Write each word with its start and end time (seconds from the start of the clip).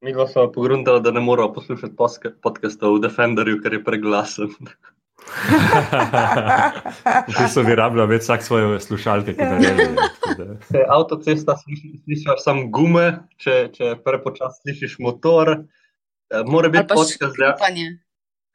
Mi 0.00 0.12
smo 0.12 0.26
se 0.26 0.40
pogruntali, 0.54 1.02
da 1.02 1.10
ne 1.10 1.20
moramo 1.20 1.52
poslušati 1.52 1.94
podcasta 2.42 2.86
v 2.86 3.00
Defenderju, 3.02 3.62
ker 3.62 3.72
je 3.72 3.84
preglasen. 3.84 4.48
Ti 7.26 7.48
so 7.50 7.62
vi 7.66 7.74
rabljali 7.74 8.14
več 8.14 8.22
vsak 8.22 8.42
svoje 8.46 8.78
slušalke, 8.80 9.34
da 9.34 9.58
ne. 9.58 9.70
Če 10.70 10.84
avtocesta 10.86 11.56
slišiš, 11.58 11.96
slišiš 12.04 12.44
samo 12.44 12.68
gume, 12.74 13.08
če, 13.42 13.54
če 13.74 13.96
prepočasno 14.04 14.62
slišiš 14.62 14.98
motor, 15.02 15.46
eh, 16.30 16.42
mora 16.46 16.70
biti 16.70 16.86
podcast 16.94 17.34
Škripanje. 17.34 17.98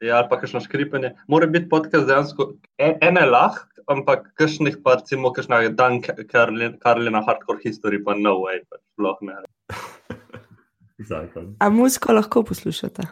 Ja, 0.04 0.22
ali 0.22 0.28
pa 0.30 0.40
kakšno 0.40 0.60
škripanje. 0.64 1.12
Mora 1.28 1.46
biti 1.46 1.68
podcast 1.68 2.08
dejansko 2.08 2.54
e- 2.80 2.96
ene 3.04 3.26
lahk, 3.28 3.68
ampak 3.92 4.32
kakšnih 4.40 4.80
pa 4.84 4.96
recimo 4.96 5.32
kakšna 5.32 5.68
dan 5.76 6.00
Karlina 6.00 7.20
Hardcore 7.28 7.60
History 7.60 8.00
pa 8.04 8.16
no 8.16 8.40
way, 8.46 8.64
pač 8.64 8.80
sploh 8.96 9.20
ne. 9.28 9.36
Zakon. 10.98 11.56
A 11.58 11.70
muziko 11.70 12.12
lahko 12.12 12.42
poslušate? 12.42 13.02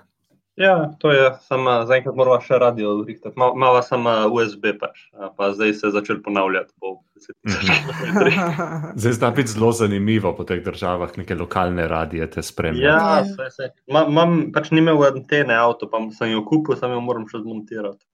Ja, 0.57 0.93
to 0.99 1.13
je, 1.13 1.31
samo 1.49 1.79
zaenkrat 1.89 2.17
moramo 2.17 2.36
še 2.45 2.59
radio 2.61 2.90
vrihtati. 3.00 3.32
Ma, 3.40 3.49
mava 3.57 3.81
samo 3.82 4.13
USB 4.36 4.75
pač, 4.77 5.07
a 5.17 5.31
pa 5.32 5.49
zdaj 5.57 5.73
se 5.79 5.87
je 5.87 5.93
začel 5.95 6.18
ponavljati 6.23 6.75
po 6.76 6.99
10 7.17 7.32
tisoč 7.40 7.71
kilometrih. 7.71 8.40
Zdaj 9.00 9.14
zna 9.17 9.31
biti 9.32 9.54
zelo 9.54 9.71
zanimivo 9.73 10.35
po 10.37 10.45
teh 10.45 10.61
državah, 10.64 11.14
neke 11.17 11.35
lokalne 11.40 11.87
radije 11.89 12.29
te 12.31 12.45
spremljajo. 12.45 12.85
Ja, 12.85 13.23
vse, 13.25 13.46
vse. 13.49 13.71
Ma, 13.89 14.04
mam, 14.04 14.51
pač 14.53 14.68
ni 14.76 14.85
imel 14.85 15.01
antene 15.09 15.57
avto, 15.57 15.89
pa 15.89 16.03
sem 16.12 16.35
jo 16.35 16.45
kupil, 16.45 16.76
samo 16.76 17.01
jo 17.01 17.04
moram 17.07 17.25
še 17.31 17.40
zmontirati. 17.40 18.04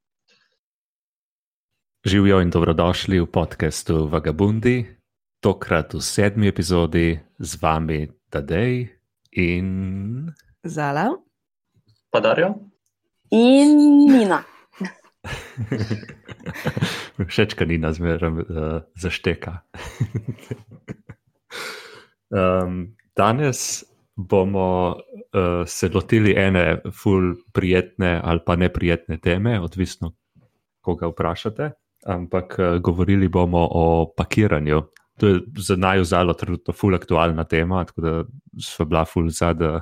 Živijo 2.06 2.38
in 2.44 2.54
dobrodošli 2.54 3.18
v 3.18 3.26
podkastu 3.26 4.04
Vagabundi, 4.12 4.76
tokrat 5.42 5.98
v 5.98 6.04
sedmi 6.06 6.46
epizodi 6.46 7.18
z 7.18 7.58
vami 7.58 8.06
Tadej 8.30 8.97
in 9.32 10.32
Zala. 10.64 11.16
Pa 12.10 12.20
Darjo? 12.20 12.54
In 13.30 13.76
Nina. 14.08 14.42
Všeč, 17.28 17.54
kaj 17.58 17.68
ni 17.68 17.78
nazmerno 17.82 18.28
uh, 18.40 18.46
zašteka. 18.96 19.58
um, 22.38 22.96
danes 23.16 23.84
bomo 24.16 24.96
uh, 24.96 25.66
se 25.66 25.90
lotili 25.94 26.34
ene 26.36 26.80
ful 27.02 27.34
prijetne 27.52 28.20
ali 28.24 28.40
pa 28.46 28.56
neprijetne 28.56 29.18
teme, 29.18 29.60
odvisno, 29.60 30.12
koga 30.80 31.06
vprašate. 31.12 31.70
Ampak 32.06 32.56
uh, 32.58 32.64
govorili 32.80 33.28
bomo 33.28 33.68
o 33.70 34.14
pakiranju. 34.16 34.82
To 35.18 35.28
je 35.28 35.40
za 35.58 35.76
naju 35.76 36.04
zelo 36.04 36.34
trenutno 36.34 36.74
ful 36.74 36.94
aktualna 36.94 37.44
tema, 37.44 37.84
tako 37.84 38.00
da 38.00 38.24
smo 38.62 38.86
bila 38.86 39.04
ful 39.04 39.28
za, 39.28 39.52
da 39.52 39.80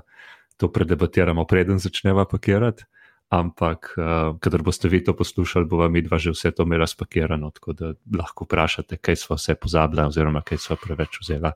to 0.57 0.73
predebatiramo, 0.73 1.45
preden 1.45 1.79
začneva 1.79 2.25
pakirati. 2.25 2.85
Ampak, 3.29 3.95
uh, 3.99 4.39
kadar 4.39 4.63
boste 4.63 4.89
vi 4.89 5.01
to 5.05 5.11
poslušali, 5.17 5.67
bo 5.67 5.81
vam 5.81 5.93
midva 5.93 6.19
že 6.19 6.31
vse 6.31 6.53
to 6.55 6.63
imela 6.63 6.87
spakirano, 6.87 7.51
tako 7.51 7.73
da 7.73 7.89
lahko 8.19 8.47
vprašate, 8.47 8.97
kaj 8.97 9.17
smo 9.17 9.37
vse 9.37 9.57
pozabili, 9.59 10.05
oziroma 10.07 10.45
kaj 10.47 10.59
smo 10.63 10.77
preveč 10.79 11.19
vzela 11.21 11.53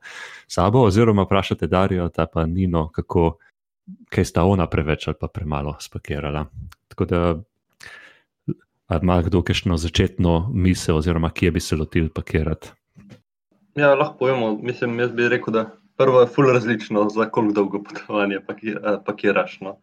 sabo, 0.51 0.83
oziroma 0.83 1.23
vprašate 1.23 1.67
Darijo, 1.71 2.09
ta 2.09 2.27
pa 2.27 2.47
Nino, 2.47 2.89
kako, 2.89 3.39
kaj 4.11 4.25
sta 4.25 4.45
ona 4.45 4.67
preveč 4.67 5.07
ali 5.09 5.17
pa 5.21 5.29
premalo 5.29 5.77
spakirala. 5.81 6.47
Tako 6.89 7.05
da, 7.05 7.23
ali 8.87 9.01
ima 9.03 9.23
kdo 9.23 9.43
kakšno 9.43 9.77
začetno 9.77 10.51
misel, 10.55 10.97
oziroma 10.97 11.31
kje 11.31 11.51
bi 11.51 11.61
se 11.61 11.77
lotil 11.77 12.11
pakirati? 12.11 12.80
Ja, 13.75 13.95
lahko 13.95 14.19
povemo. 14.19 14.59
Mislim, 14.63 14.99
jaz 14.99 15.13
bi 15.13 15.29
rekel, 15.29 15.55
da 15.55 15.65
prvo 15.97 16.21
je 16.21 16.27
ful 16.27 16.53
različno, 16.53 17.09
za 17.09 17.29
koliko 17.31 17.55
dolgo 17.55 17.83
potovanje 17.83 18.37
eh, 18.37 18.99
pakiraš. 19.07 19.61
No. 19.61 19.79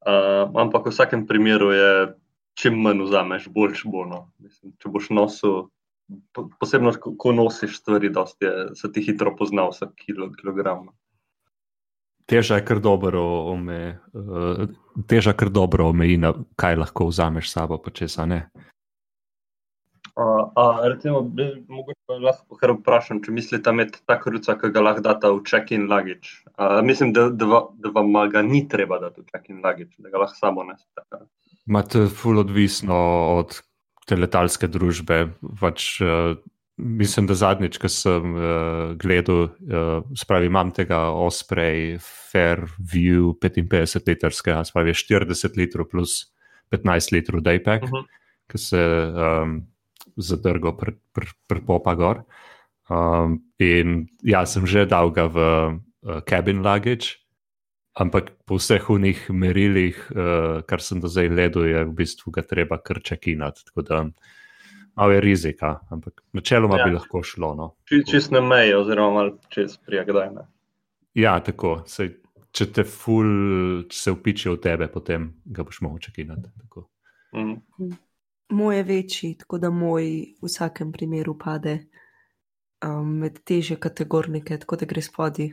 Uh, 0.00 0.48
ampak 0.56 0.86
v 0.86 0.90
vsakem 0.94 1.26
primeru 1.26 1.72
je, 1.72 2.14
čim 2.56 2.78
manj 2.80 3.02
vzameš, 3.04 3.48
boljš 3.52 3.84
bo. 3.84 4.04
No. 4.08 4.30
Mislim, 4.38 4.72
če 4.80 4.88
boš 4.88 5.10
nosil, 5.12 5.58
po, 6.32 6.48
posebno 6.60 6.92
ko, 6.96 7.32
nosiš 7.36 7.76
stvari, 7.82 8.08
dosti 8.08 8.48
je, 8.48 8.54
se 8.74 8.92
ti 8.92 9.04
hitro 9.04 9.34
pozna 9.36 9.68
vsak 9.68 9.92
kilo, 10.00 10.30
kilogram. 10.32 10.88
no. 10.88 10.96
Teža 12.26 12.60
je 12.60 12.64
kar 12.64 12.80
dobro, 12.80 13.20
ome, 13.52 13.98
uh, 14.14 14.64
teža 15.06 15.32
kar 15.32 15.50
dobro 15.50 15.88
omeji, 15.90 16.20
kaj 16.56 16.76
lahko 16.76 17.10
vzameš 17.10 17.50
s 17.50 17.52
sabo, 17.58 17.78
pa 17.82 17.90
česa 17.90 18.26
ne. 18.26 18.46
Uh, 18.54 18.69
a, 20.56 20.88
recimo, 20.88 21.20
bi, 21.22 21.46
mogoče 21.68 22.18
lahko 22.24 22.56
kar 22.60 22.72
vprašam, 22.76 23.22
če 23.24 23.32
mislite 23.32 23.72
imeti 23.72 24.02
tako 24.08 24.34
ruca, 24.34 24.56
ki 24.60 24.70
ga 24.74 24.82
lahko 24.84 25.04
data 25.06 25.30
v 25.32 25.42
check-in 25.46 25.86
luggage. 25.90 26.34
Uh, 26.56 26.80
mislim, 26.84 27.12
da, 27.16 27.28
da, 27.30 27.46
va, 27.46 27.60
da 27.78 27.92
vam 27.94 28.12
ga 28.32 28.42
ni 28.42 28.64
treba 28.68 28.98
dati 29.02 29.22
v 29.22 29.28
check-in 29.32 29.62
luggage, 29.64 29.94
da 29.98 30.12
ga 30.12 30.24
lahko 30.24 30.36
samo 30.38 30.64
nesete. 30.68 31.22
Imate 31.68 32.06
ful 32.08 32.38
odvisno 32.42 32.96
od 33.38 33.60
te 34.08 34.16
letalske 34.18 34.68
družbe. 34.68 35.22
Pač, 35.60 35.88
uh, 36.04 36.34
mislim, 36.76 37.28
da 37.30 37.38
zadnjič, 37.38 37.78
ko 37.80 37.88
sem 37.92 38.34
uh, 38.36 38.92
gledal, 39.00 39.48
uh, 39.48 40.04
spravi, 40.16 40.50
imam 40.50 40.70
tega 40.76 41.06
Osprey 41.14 41.96
Fairview 42.02 43.34
55 43.40 44.06
litrskega, 44.10 44.64
spravi 44.68 44.96
40 44.96 45.60
litrov 45.60 45.90
plus 45.92 46.22
15 46.74 47.12
litrov 47.14 47.44
Daypack, 47.46 47.84
uh 47.84 47.88
Mhm. 47.88 47.96
-huh. 47.96 48.16
ki 48.50 48.58
se 48.58 48.80
um, 49.14 49.60
zadrgo 50.16 50.74
pri 50.76 50.96
pr, 51.14 51.28
pr 51.46 51.60
gor. 51.96 52.24
Um, 52.90 53.38
in 53.58 54.08
ja, 54.26 54.46
sem 54.46 54.66
že 54.66 54.86
dal 54.86 55.12
ga 55.14 55.26
v 55.30 55.38
uh, 55.38 56.20
cabin 56.26 56.62
luggage. 56.62 57.20
Ampak 57.94 58.32
po 58.46 58.56
vseh 58.56 58.82
unih 58.90 59.30
merilih, 59.30 59.98
uh, 60.14 60.62
kar 60.62 60.80
sem 60.80 61.02
do 61.02 61.10
zdaj 61.10 61.28
gledal, 61.28 61.66
je 61.66 61.84
v 61.84 61.94
bistvu 61.94 62.30
ga 62.30 62.42
treba 62.42 62.78
kar 62.78 63.02
čekinati. 63.02 63.66
Tako 63.66 63.82
da 63.82 63.96
malo 64.96 65.12
je 65.12 65.20
rizika, 65.20 65.80
ampak 65.90 66.22
načeloma 66.32 66.78
ja. 66.78 66.84
Bi 66.86 66.94
lahko 66.94 67.22
šlo. 67.22 67.54
No. 67.54 67.66
Či, 67.84 68.02
čist 68.06 68.30
na 68.30 68.40
meji, 68.40 68.74
oziroma 68.74 69.30
čez 69.50 69.76
prijagdaj. 69.86 70.30
Ne. 70.34 70.46
Ja, 71.14 71.38
tako. 71.42 71.82
Sej, 71.86 72.14
če 72.54 72.70
te 72.74 72.84
ful, 72.86 73.30
če 73.90 73.98
se 73.98 74.14
upiče 74.14 74.50
v 74.54 74.60
tebe, 74.62 74.90
potem 74.90 75.30
ga 75.44 75.66
boš 75.66 75.82
mogel 75.86 76.02
čekinati. 76.08 76.50
Tako. 76.62 76.86
Mm. 77.36 77.58
Moj 78.50 78.76
je 78.76 78.82
večji, 78.82 79.34
tako 79.38 79.58
da 79.58 79.70
moj 79.70 80.04
v 80.42 80.46
vsakem 80.46 80.92
primeru 80.92 81.38
pade 81.38 81.78
um, 82.84 83.18
med 83.18 83.38
teže 83.44 83.76
kategornike, 83.76 84.58
tako 84.58 84.76
da 84.76 84.86
gre 84.86 85.02
spodaj. 85.02 85.52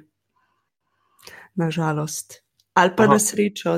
Nažalost. 1.55 2.41
Ali 2.73 2.93
pa 2.97 3.03
Aha. 3.03 3.13
na 3.13 3.19
srečo, 3.19 3.77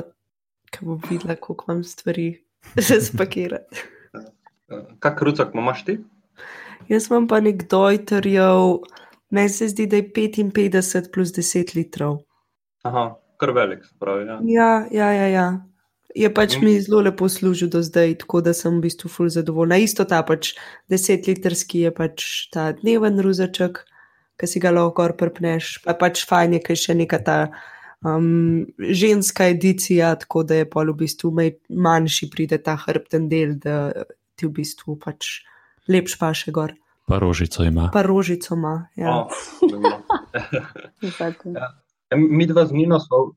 ki 0.70 0.84
bom 0.84 1.00
videla, 1.10 1.36
koliko 1.36 1.72
imam 1.72 1.84
stvari 1.84 2.44
za 2.88 3.00
spakirati. 3.00 3.84
Kak 4.98 5.22
rucak 5.22 5.54
imaš 5.54 5.84
ti? 5.84 5.98
Jaz 6.88 7.10
imam 7.10 7.28
pa 7.28 7.40
nek 7.40 7.64
dojterjev, 7.70 8.84
meni 9.30 9.48
se 9.48 9.68
zdi, 9.68 9.86
da 9.86 9.96
je 9.96 10.12
55 10.12 11.12
plus 11.12 11.32
10 11.36 11.76
litrov. 11.76 12.20
Aha, 12.82 13.14
kar 13.36 13.50
velik, 13.50 13.84
se 13.84 13.94
pravi. 13.98 14.26
Ja. 14.26 14.40
Ja, 14.44 14.86
ja, 14.90 15.12
ja. 15.12 15.26
ja. 15.26 15.69
Je 16.14 16.26
pač 16.34 16.56
Mhm. 16.56 16.64
mi 16.64 16.80
zelo 16.80 17.00
lepo 17.00 17.28
služil 17.28 17.68
do 17.68 17.82
zdaj, 17.82 18.18
tako 18.18 18.40
da 18.40 18.52
sem 18.54 18.78
v 18.78 18.80
bistvu 18.88 19.08
ful 19.08 19.28
zadovoljna. 19.28 19.76
Isto 19.78 20.04
ta 20.04 20.22
pač 20.22 20.54
10 20.90 21.26
litrski 21.28 21.80
je 21.86 21.90
pač 21.94 22.48
ta 22.50 22.72
dneven 22.72 23.20
ruzaček, 23.20 23.84
ki 24.36 24.46
si 24.46 24.60
ga 24.60 24.70
lahko 24.70 24.90
gor 24.96 25.12
prpneš, 25.16 25.82
pa 25.84 25.94
pač 25.94 26.24
fajn 26.26 26.52
je, 26.52 26.60
ker 26.60 26.74
je 26.76 26.82
še 26.82 26.94
neka 26.94 27.18
ta 27.22 27.50
um, 28.04 28.66
ženska 28.80 29.46
edicija, 29.52 30.14
tako 30.16 30.42
da 30.42 30.54
je 30.54 30.64
pol 30.70 30.90
v 30.92 30.96
bistvu 31.04 31.30
maj, 31.30 31.52
manjši 31.68 32.30
pride 32.30 32.58
ta 32.58 32.74
hrbten 32.76 33.28
del, 33.28 33.54
da 33.60 33.92
ti 34.36 34.46
v 34.46 34.50
bistvu 34.56 34.96
pač 34.98 35.44
lepš 35.88 36.18
pa 36.18 36.32
še 36.34 36.50
gor. 36.50 36.72
Pa 37.06 37.18
rožico 37.18 37.62
ima. 37.64 37.90
Pa 37.92 38.02
rožico 38.02 38.54
ima. 38.54 38.88
Ja. 38.96 39.26
Oh. 39.26 39.30
Ja. 41.44 41.68
Mi 42.16 42.46
dva 42.46 42.66
z 42.66 42.72
Nino 42.72 42.98
so, 42.98 43.34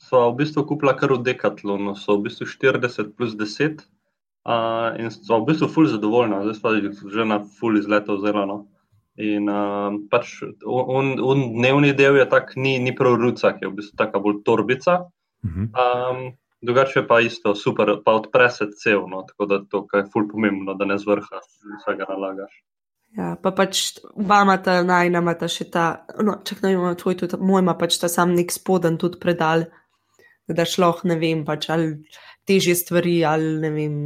so 0.00 0.24
v 0.32 0.40
bistvu 0.40 0.64
kupila 0.66 0.96
kar 0.96 1.12
v 1.12 1.22
Decathlonu, 1.28 1.94
so 1.94 2.16
v 2.16 2.28
bistvu 2.28 2.48
40 2.48 3.12
plus 3.16 3.36
10 3.36 3.84
uh, 4.48 4.96
in 4.96 5.12
so 5.12 5.40
v 5.42 5.52
bistvu 5.52 5.68
ful 5.68 5.86
zadovoljna, 5.86 6.42
zdaj 6.48 6.60
pa 6.64 6.74
jih 6.78 6.96
že 7.12 7.28
na 7.28 7.40
ful 7.44 7.76
izletov 7.76 8.20
vzela. 8.20 8.46
No. 8.48 8.58
In 9.20 9.50
uh, 9.52 9.92
pač 10.08 10.40
on, 10.64 11.20
on 11.20 11.38
dnevni 11.56 11.92
del 11.92 12.16
je 12.16 12.26
tak, 12.30 12.56
ni, 12.56 12.78
ni 12.80 12.96
prav 12.96 13.20
rucak, 13.20 13.60
je 13.60 13.68
v 13.68 13.76
bistvu 13.76 14.00
taka 14.00 14.18
bolj 14.18 14.40
torbica. 14.46 15.04
Mhm. 15.44 15.72
Um, 15.76 16.32
drugače 16.60 17.06
pa 17.08 17.20
isto, 17.20 17.54
super, 17.54 17.92
pa 18.04 18.12
odpre 18.12 18.50
se 18.50 18.70
cel, 18.76 19.06
no, 19.08 19.22
tako 19.28 19.46
da 19.46 19.60
to 19.64 19.86
je 19.96 20.04
ful 20.12 20.28
pomembno, 20.28 20.74
da 20.74 20.84
ne 20.84 20.98
z 20.98 21.08
vrha 21.08 21.40
vsega 21.80 22.08
nalagaš. 22.08 22.52
Ja, 23.16 23.34
pa 23.42 23.50
pač 23.50 23.98
oba 24.14 24.44
imata, 24.44 24.76
najna 24.86 25.18
imata 25.18 25.48
še 25.50 25.66
ta, 25.72 25.86
no, 26.22 26.36
čak 26.46 26.60
ne 26.62 26.76
vem, 26.76 26.96
tvoj 27.00 27.16
tudi, 27.24 27.40
moj 27.42 27.64
ima 27.64 27.74
pač 27.74 27.96
ta 27.98 28.08
sam 28.12 28.36
nek 28.36 28.52
spoden 28.54 29.00
tudi 29.02 29.18
predal, 29.18 29.66
da 30.48 30.64
lahko, 30.78 31.08
ne 31.08 31.16
vem, 31.18 31.44
pač 31.44 31.68
ali 31.70 31.92
težje 32.48 32.74
stvari, 32.74 33.24
ali 33.24 33.58
ne 33.62 33.70
vem, 33.70 33.98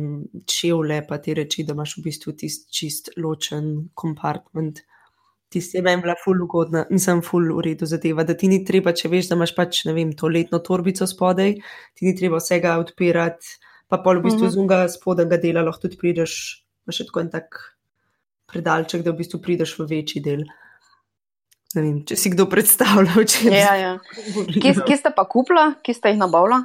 čevlje, 0.50 1.06
pa 1.08 1.19
ti 1.19 1.34
reči, 1.34 1.64
da 1.64 1.72
imaš 1.72 1.96
v 1.98 2.02
bistvu 2.08 2.34
tisti 2.36 2.72
čist 2.72 3.10
ločen 3.16 3.88
kompartment. 3.94 4.82
Tisti 5.54 5.78
je 5.78 5.82
meni 5.86 6.02
bila 6.02 6.16
ful 6.19 6.40
ugodna, 6.42 6.84
nisem 6.90 7.22
ful 7.22 7.46
v 7.54 7.62
redu 7.62 7.86
zadeva, 7.86 8.25
da 8.26 8.34
ti 8.34 8.48
ni 8.50 8.64
treba, 8.66 8.92
če 8.92 9.08
veš, 9.08 9.28
da 9.31 9.38
imaš 9.38 9.54
pač, 9.54 9.84
ne 9.86 9.94
vem, 9.94 10.10
to 10.12 10.26
letno 10.28 10.58
torbico 10.58 11.06
spodaj, 11.06 11.54
ti 11.94 12.08
ni 12.08 12.14
treba 12.19 12.40
vsega 12.42 12.75
odpirati, 12.82 13.54
pa 13.88 14.00
pol 14.02 14.19
v 14.19 14.26
bistvu 14.26 14.48
Mhm. 14.48 14.50
z 14.50 14.58
unga 14.58 14.88
spodnjega 14.88 15.38
dela 15.38 15.62
lahko 15.62 15.87
tudi 15.87 15.96
prideš, 16.00 16.66
imaš 16.84 16.96
še 16.98 17.06
tako 17.06 17.20
en 17.20 17.30
tak 17.30 17.60
predalček, 18.50 19.04
da 19.06 19.12
v 19.12 19.20
bistvu 19.22 19.40
prideš 19.40 19.78
v 19.78 19.87
večji 19.88 20.20
del. 20.22 20.44
Ne 21.75 21.82
vem, 21.82 21.97
če 22.06 22.17
si 22.17 22.31
kdo 22.31 22.47
predstavlja, 22.50 23.25
Ja, 23.50 23.75
ja. 23.75 23.93
Kje, 24.47 24.75
kje 24.87 24.97
ste 25.00 25.11
pa 25.15 25.25
kupila, 25.26 25.75
kje 25.82 25.94
ste 25.99 26.15
jih 26.15 26.21
nabavila? 26.21 26.62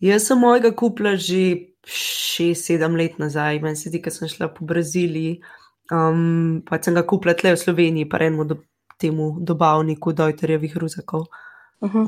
Jaz 0.00 0.30
sem 0.30 0.38
mojega 0.40 0.70
kupila 0.72 1.12
že 1.20 1.70
6-7 1.84 2.96
let 2.96 3.18
nazaj, 3.18 3.60
meni 3.60 3.76
se 3.76 3.90
zdi, 3.90 4.00
ker 4.00 4.12
sem 4.12 4.28
šla 4.28 4.48
po 4.54 4.64
Braziliji. 4.68 5.40
Um, 5.90 6.60
pa 6.64 6.78
sem 6.80 6.94
ga 6.94 7.02
kupila 7.02 7.34
tle 7.34 7.56
v 7.56 7.60
Sloveniji, 7.60 8.08
pa 8.08 8.20
enemu 8.22 8.46
do, 8.46 8.60
temu 9.00 9.32
dobavniku 9.40 10.12
Dojterjevih 10.12 10.76
ruzakov. 10.76 11.26
Uh 11.80 11.94
-huh. 11.94 12.06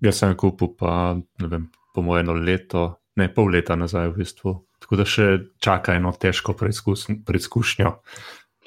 Jaz 0.00 0.18
sem 0.18 0.30
jo 0.30 0.36
kupil, 0.36 0.68
pa 0.78 1.14
ne 1.14 1.46
vem, 1.48 1.68
po 1.94 2.02
mojem 2.02 2.26
eno 2.26 2.34
leto, 2.34 3.00
ne 3.16 3.28
pol 3.34 3.50
leta 3.50 3.76
nazaj 3.76 4.08
v 4.08 4.16
bistvu. 4.16 4.64
Tako 4.78 4.96
da 4.96 5.04
še 5.04 5.38
čaka 5.58 5.94
eno 5.94 6.12
težko 6.12 6.52
preizkus- 6.52 7.24
preizkušnjo. 7.26 7.98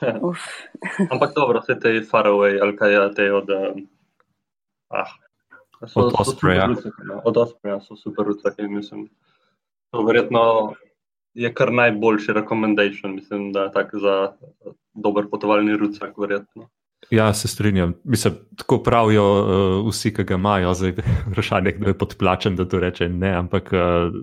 Uf. 0.30 0.39
Ampak 1.13 1.36
dobro, 1.36 1.62
vse 1.62 1.80
te 1.80 1.94
faraway 2.12 2.59
ali 2.62 2.75
kaj 2.77 2.94
je 2.94 3.07
te 3.15 3.33
od. 3.33 3.50
Um, 3.50 3.88
ah, 4.89 5.12
so, 5.88 6.00
Od 6.00 6.12
so 6.12 6.21
Ospreja. 6.21 6.68
no. 6.68 7.21
Od 7.25 7.38
Ospreja 7.38 7.80
so 7.81 7.95
super 7.95 8.25
rucake, 8.25 8.68
mislim. 8.68 9.09
To 9.92 10.03
verjetno 10.06 10.74
je 11.33 11.53
kar 11.53 11.71
najboljši 11.74 12.33
recommendation, 12.33 13.15
mislim, 13.15 13.51
da 13.51 13.63
je 13.63 13.71
tak 13.71 13.95
za 13.95 14.31
dober 14.94 15.25
potovalni 15.31 15.77
rucak, 15.77 16.18
verjetno. 16.18 16.69
Ja, 17.09 17.33
se 17.33 17.48
strinjam. 17.48 17.94
Mislim, 18.03 18.33
tako 18.57 18.77
pravijo 18.83 19.24
uh, 19.24 19.89
vsi, 19.89 20.13
ki 20.13 20.24
ga 20.24 20.36
imajo, 20.36 20.74
zdaj 20.74 20.94
vprašanje, 21.31 21.71
kdo 21.71 21.88
je 21.88 21.98
podplačen, 21.98 22.56
da 22.56 22.68
to 22.68 22.80
reče 22.80 23.09
ne, 23.09 23.33
ampak 23.36 23.74
uh, 23.74 24.13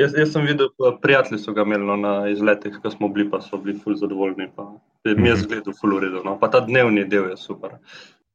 Jaz, 0.00 0.14
jaz 0.16 0.30
sem 0.32 0.46
videl, 0.48 0.70
prijatelji 1.02 1.42
so 1.42 1.52
ga 1.56 1.64
imeli 1.66 1.84
no, 1.86 1.96
na 2.00 2.14
izletih, 2.30 2.78
ko 2.82 2.90
smo 2.92 3.08
bili, 3.12 3.26
pa 3.30 3.40
so 3.44 3.58
bili 3.60 3.78
ful 3.78 3.96
zadovoljni. 4.00 4.48
Pa. 4.56 4.70
Mi 5.04 5.28
je 5.28 5.34
Mhm. 5.34 5.42
zgledal 5.42 5.74
ful 5.80 5.94
uredu, 5.96 6.22
no. 6.24 6.38
pa 6.40 6.48
ta 6.48 6.60
dnevni 6.60 7.04
del 7.08 7.30
je 7.30 7.36
super. 7.36 7.76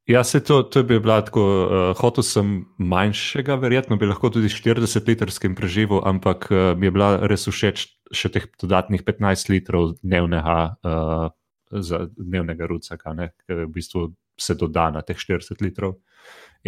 Ja, 0.06 0.24
se 0.24 0.44
to, 0.44 0.62
to 0.64 0.84
bi 0.84 1.00
bila 1.00 1.22
tako. 1.26 1.42
Uh, 1.42 1.98
hotel 1.98 2.24
sem 2.24 2.66
manjšega, 2.78 3.56
verjetno 3.58 3.98
bi 3.98 4.06
lahko 4.06 4.30
tudi 4.30 4.52
40-litrskim 4.54 5.56
preživel, 5.58 6.02
ampak 6.06 6.46
uh, 6.52 6.78
mi 6.78 6.86
je 6.86 6.92
bila 6.92 7.08
res 7.26 7.48
všeč 7.50 7.88
še 8.14 8.30
teh 8.30 8.46
dodatnih 8.62 9.02
15 9.02 9.50
litrov 9.50 9.96
dnevnega, 10.04 10.78
uh, 10.86 11.30
za 11.72 12.04
dnevnega 12.14 12.70
rucaka, 12.70 13.16
ne, 13.18 13.32
ki 13.48 13.66
v 13.66 13.72
bistvu 13.74 14.12
se 14.38 14.54
doda 14.54 14.92
na 14.94 15.02
teh 15.02 15.18
40 15.18 15.66
litrov. 15.66 15.98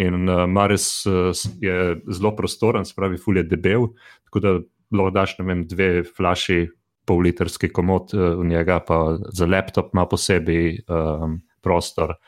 In 0.02 0.26
uh, 0.26 0.46
Maris 0.50 1.06
uh, 1.06 1.30
je 1.62 1.94
zelo 2.10 2.34
prostoren, 2.34 2.82
spravi, 2.84 3.22
ful 3.22 3.38
je 3.38 3.46
debel, 3.46 3.92
tako 4.26 4.42
da 4.42 4.58
lahko 4.94 5.14
daš, 5.14 5.36
ne 5.40 5.48
vem, 5.48 5.64
dve 5.68 5.90
flaši. 6.04 6.66
Pol 7.08 7.22
litrski 7.24 7.70
komod 7.72 8.12
uh, 8.12 8.34
v 8.36 8.44
njega, 8.50 8.82
pa 8.84 9.16
za 9.32 9.46
laptop 9.48 9.94
ima 9.94 10.02
posebej 10.04 10.82
um, 10.92 11.38
prostor. 11.64 12.18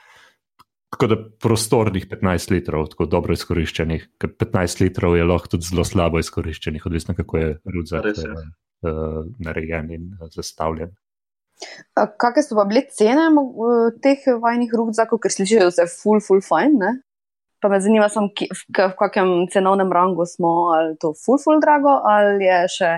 Tako 0.91 1.07
da 1.07 1.19
prostornih 1.45 2.07
15 2.09 2.55
litrov, 2.55 2.87
tako 2.95 3.05
dobro 3.07 3.37
izkoriščenih, 3.37 4.07
ker 4.17 4.33
15 4.41 4.81
litrov 4.81 5.19
je 5.19 5.27
lahko 5.29 5.53
tudi 5.53 5.69
zelo 5.69 5.85
slabo 5.85 6.19
izkoriščenih, 6.25 6.87
odvisno 6.89 7.15
kako 7.19 7.43
je 7.43 7.51
rudzak 7.77 8.09
je. 8.09 8.31
uh, 8.33 9.21
narejen 9.39 9.93
in 9.93 10.09
uh, 10.17 10.33
zastavljen. 10.33 10.97
Kakšne 11.95 12.47
so 12.47 12.57
pa 12.57 12.65
bile 12.65 12.87
cene 12.97 13.29
teh 14.01 14.25
vajnih 14.43 14.73
rukzakov, 14.81 15.21
ker 15.21 15.35
slišijo, 15.35 15.69
da 15.69 15.85
so 15.85 15.89
ful, 15.93 16.25
ful 16.25 16.41
fajn, 16.45 16.81
ne? 16.81 16.97
Pa 17.61 17.69
me 17.69 17.81
zanima, 17.81 18.09
sam, 18.09 18.31
ki, 18.33 18.49
v, 18.49 18.87
v 18.89 18.95
kakem 18.97 19.33
cenovnem 19.53 19.93
rangu 19.93 20.25
smo, 20.27 20.73
ali 20.77 20.95
to 21.01 21.13
ful, 21.13 21.37
ful 21.43 21.61
drago, 21.61 21.99
ali 22.09 22.47
je 22.49 22.61
še, 22.77 22.93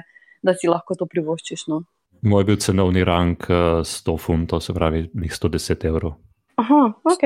da 0.46 0.54
si 0.54 0.70
lahko 0.70 0.94
to 0.98 1.08
privoščiš. 1.10 1.66
No? 1.72 1.82
Moj 2.22 2.44
je 2.44 2.48
bil 2.52 2.60
cenovni 2.62 3.02
rang 3.04 3.48
uh, 3.50 3.82
100 3.82 4.16
funtov, 4.22 4.62
se 4.62 4.74
pravi, 4.74 5.08
njih 5.18 5.34
110 5.34 5.86
evrov. 5.90 6.14
Aha, 6.62 6.82
ok, 7.10 7.24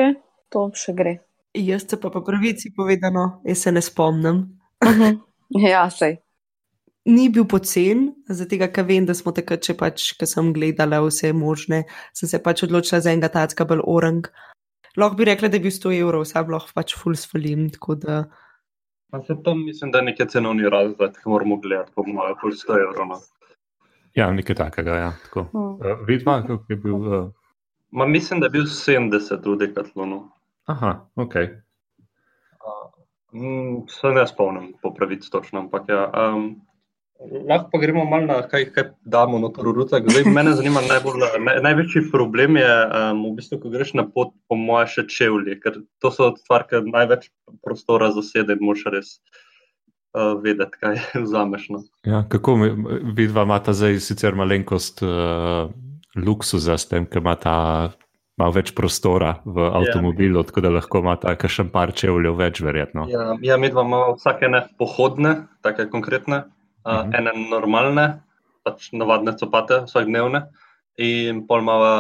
to 0.52 0.70
še 0.72 0.96
gre. 0.96 1.18
Jaz 1.56 1.84
se 1.88 2.00
pa 2.00 2.08
po 2.12 2.22
pravici 2.24 2.72
povedano, 2.76 3.42
jaz 3.44 3.66
se 3.66 3.72
ne 3.72 3.84
spomnim. 3.84 4.44
Mhm. 4.84 5.20
Ja, 5.62 5.84
sej. 5.90 6.16
Ni 7.06 7.28
bil 7.30 7.44
pocen, 7.46 8.08
zato 8.26 8.56
ker 8.58 8.82
vem, 8.82 9.04
da 9.06 9.14
smo 9.14 9.30
takrat, 9.30 9.62
če 9.62 9.76
pač, 9.78 10.08
ko 10.18 10.26
sem 10.26 10.48
gledala 10.50 10.98
vse 11.04 11.30
možne, 11.30 11.84
sem 12.10 12.26
se 12.26 12.40
pač 12.42 12.64
odločila 12.66 12.98
za 12.98 13.12
enega 13.14 13.30
tacka 13.30 13.62
bolj 13.62 13.84
orang. 13.86 14.26
Lahko 14.96 15.16
bi 15.16 15.28
rekla, 15.28 15.48
da 15.52 15.58
je 15.58 15.64
bil 15.66 15.74
100 15.74 15.94
evrov, 16.00 16.24
sam 16.28 16.50
lahko 16.50 16.72
pač 16.74 16.94
full 16.96 17.16
svalim, 17.18 17.68
tako 17.70 17.98
da 18.00 18.24
Pa 19.10 19.22
se 19.22 19.34
tam 19.44 19.64
mislim, 19.64 19.90
da 19.90 19.98
je 19.98 20.04
nekaj 20.04 20.26
cenovni 20.26 20.68
razred, 20.70 21.14
ki 21.22 21.28
moramo 21.30 21.56
gledati, 21.56 21.92
po 21.94 22.02
mojem, 22.06 22.34
pol 22.40 22.50
100 22.50 22.78
evrov. 22.82 23.06
No. 23.08 23.18
Ja, 24.14 24.30
nekaj 24.32 24.56
takega. 24.56 24.96
Ja, 24.96 25.12
tako. 25.24 25.46
Mm. 25.52 25.74
uh, 25.74 26.06
Vidva, 26.06 26.40
kako 26.42 26.64
je 26.68 26.76
bil. 26.76 26.96
Uh, 26.96 27.30
Ma 27.90 28.06
mislim, 28.06 28.40
da 28.40 28.46
je 28.46 28.50
bil 28.50 28.64
70 28.64 29.46
v 29.52 29.56
Decathlonu. 29.58 30.28
aha, 30.66 31.08
ok. 31.14 31.34
Mm, 33.32 33.86
se 33.88 34.08
ne 34.08 34.26
spomnim 34.26 34.74
po 34.82 34.94
pravici 34.94 35.30
točno, 35.30 35.60
ampak 35.60 35.88
ja. 35.88 36.10
Um, 36.10 36.65
lahko 37.48 37.70
pa 37.72 37.78
gremo 37.78 38.04
malo 38.04 38.26
na 38.26 38.42
kaj, 38.48 38.70
kaj 38.72 38.84
damo 39.04 39.38
na 39.38 39.48
rucak. 39.58 40.04
Zdaj, 40.10 40.24
mene 40.32 40.52
zanima 40.52 40.80
najbolj, 40.88 41.24
naj, 41.38 41.60
največji 41.62 42.10
problem 42.12 42.56
je, 42.56 42.68
um, 42.86 43.24
v 43.30 43.34
bistvu, 43.40 43.60
ko 43.62 43.72
greš 43.72 43.94
na 43.94 44.06
pot, 44.08 44.34
po 44.48 44.58
moje 44.60 44.86
še 44.96 45.06
čevlji, 45.10 45.58
ker 45.62 45.80
to 46.02 46.12
so 46.12 46.32
stvar, 46.40 46.66
ki 46.68 46.84
največ 46.86 47.30
prostora 47.64 48.12
zasede 48.14 48.56
in 48.56 48.64
moraš 48.68 48.86
res 48.92 49.12
uh, 49.16 50.36
vedeti, 50.42 50.80
kaj 50.82 51.02
vzameš. 51.26 51.68
No. 51.74 51.84
Ja, 52.06 52.24
kako 52.28 52.58
vidva 53.16 53.46
imata 53.48 53.76
zdaj 53.76 54.00
sicer 54.04 54.36
malenkost 54.38 55.04
uh, 55.06 55.70
luksuza 56.16 56.78
s 56.78 56.90
tem, 56.90 57.08
ker 57.08 57.24
imata 57.24 57.56
malo 58.36 58.52
več 58.52 58.74
prostora 58.76 59.38
v 59.48 59.64
avtomobilu, 59.78 60.42
tako 60.44 60.66
da 60.66 60.74
lahko 60.74 61.00
imata 61.00 61.32
kakšen 61.40 61.70
par 61.72 61.94
čevljev 61.96 62.36
več, 62.36 62.60
verjetno. 62.60 63.06
Ja, 63.08 63.30
ja 63.40 63.56
mi 63.56 63.70
dva 63.72 63.84
imamo 63.86 64.18
vsake 64.18 64.50
ne 64.52 64.60
pohodne, 64.76 65.32
take 65.64 65.88
konkretne, 65.88 66.42
uh, 66.86 67.02
Mhm. 67.02 67.14
ene 67.18 67.32
normalne, 67.50 68.06
pač 68.64 68.88
navadne 68.94 69.34
copate, 69.38 69.82
vsakdnevne, 69.90 70.46
in 70.98 71.42
pol 71.46 71.60
imamo 71.60 71.90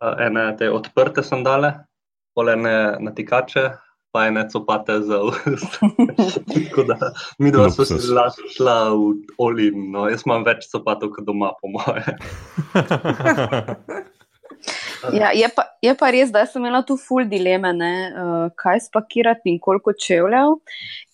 uh, 0.00 0.14
ene 0.20 0.52
te 0.60 0.68
odprte 0.70 1.22
sandale, 1.24 1.72
pol 2.36 2.48
ene 2.52 2.96
natikače, 3.00 3.64
pa 4.12 4.26
ene 4.28 4.46
copate 4.48 5.00
za 5.04 5.18
usta. 5.28 5.88
Tako 6.52 6.84
da 6.88 7.10
mi 7.38 7.50
dva 7.52 7.68
smo 7.70 7.84
si 7.84 7.92
Luksuz. 7.96 8.08
šla, 8.12 8.24
šla 8.56 8.76
v 8.94 9.12
Olin, 9.38 9.90
no, 9.92 10.06
jaz 10.08 10.22
imam 10.24 10.44
več 10.46 10.68
copatov 10.72 11.10
kot 11.16 11.24
doma, 11.26 11.50
po 11.60 11.68
moje. 11.68 12.16
Ja, 15.12 15.30
je, 15.34 15.48
pa, 15.54 15.62
je 15.82 15.94
pa 15.98 16.10
res, 16.10 16.30
da 16.34 16.46
sem 16.46 16.62
imela 16.64 16.82
tu 16.86 16.96
full 16.96 17.28
dileme, 17.30 17.72
ne, 17.76 17.94
uh, 18.10 18.46
kaj 18.58 18.80
spakirati 18.88 19.52
in 19.52 19.58
koliko 19.62 19.92
čevljev. 19.92 20.56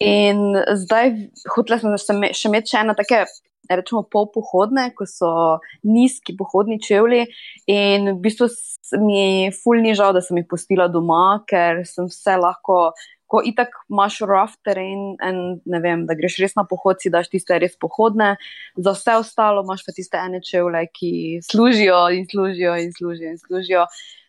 In 0.00 0.44
zdaj 0.84 1.14
hotela 1.54 1.78
sem 1.82 1.96
še, 1.98 2.18
me- 2.18 2.32
še 2.36 2.48
imeti 2.48 2.72
še 2.72 2.82
ene 2.82 2.94
take, 2.98 3.24
rečemo, 3.70 4.02
pol 4.10 4.28
pohodne, 4.34 4.88
ko 4.96 5.06
so 5.08 5.32
nizki 5.86 6.36
pohodni 6.36 6.80
čevlji. 6.82 7.26
In 7.70 8.12
v 8.14 8.18
bistvu 8.24 8.48
mi 9.00 9.16
je 9.46 9.52
full 9.62 9.80
ni 9.80 9.94
žal, 9.98 10.12
da 10.12 10.20
sem 10.20 10.36
jih 10.40 10.48
pustila 10.50 10.88
doma, 10.92 11.42
ker 11.48 11.84
sem 11.88 12.08
vse 12.10 12.36
lahko. 12.40 12.92
Ko 13.32 13.40
itak 13.48 13.72
imaš 13.88 14.18
rough 14.28 14.58
terrain, 14.64 15.14
in 15.24 15.38
ne 15.64 15.80
vem, 15.80 16.04
da 16.08 16.16
greš 16.18 16.36
res 16.42 16.56
na 16.58 16.66
pohod, 16.68 17.00
si 17.00 17.12
daš 17.12 17.30
tiste 17.32 17.56
res 17.56 17.78
pohodne, 17.80 18.34
za 18.76 18.92
vse 18.92 19.16
ostalo 19.22 19.62
imaš 19.64 19.86
pa 19.86 19.94
tiste 19.96 20.20
ene 20.20 20.42
čevlje, 20.44 20.84
ki 20.92 21.12
služijo 21.48 22.02
in 22.12 22.26
služijo 22.28 22.76
in 22.76 22.92
služijo. 22.92 23.32
In 23.32 23.40
služijo. 23.40 23.86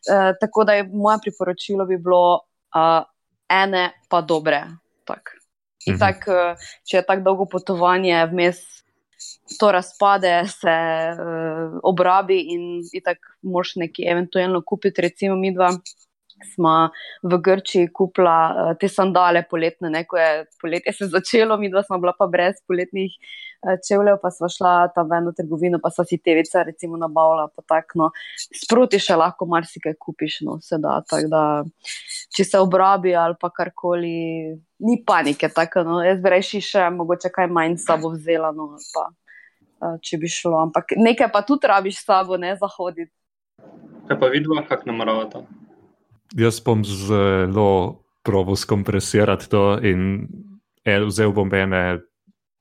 Uh, 0.07 0.31
tako 0.39 0.63
da 0.67 0.79
je 0.79 0.87
moje 0.87 1.19
priporočilo 1.27 1.85
bi 1.85 1.97
bilo 1.97 2.39
uh, 2.75 3.03
ene 3.51 3.91
pa 4.09 4.21
dobre. 4.21 4.63
Tak. 5.03 5.35
Mhm. 5.87 5.99
tak, 5.99 6.23
uh, 6.27 6.71
če 6.87 6.97
je 6.97 7.05
tako 7.05 7.27
dolgo 7.27 7.45
potovanje, 7.51 8.15
vmes 8.31 8.61
to 9.59 9.71
razpade, 9.71 10.31
se 10.47 10.75
uh, 11.13 11.79
obrabi 11.83 12.39
in 12.53 12.63
tako 13.03 13.35
moš 13.41 13.75
nekaj 13.75 14.11
eventualno 14.11 14.61
kupiti, 14.65 15.01
recimo 15.01 15.35
mi 15.35 15.53
dva. 15.53 15.71
Smo 16.53 16.89
v 17.23 17.37
Grčiji 17.41 17.87
kupila 17.93 18.37
uh, 18.49 18.73
te 18.79 18.89
sandale 18.89 19.43
poletne, 19.49 19.89
ne, 19.93 20.03
ko 20.09 20.17
je 20.17 20.45
poletje 20.61 20.93
se 20.93 21.07
začelo, 21.11 21.57
mi 21.57 21.69
dva 21.71 21.83
smo 21.83 21.99
bila 22.01 22.13
pa 22.17 22.27
brez 22.27 22.59
poletnih 22.67 23.13
uh, 23.13 23.77
čevljev, 23.87 24.17
pa 24.21 24.31
smo 24.33 24.49
šla 24.49 24.73
tam 24.95 25.09
v 25.09 25.19
eno 25.21 25.33
trgovino, 25.37 25.79
pa 25.83 25.91
so 25.93 26.05
si 26.07 26.17
tevice 26.17 26.63
recimo 26.63 26.97
nabavila, 26.97 27.47
pa 27.55 27.63
tako. 27.67 28.01
No. 28.01 28.09
Sproti 28.63 28.99
še 28.99 29.17
lahko 29.19 29.47
marsikaj 29.49 29.95
kupiš, 29.99 30.41
no 30.47 30.59
se 30.61 30.81
da, 30.81 30.99
tako 31.07 31.31
da 31.31 31.43
če 32.33 32.47
se 32.49 32.61
obrabi 32.61 33.15
ali 33.15 33.37
pa 33.39 33.51
karkoli, 33.53 34.17
ni 34.83 34.99
panike, 35.05 35.49
tako 35.53 35.85
no. 35.87 36.01
Jaz 36.03 36.21
bi 36.23 36.35
reči 36.35 36.63
še 36.65 36.89
mogoče 36.97 37.31
kaj 37.33 37.51
manj 37.51 37.79
sabo 37.85 38.13
vzela, 38.17 38.51
no, 38.55 38.73
pa 38.93 39.09
uh, 39.09 39.97
če 40.01 40.21
bi 40.21 40.31
šlo, 40.31 40.57
ampak 40.67 40.97
nekaj 40.97 41.31
pa 41.31 41.45
tudi 41.47 41.69
rabiš 41.69 42.03
sabo, 42.03 42.41
ne 42.41 42.55
zahoditi. 42.59 43.13
Kaj 44.07 44.19
pa 44.19 44.27
vidva, 44.27 44.65
kako 44.67 44.89
nameravate? 44.91 45.45
Jaz 46.33 46.57
bom 46.65 46.81
zelo 46.85 48.01
probo 48.25 48.55
skompresirati 48.55 49.49
to 49.49 49.77
in 49.85 50.25
en, 50.85 51.05
vzel 51.05 51.33
bom 51.35 51.51
ene 51.53 52.01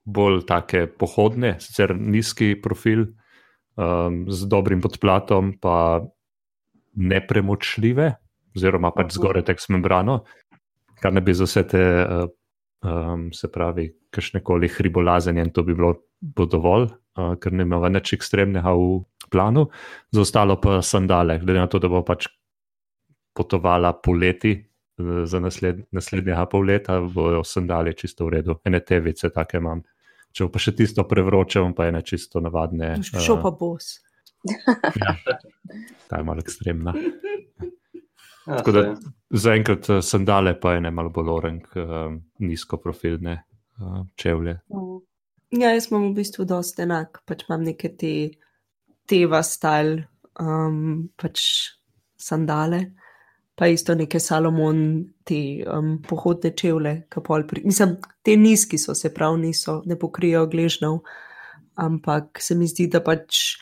bolj 0.05 0.43
take 0.45 0.85
pohodne, 0.99 1.55
sicer 1.63 1.95
nizki 1.95 2.53
profil, 2.61 3.07
um, 3.79 4.25
z 4.29 4.49
dobrim 4.51 4.83
podplatom, 4.83 5.55
pa 5.63 6.03
nepremočljive, 6.93 8.11
oziroma 8.53 8.91
pač 8.93 9.15
zgoraj 9.15 9.47
tekst 9.47 9.71
membrano, 9.73 10.19
kar 11.01 11.15
ne 11.15 11.23
bi 11.25 11.33
za 11.33 11.47
vse 11.47 11.63
te, 11.71 11.83
uh, 12.03 12.27
um, 12.85 13.31
se 13.33 13.49
pravi, 13.51 13.87
kakšnekoli 14.13 14.69
hribolazenje, 14.75 15.47
in 15.47 15.55
to 15.55 15.63
bi 15.65 15.73
bilo 15.73 15.95
bo 16.21 16.45
dovolj, 16.45 16.91
uh, 17.17 17.33
ker 17.41 17.55
ne 17.55 17.65
imamo 17.65 17.89
nič 17.89 18.13
ekstremnega 18.19 18.75
v 18.77 19.01
planu, 19.33 19.69
za 20.13 20.21
ostalo 20.27 20.59
pa 20.61 20.81
sandale, 20.85 21.39
glede 21.41 21.63
na 21.63 21.71
to, 21.71 21.81
da 21.81 21.89
bo 21.89 22.03
pač 22.05 22.27
potovala 23.33 23.93
poleti. 23.93 24.55
Za 25.25 25.39
nasled, 25.41 25.79
naslednjega 25.91 26.45
pol 26.45 26.67
leta 26.69 26.99
bojo 27.01 27.41
sandali 27.43 27.95
čisto 27.97 28.27
v 28.27 28.35
redu, 28.35 28.59
ene 28.65 28.79
tevice, 28.85 29.31
take 29.33 29.57
imam. 29.57 29.81
Če 30.33 30.47
pa 30.53 30.61
še 30.61 30.75
tisto 30.77 31.05
prevroče, 31.09 31.63
pa 31.77 31.87
je 31.87 31.95
ne 31.95 32.01
čisto 32.05 32.41
navadne. 32.41 32.95
Šel 33.01 33.41
pa 33.41 33.51
bos. 33.57 33.95
Ja, 34.99 35.15
ta 36.09 36.19
je 36.19 36.23
malo 36.27 36.43
ekstremna. 36.45 36.93
Ja, 38.45 38.57
Tako 38.57 38.71
da 38.75 38.81
zaenkrat 39.29 39.89
eh, 39.89 40.01
sandale, 40.01 40.59
pa 40.59 40.73
je 40.73 40.81
ne 40.83 40.91
malo 40.91 41.09
bolj 41.15 41.29
orenk, 41.31 41.67
uh, 41.79 42.09
nizkoprofilne 42.43 43.37
uh, 43.39 44.01
čevlje. 44.19 44.57
Mm. 44.73 44.97
Ja, 45.61 45.69
jaz 45.71 45.87
imam 45.91 46.09
v 46.09 46.17
bistvu 46.17 46.47
dosti 46.49 46.83
enak, 46.83 47.21
pač 47.29 47.45
imam 47.47 47.63
neke 47.63 47.93
te 47.95 48.13
teva 49.07 49.43
stal, 49.45 49.95
um, 50.41 51.07
pač 51.19 51.45
sandale, 52.19 52.81
pa 53.55 53.67
isto 53.67 53.95
neke 53.95 54.19
Salomon, 54.19 54.79
te 55.23 55.37
um, 55.67 56.01
pohodne 56.01 56.51
čevlje, 56.51 57.03
kapol. 57.09 57.43
Pri... 57.47 57.61
Mislim, 57.65 57.97
te 58.21 58.35
nizki 58.35 58.77
so, 58.77 58.95
se 58.95 59.13
prav 59.13 59.37
niso, 59.37 59.81
ne 59.85 59.95
pokrijejo 59.95 60.47
gležnjev, 60.47 60.99
ampak 61.75 62.41
se 62.41 62.55
mi 62.55 62.67
zdi, 62.67 62.87
da 62.87 63.01
pač 63.01 63.57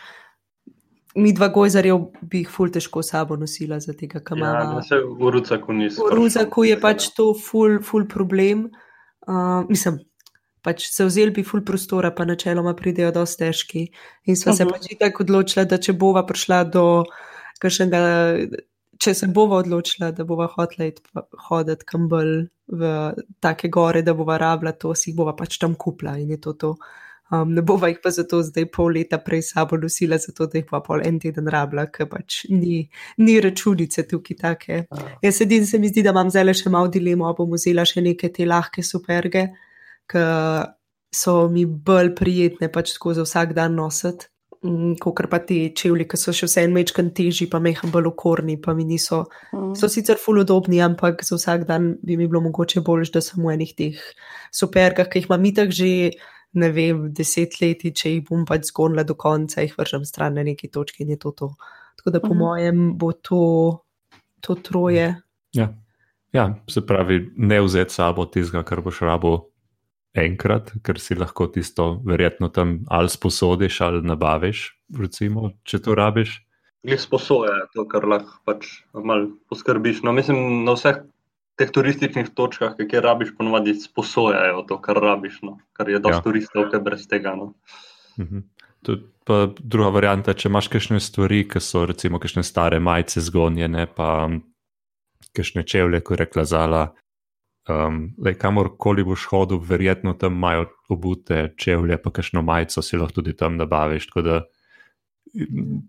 mi 1.15 1.33
dva 1.33 1.49
gojzarjev 1.49 1.97
bi 2.23 2.39
jih 2.39 2.49
ful 2.49 2.69
težko 2.71 3.03
sabo 3.03 3.35
nosila, 3.35 3.79
za 3.79 3.91
tega 3.93 4.19
Ja, 4.19 4.23
kamala. 4.23 4.75
da 4.75 4.81
se 4.81 4.95
v 4.95 5.31
Rucaku 5.31 5.73
nisi. 5.73 5.99
V 5.99 6.15
Ruzaku 6.15 6.63
je 6.63 6.77
pač 6.79 7.09
to 7.09 7.33
ful, 7.35 7.81
ful 7.83 8.07
problem. 8.07 8.69
Uh, 9.27 9.67
mislim, 9.69 9.99
pač 10.63 10.87
se 10.87 11.03
vzeli 11.05 11.31
bi 11.31 11.43
ful 11.43 11.61
prostora, 11.61 12.11
pa 12.11 12.23
načeloma 12.25 12.71
pridejo 12.73 13.11
dosti 13.11 13.43
težki. 13.43 13.83
In 14.25 14.35
sva 14.35 14.53
se 14.55 14.63
Mhm. 14.63 14.71
pač 14.71 14.87
tako 14.99 15.23
odločila, 15.23 15.65
da 15.65 15.77
če 15.77 15.93
bova 15.93 16.23
prišla 16.25 16.63
do 16.63 17.03
kakšnega, 17.59 18.01
če 19.01 19.13
se 19.17 19.27
bova 19.33 19.61
odločila, 19.61 20.11
da 20.15 20.25
bova 20.27 20.47
hotela 20.51 20.91
hoditi 21.47 21.87
kam 21.89 22.07
bolj 22.11 22.33
v 22.71 22.89
take 23.43 23.69
gore, 23.73 24.03
da 24.05 24.13
bova 24.17 24.37
rabila 24.41 24.73
to, 24.77 24.93
si 24.95 25.09
jih 25.11 25.17
bova 25.17 25.35
pač 25.37 25.57
tam 25.61 25.75
kupila 25.75 26.17
in 26.21 26.35
je 26.35 26.41
to 26.41 26.53
to. 26.53 26.75
Um, 27.31 27.53
ne 27.55 27.63
bova 27.63 27.87
jih 27.87 28.01
pa 28.03 28.11
zato 28.11 28.41
zdaj 28.43 28.65
pol 28.75 28.91
leta 28.97 29.17
prej 29.23 29.45
sabo 29.47 29.77
nosila, 29.79 30.17
zato 30.19 30.49
da 30.51 30.59
jih 30.59 30.67
pa 30.67 30.81
pol 30.83 31.03
en 31.07 31.19
teden 31.23 31.47
rabila, 31.47 31.85
ker 31.87 32.09
pač 32.11 32.41
ni, 32.51 32.81
ni 33.23 33.37
računice 33.41 34.03
tukaj 34.07 34.37
take. 34.41 34.81
Jaz 35.23 35.39
sedim, 35.39 35.65
se 35.65 35.79
mi 35.79 35.91
zdi, 35.91 36.03
da 36.03 36.11
imam 36.11 36.29
zdaj 36.29 36.53
še 36.59 36.73
malo 36.73 36.91
dilemo, 36.91 37.29
ali 37.29 37.39
bom 37.39 37.55
vzela 37.55 37.87
še 37.87 38.03
neke 38.03 38.29
te 38.35 38.45
lahke 38.45 38.83
superge, 38.83 39.47
ki 40.11 40.25
so 41.15 41.37
mi 41.51 41.63
bolj 41.65 42.11
prijetne, 42.19 42.67
pač 42.71 42.97
tako 42.97 43.15
za 43.15 43.25
vsak 43.27 43.55
dan 43.55 43.79
nositi. 43.79 44.27
Kot 45.01 45.17
pa 45.29 45.39
ti 45.41 45.71
čevlji, 45.73 46.05
ki 46.05 46.17
so 46.21 46.29
še 46.37 46.45
vse 46.45 46.61
en 46.67 46.73
mečkan 46.75 47.07
težji, 47.17 47.47
pa 47.49 47.57
mehan 47.57 47.89
bolj 47.89 48.11
okorni, 48.11 48.59
pa 48.61 48.75
mi 48.77 48.83
niso. 48.85 49.23
Mm. 49.53 49.71
So 49.75 49.89
sicer 49.89 50.19
fulodobni, 50.21 50.77
ampak 50.85 51.23
za 51.25 51.33
vsak 51.39 51.65
dan 51.65 51.95
bi 52.05 52.13
mi 52.17 52.27
bilo 52.29 52.43
mogoče 52.45 52.83
bolj, 52.85 53.09
da 53.09 53.23
sem 53.25 53.41
v 53.41 53.55
enih 53.55 53.73
teh 53.73 53.97
supergah, 54.53 55.09
ki 55.09 55.23
jih 55.23 55.29
imam 55.31 55.47
itak 55.49 55.73
že, 55.73 56.11
ne 56.53 56.69
vem, 56.69 57.07
deset 57.09 57.57
let, 57.61 57.81
če 57.81 58.13
jih 58.13 58.23
bom 58.29 58.45
pač 58.45 58.69
zgonila 58.69 59.01
do 59.07 59.15
konca, 59.17 59.65
jih 59.65 59.73
vržem 59.79 60.05
stran 60.05 60.37
na 60.37 60.43
neki 60.45 60.69
točki 60.69 61.07
in 61.07 61.15
je 61.15 61.17
to 61.25 61.31
to. 61.31 61.49
Tako 61.97 62.13
da 62.13 62.19
po 62.21 62.33
Mhm. 62.35 62.37
mojem 62.37 62.97
bo 62.97 63.11
to, 63.13 63.81
to 64.41 64.55
troje. 64.61 65.15
Ja. 65.53 65.73
ja, 66.33 66.53
se 66.69 66.85
pravi, 66.85 67.31
ne 67.37 67.61
vzeti 67.61 67.93
sabo 67.93 68.25
tistega, 68.25 68.61
kar 68.63 68.81
boš 68.81 69.01
rabo 69.01 69.50
enkrat, 70.17 70.73
ker 70.83 70.99
si 70.99 71.15
lahko 71.15 71.47
tisto 71.47 72.01
verjetno 72.05 72.49
tam 72.51 72.79
ali 72.89 73.09
sposodiš 73.09 73.81
ali 73.81 74.01
nabaviš, 74.03 74.65
recimo, 74.99 75.51
če 75.63 75.79
to 75.79 75.95
rabiš. 75.95 76.41
Glej 76.83 76.97
sposoje, 76.97 77.53
to, 77.75 77.85
kar 77.87 78.07
lahko 78.09 78.39
pač 78.45 78.81
malo 78.93 79.37
poskrbiš. 79.49 80.01
No, 80.03 80.11
mislim, 80.11 80.63
na 80.65 80.73
vseh 80.73 81.03
teh 81.59 81.69
turističnih 81.69 82.31
točkah, 82.33 82.73
kjer 82.79 83.03
rabiš, 83.05 83.35
ponovadi 83.37 83.75
sposojajo 83.77 84.63
to, 84.67 84.79
kar 84.81 84.97
rabiš, 84.97 85.41
no. 85.45 85.59
kar 85.77 85.89
je 85.89 85.99
dosti 85.99 86.17
Ja. 86.17 86.23
turistov, 86.25 86.71
ki 86.71 86.79
brez 86.81 87.07
tega. 87.07 87.35
No. 87.35 87.53
Mhm. 88.19 88.39
Tudi 88.81 89.05
pa 89.25 89.45
druga 89.59 89.89
varianta, 89.93 90.33
če 90.33 90.49
imaš 90.49 90.67
kakšne 90.73 90.97
stvari, 90.99 91.43
ki 91.47 91.59
so 91.61 91.85
recimo 91.85 92.17
kakšne 92.19 92.41
stare 92.43 92.79
majice 92.79 93.21
zgonjene, 93.21 93.85
pa 93.95 94.29
kakšne 95.37 95.61
čevlje, 95.63 96.01
ko 96.01 96.13
je 96.13 96.17
rekla 96.17 96.45
Zala. 96.45 96.81
Um, 97.69 98.15
lej, 98.17 98.39
kamorkoli 98.41 99.03
boš 99.05 99.27
hodil, 99.29 99.59
verjetno 99.61 100.15
tam 100.17 100.33
imajo 100.33 100.65
obute 100.89 101.51
čevlje, 101.57 101.99
pa 102.01 102.11
kakšno 102.11 102.41
majico 102.41 102.81
si 102.81 102.97
lahko 102.97 103.21
tudi 103.21 103.35
tam 103.37 103.57
nabaviš. 103.57 104.07
Tako 104.09 104.21
da 104.21 104.41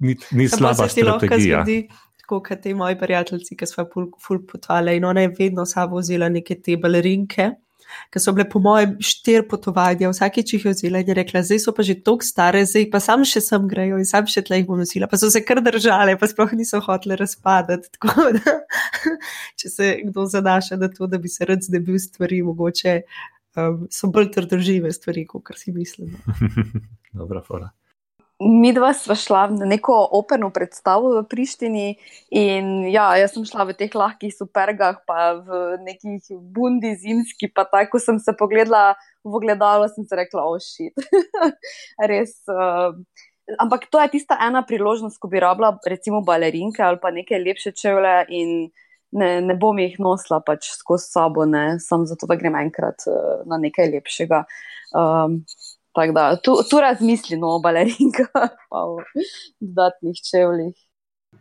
ni, 0.00 0.16
ni 0.32 0.48
Pa 0.50 0.56
slaba 0.56 0.88
se 0.88 0.94
ti 0.94 1.06
lahko 1.06 1.26
strategija. 1.26 1.62
zgodi, 1.64 1.88
Tako 2.22 2.38
kot 2.46 2.60
te 2.62 2.74
moji 2.74 2.96
prijatelji, 2.98 3.56
ki 3.58 3.66
smo 3.66 3.84
ful, 3.92 4.06
ful 4.22 4.38
potovali, 4.46 4.94
in 4.96 5.04
ona 5.04 5.24
je 5.24 5.32
vedno 5.38 5.64
sabo 5.66 5.98
vzela 5.98 6.28
neke 6.28 6.54
te 6.62 6.76
balerinke, 6.76 7.48
ki 8.12 8.22
so 8.22 8.34
bile, 8.36 8.46
po 8.50 8.62
mojem, 8.62 8.94
štiri 9.02 9.44
potovanja, 9.48 10.10
vsakeč 10.12 10.54
jih 10.56 10.66
je 10.68 10.74
vzela 10.76 11.02
in 11.02 11.12
je 11.12 11.16
rekla, 11.18 11.42
zdaj 11.46 11.62
so 11.64 11.74
pa 11.76 11.86
že 11.86 11.98
tako 12.00 12.26
stare, 12.26 12.64
zdaj 12.68 12.88
pa 12.92 13.00
sam 13.02 13.26
še 13.28 13.42
sem 13.44 13.68
grejo 13.70 14.00
in 14.00 14.08
sam 14.08 14.28
še 14.28 14.44
tle 14.46 14.60
jih 14.60 14.68
bom 14.68 14.80
nosila. 14.80 15.10
Pa 15.10 15.20
so 15.20 15.30
se 15.32 15.44
kar 15.44 15.62
držale, 15.64 16.16
pa 16.20 16.30
sploh 16.30 16.54
niso 16.58 16.80
hotele 16.84 17.18
razpadati. 17.20 17.92
Tako 17.98 18.30
da, 18.38 18.56
če 19.60 19.68
se 19.68 19.92
kdo 20.06 20.26
zanaša 20.30 20.80
na 20.80 20.88
to, 20.92 21.10
da 21.10 21.20
bi 21.22 21.30
se 21.32 21.46
rad 21.48 21.62
znebil 21.64 21.98
stvari, 22.02 22.42
mogoče 22.46 22.98
um, 23.56 23.86
so 23.92 24.10
bolj 24.12 24.32
trdožive 24.34 24.92
stvari, 24.92 25.26
kot 25.28 25.54
si 25.58 25.72
mislim. 25.72 26.16
Dobra, 27.20 27.44
fora. 27.46 27.70
Mi 28.42 28.72
dva 28.74 28.90
sva 28.96 29.14
šla 29.14 29.44
na 29.54 29.66
neko 29.70 29.94
operno 30.18 30.48
predstavo 30.50 31.12
v 31.14 31.22
Prištini 31.30 31.94
in 32.34 32.70
ja, 32.90 33.12
jaz 33.20 33.36
sem 33.36 33.44
šla 33.46 33.66
v 33.68 33.76
teh 33.78 33.92
lahkih 33.94 34.32
supergah, 34.34 34.98
pa 35.06 35.36
v 35.38 35.78
nekih 35.86 36.32
bundi 36.54 36.94
zimski, 36.98 37.52
pa 37.54 37.62
tako 37.68 38.00
sem 38.02 38.18
se 38.18 38.34
pogledala 38.38 38.96
v 39.22 39.36
ogledalo, 39.38 39.86
sem 39.92 40.08
se 40.08 40.18
rekla, 40.18 40.46
ošit. 40.50 41.06
Res. 42.10 42.34
Uh, 42.50 42.96
ampak 43.62 43.86
to 43.92 44.00
je 44.02 44.14
tista 44.16 44.38
ena 44.42 44.64
priložnost, 44.66 45.20
ko 45.22 45.30
bi 45.30 45.42
rabila 45.42 45.76
recimo 45.86 46.22
balerinke 46.26 46.82
ali 46.82 46.98
pa 47.02 47.10
neke 47.14 47.38
lepše 47.38 47.74
čevlje 47.78 48.16
in 48.34 48.72
ne, 49.12 49.30
ne 49.44 49.54
bom 49.54 49.78
jih 49.78 49.98
nosila 50.00 50.40
pač 50.40 50.72
skozi 50.72 51.10
sabo, 51.12 51.44
ne, 51.44 51.76
samo 51.78 52.08
zato, 52.08 52.26
da 52.26 52.38
grem 52.40 52.56
enkrat 52.58 53.06
uh, 53.06 53.44
na 53.46 53.60
nekaj 53.60 53.92
lepšega. 53.92 54.44
Um, 54.96 55.42
Tako 55.94 56.12
da 56.12 56.36
tu, 56.36 56.56
tu 56.70 56.80
razmislim 56.80 57.44
o 57.44 57.58
balerinkah, 57.60 58.32
pa 58.70 58.84
o 58.86 58.98
dodatnih 59.60 60.16
čevljih. 60.30 60.74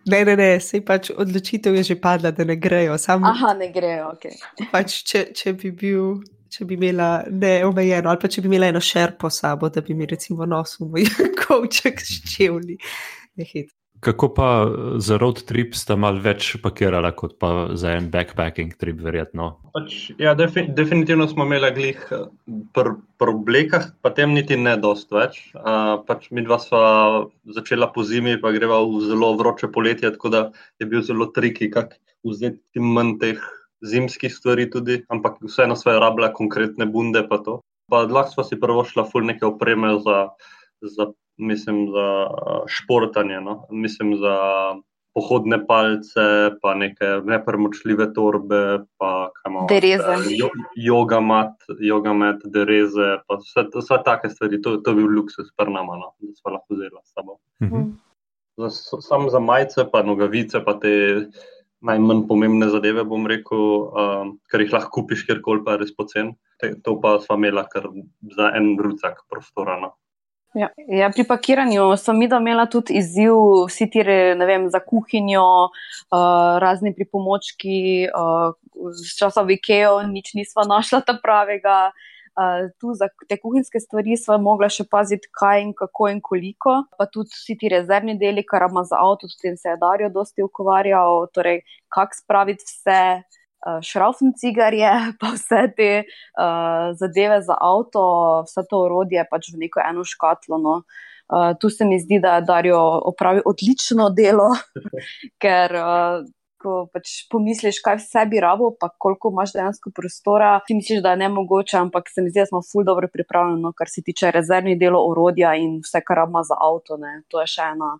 Ne, 0.06 0.26
ne, 0.26 0.36
ne, 0.36 0.50
sej 0.60 0.82
pač 0.86 1.12
odločitev 1.14 1.76
je 1.78 1.84
že 1.92 1.98
padla, 2.02 2.32
da 2.32 2.44
ne 2.48 2.56
grejo. 2.56 2.98
Sam, 2.98 3.24
Aha, 3.28 3.54
ne 3.54 3.70
grejo, 3.72 4.14
ok. 4.16 4.28
pač, 4.72 5.02
če, 5.08 5.26
če 5.38 5.58
bi 5.58 5.72
bil. 5.72 6.22
Če 6.52 6.66
bi 6.68 6.76
imela 6.76 7.22
neomejeno, 7.32 8.10
ali 8.12 8.20
pa 8.20 8.28
če 8.28 8.42
bi 8.44 8.50
imela 8.50 8.68
eno 8.68 8.82
šerpo 8.84 9.30
sabo, 9.32 9.70
da 9.72 9.80
bi 9.88 9.96
mi 9.96 10.04
recimo 10.04 10.44
nosil 10.44 10.90
moj 10.92 11.06
kovček 11.40 12.02
s 12.04 12.18
čevlji. 12.28 12.76
Ne 13.40 13.48
hit. 13.48 13.70
Kako 14.02 14.34
pa 14.34 14.66
eh, 14.66 14.70
za 14.98 15.18
road 15.22 15.44
trip 15.46 15.76
sta 15.78 15.96
mal 15.96 16.18
več 16.24 16.56
pakirala, 16.64 17.12
kot 17.14 17.36
pa 17.42 17.70
za 17.78 17.94
en 18.00 18.08
backpacking 18.10 18.74
trip, 18.82 18.98
verjetno? 19.06 19.52
Pač, 19.76 19.98
ja, 20.18 20.34
defi, 20.38 20.64
definitivno 20.74 21.28
smo 21.30 21.46
imeli 21.46 21.70
glih 21.76 22.00
eh, 22.18 22.24
pri 22.74 22.96
pr 23.22 23.34
oblekah, 23.36 23.86
pa 24.02 24.10
tem 24.18 24.34
niti 24.34 24.58
ne 24.58 24.74
dost 24.82 25.14
več. 25.14 25.38
Uh, 25.54 26.02
pač 26.08 26.32
mi 26.34 26.42
dva 26.42 26.58
sva 26.58 26.84
začela 27.54 27.92
po 27.94 28.02
zimi, 28.02 28.40
pa 28.42 28.50
greva 28.56 28.80
v 28.82 29.04
zelo 29.06 29.36
vroče 29.38 29.70
poletje, 29.70 30.16
tako 30.18 30.34
da 30.34 30.42
je 30.82 30.90
bil 30.90 31.06
zelo 31.06 31.30
triki, 31.36 31.70
kako 31.70 32.02
vzeti 32.26 32.82
manj 32.82 33.20
teh 33.22 33.46
zimskih 33.86 34.34
stvari 34.34 34.66
tudi, 34.74 35.04
ampak 35.14 35.38
vseeno 35.46 35.78
sva 35.78 36.00
rabila 36.02 36.34
konkretne 36.34 36.90
bunde 36.90 37.22
pa 37.30 37.38
to. 37.46 37.60
Pa 37.94 38.08
lahko 38.10 38.34
sva 38.34 38.50
si 38.50 38.58
prvo 38.58 38.82
šla 38.88 39.06
ful 39.06 39.30
neke 39.30 39.46
opreme 39.46 39.94
za, 40.02 40.32
za 40.82 41.12
mislim, 41.42 41.88
za 41.94 42.08
športanje, 42.70 43.42
no? 43.42 43.66
mislim 43.70 44.16
za 44.22 44.38
pohodne 45.14 45.60
palce, 45.68 46.26
pa 46.62 46.74
neke 46.76 47.08
nepremočljive 47.28 48.14
torbe, 48.16 48.62
pa 48.98 49.10
kaj 49.36 49.52
imamo. 49.52 49.66
Dereze. 49.70 50.18
še, 50.24 50.36
Jo, 50.40 50.50
yoga 50.80 51.20
mat, 51.20 51.58
yoga 51.84 52.14
mat, 52.16 52.46
dereze, 52.54 53.18
pa 53.28 53.40
vse, 53.42 53.66
vse 53.76 54.00
take 54.06 54.32
stvari. 54.32 54.62
To, 54.64 54.78
to 54.80 54.94
je 54.94 55.02
bil 55.02 55.12
luksus 55.18 55.52
pri 55.58 55.74
nama, 55.74 56.00
no? 56.00 56.14
da 56.22 56.36
smo 56.38 56.56
lahko 56.56 56.78
vzeli 56.78 56.96
s 57.04 57.16
sabo. 57.16 57.40
Mhm. 57.64 57.90
Za, 58.62 58.70
samo 59.02 59.32
za 59.34 59.40
majice, 59.40 59.88
pa 59.92 60.04
nogavice, 60.04 60.62
pa 60.64 60.78
te 60.80 60.94
najmanj 61.82 62.26
pomembne 62.30 62.70
zadeve, 62.70 63.04
bom 63.08 63.26
rekel, 63.28 63.62
um, 63.90 64.36
ker 64.52 64.64
jih 64.64 64.76
lahko 64.76 65.02
kupiš 65.02 65.26
kjerkoli, 65.28 65.64
pa 65.66 65.76
je 65.76 65.84
res 65.84 65.96
pocen. 65.98 66.36
To 66.86 66.94
pa 67.02 67.16
sva 67.24 67.40
imela 67.40 67.66
kar 67.66 67.88
za 68.38 68.52
en 68.56 68.76
rucak 68.78 69.24
prostora. 69.32 69.80
No. 69.82 69.96
Ja, 70.54 70.68
ja, 70.88 71.08
pri 71.16 71.24
pakiranju 71.24 71.86
sem 71.98 72.18
imela 72.22 72.66
tudi 72.68 72.98
izziv, 73.00 73.36
vsi 73.70 73.88
ti 73.90 74.04
vem, 74.04 74.68
za 74.70 74.82
kuhinjo, 74.84 75.44
uh, 75.72 76.58
razni 76.60 76.92
pripomočki, 76.96 78.10
uh, 78.12 78.52
časa 79.16 79.46
v 79.48 79.56
IKEA, 79.56 79.94
nič 80.12 80.34
nisva 80.36 80.68
našla 80.74 81.02
ta 81.08 81.16
pravega. 81.24 81.92
Uh, 82.32 82.68
tu 82.80 82.94
za 82.96 83.10
te 83.28 83.36
kuhinjske 83.40 83.80
stvari 83.80 84.16
smo 84.20 84.38
mogli 84.40 84.70
še 84.72 84.86
paziti, 84.92 85.28
kaj 85.36 85.64
in 85.64 85.74
kako 85.76 86.08
in 86.12 86.22
koliko, 86.24 86.78
pa 87.00 87.08
tudi 87.08 87.32
vsi 87.32 87.58
ti 87.60 87.72
rezervni 87.72 88.16
deli, 88.20 88.44
kar 88.48 88.68
ima 88.70 88.84
za 88.88 89.00
avto, 89.00 89.28
s 89.28 89.40
tem 89.40 89.56
se 89.60 89.72
je 89.72 89.80
Darijo 89.80 90.12
dosti 90.16 90.44
ukvarjal, 90.44 91.28
torej 91.36 91.60
kako 91.92 92.20
spraviti 92.24 92.68
vse, 92.68 93.02
uh, 93.68 93.80
šraufen 93.86 94.34
cigarje, 94.38 94.90
pa 95.22 95.34
vse 95.36 95.64
te 95.78 95.92
uh, 96.04 96.92
zadeve 97.00 97.42
za 97.46 97.58
avto, 97.60 98.04
vse 98.48 98.66
to 98.70 98.84
orodje 98.88 99.26
pač 99.32 99.54
v 99.54 99.66
neko 99.66 99.84
eno 99.86 100.06
škatlo. 100.08 100.62
No. 100.62 100.82
Uh, 101.32 101.54
tu 101.60 101.70
se 101.70 101.86
mi 101.88 102.00
zdi, 102.00 102.20
da 102.20 102.36
je 102.36 102.48
Darijo 102.50 102.84
opravil 103.14 103.42
odlično 103.46 104.10
delo, 104.10 104.52
ker. 105.44 105.76
Uh, 105.80 106.30
ko 106.62 106.74
pač 106.94 107.26
pomisliš, 107.32 107.80
kaj 107.82 107.98
vse 107.98 108.26
bi 108.30 108.42
rabo, 108.44 108.72
pa 108.80 108.92
koliko 109.02 109.32
imaš 109.34 109.56
dejansko 109.56 109.92
prostora, 109.98 110.52
ti 110.68 110.76
misliš, 110.78 111.02
da 111.02 111.16
je 111.16 111.22
ne 111.24 111.30
mogoče, 111.34 111.78
ampak 111.80 112.12
se 112.14 112.22
mi 112.22 112.30
zdi, 112.30 112.44
da 112.44 112.50
smo 112.52 112.62
ful 112.66 112.86
dobro 112.86 113.10
pripravljeni, 113.14 113.62
no, 113.64 113.74
kar 113.78 113.90
se 113.90 114.04
tiče 114.06 114.30
rezervnih 114.36 114.78
delov, 114.80 115.10
orodja 115.10 115.56
in 115.58 115.80
vse, 115.82 116.04
kar 116.06 116.22
ima 116.28 116.44
za 116.46 116.60
avto. 116.62 117.00
Ne. 117.02 117.22
To 117.34 117.42
je 117.42 117.50
še 117.50 117.72
ena 117.74 117.96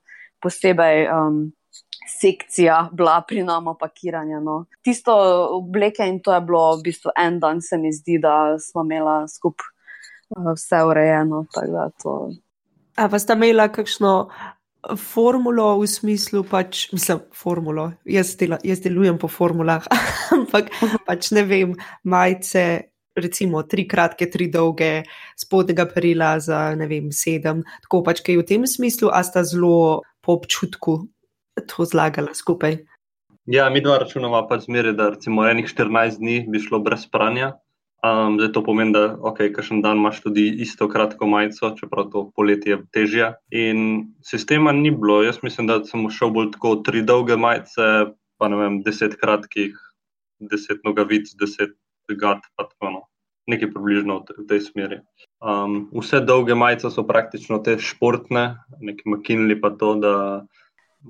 posebej. 0.46 1.08
Um, 1.10 1.42
Sekcija 2.08 2.90
bila 2.94 3.22
pri 3.28 3.44
nama 3.44 3.76
pakiranja. 3.80 4.40
No. 4.40 4.66
Tisto 4.82 5.14
obleke 5.58 6.08
in 6.08 6.20
to 6.20 6.34
je 6.34 6.42
bilo 6.42 6.64
v 6.78 6.88
bistvu 6.90 7.14
en 7.18 7.40
dan, 7.40 7.62
se 7.62 7.78
mi 7.78 7.94
zdi, 7.94 8.18
da 8.22 8.58
smo 8.60 8.84
imeli 8.86 9.30
skupaj 9.30 9.70
uh, 10.38 10.54
vse 10.56 10.84
urejeno. 10.88 11.46
A 12.98 13.08
pa 13.10 13.20
sta 13.20 13.38
imela 13.38 13.68
kakšno 13.72 14.14
formulo 14.98 15.78
v 15.80 15.88
smislu, 15.88 16.44
pač, 16.44 16.88
mislim, 16.94 17.22
formulo. 17.38 17.92
Jaz, 18.06 18.34
dela, 18.40 18.58
jaz 18.66 18.82
delujem 18.82 19.20
po 19.22 19.30
formulah, 19.30 19.86
ampak 20.38 20.72
pač 21.06 21.32
ne 21.38 21.46
vem, 21.46 21.76
majice, 22.04 22.66
recimo 23.18 23.62
tri 23.68 23.86
kratke, 23.88 24.26
tri 24.32 24.48
dolge, 24.50 25.04
spodnega 25.38 25.86
perila 25.92 26.34
za 26.40 26.72
ne 26.80 26.88
vem, 26.90 27.12
sedem. 27.14 27.62
Tako 27.86 28.02
pač, 28.08 28.24
kaj 28.26 28.42
v 28.42 28.48
tem 28.48 28.66
smislu, 28.68 29.12
a 29.14 29.22
sta 29.28 29.46
zelo 29.46 30.02
po 30.22 30.40
občutku 30.40 31.04
to 31.68 31.86
zlagala 31.86 32.34
skupaj. 32.34 32.80
Ja, 33.50 33.70
mi 33.70 33.82
dva 33.82 33.98
računamo 34.04 34.40
pač 34.48 34.68
zmeraj, 34.70 34.94
da 34.94 35.10
recimo 35.16 35.48
enih 35.50 35.66
14 35.68 36.22
dni 36.22 36.46
bi 36.50 36.62
šlo 36.62 36.80
brez 36.80 37.08
pranja. 37.10 37.56
Um, 38.02 38.40
zdaj 38.40 38.50
to 38.56 38.64
pomeni, 38.66 38.96
da 38.96 39.18
okay, 39.30 39.52
kakšen 39.54 39.84
dan 39.86 40.00
imaš 40.02 40.24
tudi 40.24 40.48
isto 40.64 40.88
kratko 40.90 41.28
majico, 41.30 41.70
čeprav 41.78 42.08
to 42.14 42.24
poletje 42.36 42.74
je 42.74 42.78
težje. 42.94 43.28
In 43.54 43.84
sistema 44.26 44.72
ni 44.74 44.90
bilo. 44.92 45.20
Jaz 45.22 45.42
mislim, 45.46 45.68
da 45.70 45.84
sem 45.86 46.08
šel 46.10 46.34
bolj 46.34 46.50
tako 46.56 46.76
tri 46.86 47.04
dolge 47.06 47.38
majice, 47.38 48.14
pa 48.42 48.50
ne 48.50 48.58
vem, 48.58 48.80
deset 48.86 49.20
kratkih, 49.22 49.78
deset 50.42 50.82
nogavic, 50.86 51.30
deset 51.38 51.78
gat, 52.10 52.42
pa 52.58 52.66
tako 52.66 52.90
no. 52.90 53.04
Nekaj 53.50 53.70
približno 53.74 54.22
v 54.38 54.48
tej 54.50 54.64
smeri. 54.66 55.02
Um, 55.42 55.88
vse 55.94 56.22
dolge 56.26 56.58
majice 56.58 56.90
so 56.94 57.06
praktično 57.06 57.62
te 57.66 57.78
športne, 57.82 58.62
neki 58.82 59.10
makinili 59.14 59.58
pa 59.62 59.74
to, 59.78 59.94
da 60.02 60.14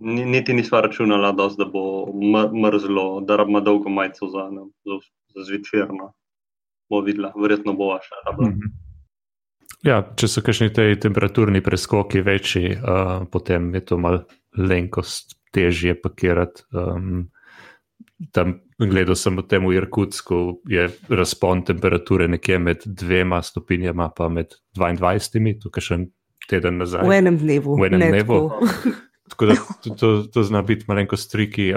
niti 0.02 0.54
nisva 0.54 0.82
računala, 0.82 1.32
da 1.32 1.66
bo 1.66 2.08
mrzlo, 2.64 3.22
da 3.28 3.36
rabimo 3.36 3.62
dolgo 3.62 3.90
majico 3.90 4.28
za, 4.28 4.50
za, 4.86 5.00
za 5.36 5.44
zvečerno 5.48 6.14
bomo 6.92 7.06
videli, 7.06 7.32
verjetno 7.42 7.74
bo 7.74 7.96
še 8.04 8.24
rabila. 8.28 8.52
Mhm. 8.52 8.80
Ja, 9.88 10.02
če 10.20 10.28
so 10.30 10.44
kakšni 10.46 10.70
te 10.76 10.84
temperaturni 11.02 11.64
preskoki 11.66 12.22
večji, 12.22 12.76
uh, 12.76 13.24
potem 13.34 13.72
je 13.74 13.82
to 13.90 13.98
malo 13.98 14.26
lenkost 14.58 15.40
težje 15.56 15.96
pakirati. 15.98 16.68
Um, 16.76 17.32
tam 18.36 18.60
gledal 18.78 19.18
sem 19.18 19.40
v 19.40 19.48
tem 19.50 19.66
v 19.66 19.80
Irkutsku, 19.80 20.62
je 20.70 20.86
razpon 21.10 21.64
temperature 21.66 22.28
nekje 22.30 22.60
med 22.62 22.86
dvema 22.86 23.42
stopinjama, 23.42 24.12
pa 24.14 24.30
med 24.30 24.54
22, 24.78 25.58
tukaj 25.64 25.88
še 25.88 26.00
teden 26.52 26.78
nazaj. 26.84 27.08
V 27.08 27.18
enem 27.18 27.42
dnevu. 27.42 27.80
V 27.82 27.90
enem 27.90 28.06
dnevu. 28.12 28.42
Tako 29.32 29.48
da 29.48 29.56
to, 29.84 29.96
to, 29.96 30.10
to 30.34 30.44
zna 30.44 30.62
biti 30.68 30.86
malenkost 30.92 31.32
triki, 31.32 31.72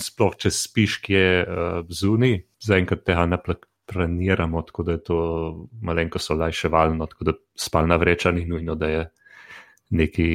sploh 0.00 0.32
če 0.40 0.50
spiš, 0.50 0.98
ki 1.04 1.14
je 1.14 1.30
uh, 1.44 1.80
zunaj, 1.92 2.38
zaenkrat 2.64 3.04
tega 3.04 3.26
ne 3.28 3.38
plak 3.38 3.68
treniramo, 3.86 4.62
tako 4.64 4.82
da 4.82 4.96
je 4.96 5.02
to 5.04 5.18
malenkost 5.84 6.32
olajševalno, 6.32 7.06
tako 7.06 7.24
da 7.28 7.36
spalna 7.60 7.96
vreča 8.00 8.32
ni 8.32 8.46
nujno, 8.48 8.74
da 8.74 8.88
je 8.88 9.02
neki 9.90 10.28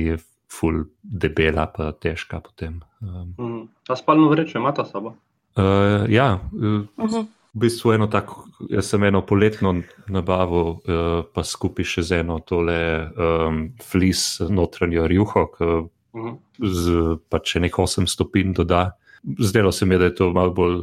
full 0.49 0.85
debela, 1.01 1.65
pa 1.73 1.91
težka 1.91 2.39
potem. 2.45 2.79
Um, 3.01 3.33
mm. 3.39 3.67
A 3.89 3.95
spalno 3.95 4.29
vrečo 4.29 4.57
imata 4.57 4.85
sabo? 4.85 5.15
Uh, 5.57 6.05
ja, 6.09 6.39
uh, 6.53 6.61
uh 6.61 7.09
-huh. 7.09 7.25
v 7.53 7.59
bistvu 7.59 7.91
eno 7.91 8.07
tako, 8.07 8.45
jaz 8.69 8.89
sem 8.89 9.03
eno 9.03 9.25
poletno 9.25 9.81
nabavil, 10.07 10.67
uh, 10.69 11.25
pa 11.33 11.43
skupaj 11.43 11.85
še 11.85 12.01
z 12.01 12.19
eno 12.19 12.39
tole 12.39 13.09
um, 13.09 13.73
flis 13.81 14.39
notranjo 14.49 15.07
rjuho, 15.07 15.47
ki. 15.57 15.65
Z 16.59 17.17
pač 17.29 17.55
nekaj 17.55 17.85
8 17.85 18.07
stopinj 18.09 18.53
doda. 18.53 18.97
Zdelo 19.39 19.71
se 19.71 19.85
mi 19.85 19.95
je, 19.95 19.99
da 19.99 20.05
je 20.05 20.15
to 20.15 20.29
malo 20.33 20.53
bolj 20.55 20.77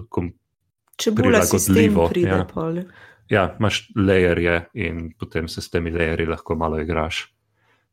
bolj 1.12 1.40
sistem 1.44 1.96
pride. 2.10 2.28
Ja. 2.28 2.84
ja, 3.28 3.56
imaš 3.58 3.88
lejerje 3.96 4.68
in 4.74 5.12
potem 5.18 5.48
se 5.48 5.60
s 5.60 5.70
temi 5.70 5.90
lejerji 5.90 6.26
lahko 6.26 6.54
malo 6.54 6.80
igraš. 6.80 7.32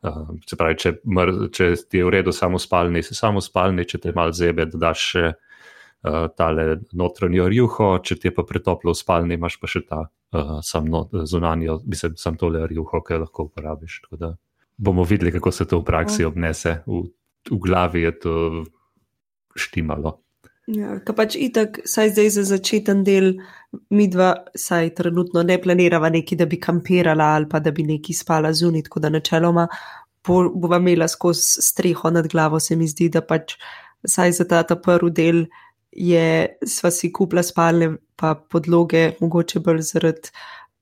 Uh, 0.03 0.35
se 0.49 0.57
pravi, 0.59 0.75
če, 0.75 0.91
mr, 1.07 1.29
če 1.55 1.69
ti 1.87 2.01
je 2.01 2.05
v 2.05 2.11
redu 2.11 2.33
samo 2.35 2.59
spalni, 2.59 3.03
si 3.03 3.15
samo 3.15 3.39
spalni, 3.41 3.85
če 3.87 4.01
te 4.03 4.11
malo 4.11 4.33
zebe, 4.35 4.65
da 4.67 4.89
daš 4.89 5.03
še 5.13 5.29
uh, 5.31 6.25
tale 6.35 6.65
notranjo 6.91 7.47
rjuho, 7.47 7.87
če 8.03 8.17
ti 8.19 8.27
je 8.27 8.33
pa 8.35 8.43
pretoplo 8.43 8.91
v 8.91 8.99
spalni, 8.99 9.37
imaš 9.39 9.55
pa 9.61 9.71
še 9.71 9.85
ta 9.87 10.01
uh, 10.03 10.57
sam 10.59 10.91
no, 10.91 11.05
zunanjo, 11.23 11.79
mislim, 11.87 12.17
sam 12.19 12.35
tole 12.35 12.65
rjuho, 12.67 12.99
ki 12.99 13.21
lahko 13.23 13.47
uporabiš. 13.47 14.01
Bomo 14.75 15.07
videli, 15.07 15.31
kako 15.31 15.55
se 15.55 15.67
to 15.71 15.79
v 15.79 15.87
praksi 15.87 16.27
obnese. 16.27 16.81
V, 16.83 17.05
v 17.51 17.59
glavi 17.59 18.05
je 18.07 18.19
to 18.19 18.35
štimalo. 19.55 20.19
Ja, 20.71 20.95
ka 21.03 21.11
pač 21.11 21.35
itak, 21.35 21.81
saj 21.83 22.13
zdaj 22.15 22.29
za 22.37 22.43
začeten 22.47 23.01
del, 23.03 23.33
mi 23.91 24.07
dva, 24.07 24.31
saj 24.55 24.93
trenutno 24.95 25.43
ne 25.43 25.57
planirava 25.59 26.07
neki, 26.13 26.37
da 26.39 26.47
bi 26.47 26.59
kampirala 26.61 27.33
ali 27.35 27.49
pa 27.51 27.59
da 27.59 27.73
bi 27.75 27.83
neki 27.83 28.15
spala 28.15 28.53
zunit, 28.55 28.87
tako 28.87 29.03
da 29.03 29.11
načeloma 29.11 29.67
bova 30.23 30.79
imela 30.79 31.07
skozi 31.07 31.61
streho 31.61 32.09
nad 32.15 32.27
glavo, 32.31 32.59
se 32.63 32.77
mi 32.79 32.87
zdi, 32.87 33.09
da 33.11 33.21
pač 33.21 33.57
saj 34.07 34.31
za 34.39 34.47
ta, 34.47 34.63
ta 34.63 34.79
prvi 34.79 35.11
del 35.11 35.45
je, 35.91 36.55
sva 36.63 36.91
si 36.91 37.11
kupla 37.11 37.43
spalne 37.43 37.97
pa 38.15 38.31
podloge, 38.35 39.17
mogoče 39.19 39.59
bolj 39.59 39.83
zaradi 39.83 40.31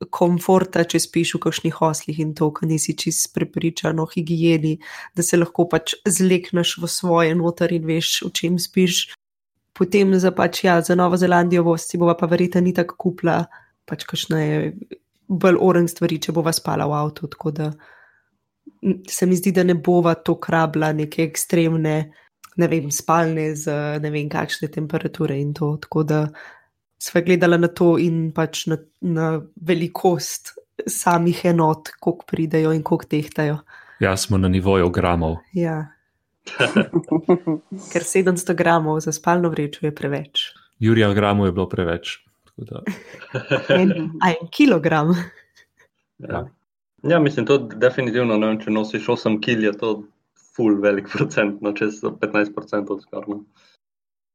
komforta, 0.10 0.84
če 0.88 1.00
spiš 1.04 1.36
v 1.36 1.44
kakšnih 1.46 1.82
oslih 1.86 2.20
in 2.24 2.34
to, 2.38 2.50
ko 2.56 2.66
nisi 2.66 2.96
čist 2.98 3.34
prepričan 3.36 4.00
o 4.02 4.08
higieni, 4.10 4.78
da 5.16 5.24
se 5.24 5.38
lahko 5.38 5.68
pač 5.70 5.96
zlekneš 6.08 6.78
v 6.82 6.90
svoje 6.90 7.36
notar 7.36 7.74
in 7.76 7.86
veš, 7.86 8.22
v 8.26 8.32
čem 8.34 8.60
spiš 8.60 9.12
potem 9.78 10.14
za, 10.20 10.32
pač, 10.36 10.64
ja, 10.68 10.82
za 10.82 10.96
Novo 10.96 11.18
Zelandijo 11.18 11.64
bo 11.64 11.78
si 11.78 11.98
bova 11.98 12.16
pa 12.18 12.28
verjetno 12.30 12.62
ni 12.62 12.74
tako 12.76 12.98
kupla, 13.00 13.42
pač 13.88 14.06
kakšne 14.06 14.44
bolj 15.32 15.58
oren 15.64 15.88
stvari, 15.88 16.20
če 16.22 16.36
bova 16.36 16.54
spala 16.54 16.86
v 16.90 16.98
avtu. 17.00 17.30
Tako 17.32 17.52
da 17.56 17.72
se 19.10 19.26
mi 19.26 19.38
zdi, 19.40 19.54
da 19.56 19.64
ne 19.64 19.76
bova 19.76 20.16
to 20.16 20.36
krabla 20.42 20.92
neke 20.94 21.24
ekstremne, 21.24 21.96
ne 22.62 22.68
vem, 22.68 22.90
spalne 22.92 23.52
z 23.56 23.74
ne 24.04 24.12
vem 24.12 24.30
kakšne 24.30 24.70
temperature 24.74 25.38
in 25.40 25.54
to. 25.58 25.76
Tako 25.82 26.04
da 26.04 26.22
sva 27.02 27.22
gledala 27.26 27.58
na 27.58 27.68
to 27.68 27.96
in 28.02 28.30
pač 28.36 28.66
na, 28.70 28.78
na 29.02 29.32
velikost 29.56 30.54
samih 30.88 31.46
enot, 31.46 31.94
koliko 32.00 32.26
pridejo 32.30 32.74
in 32.74 32.84
koliko 32.84 33.10
tehtajo. 33.10 33.58
Ja, 34.02 34.16
smo 34.18 34.38
na 34.38 34.50
nivoju 34.50 34.90
gramov. 34.90 35.38
Ja. 35.54 35.94
Ker 37.92 38.06
700 38.06 38.56
gramov 38.58 39.00
za 39.06 39.14
spalno 39.14 39.50
vrečo 39.50 39.86
je 39.86 39.96
preveč. 39.96 40.50
Jurija 40.82 41.14
gramov 41.14 41.50
je 41.50 41.52
bilo 41.58 41.68
preveč. 41.70 42.18
en, 43.70 43.92
en 43.92 44.48
kilogram. 44.52 45.14
Ja. 46.18 46.46
ja, 47.04 47.20
mislim, 47.20 47.46
to 47.46 47.58
definitivno 47.58 48.38
ne 48.38 48.48
vem, 48.48 48.60
če 48.62 48.74
nosiš 48.74 49.08
8 49.16 49.40
kg, 49.42 49.70
je 49.70 49.78
to 49.78 49.94
full 50.56 50.82
velik 50.82 51.10
procent, 51.10 51.62
no 51.62 51.74
čez 51.74 52.02
15 52.04 52.54
procent 52.54 52.90
skorno. 53.06 53.44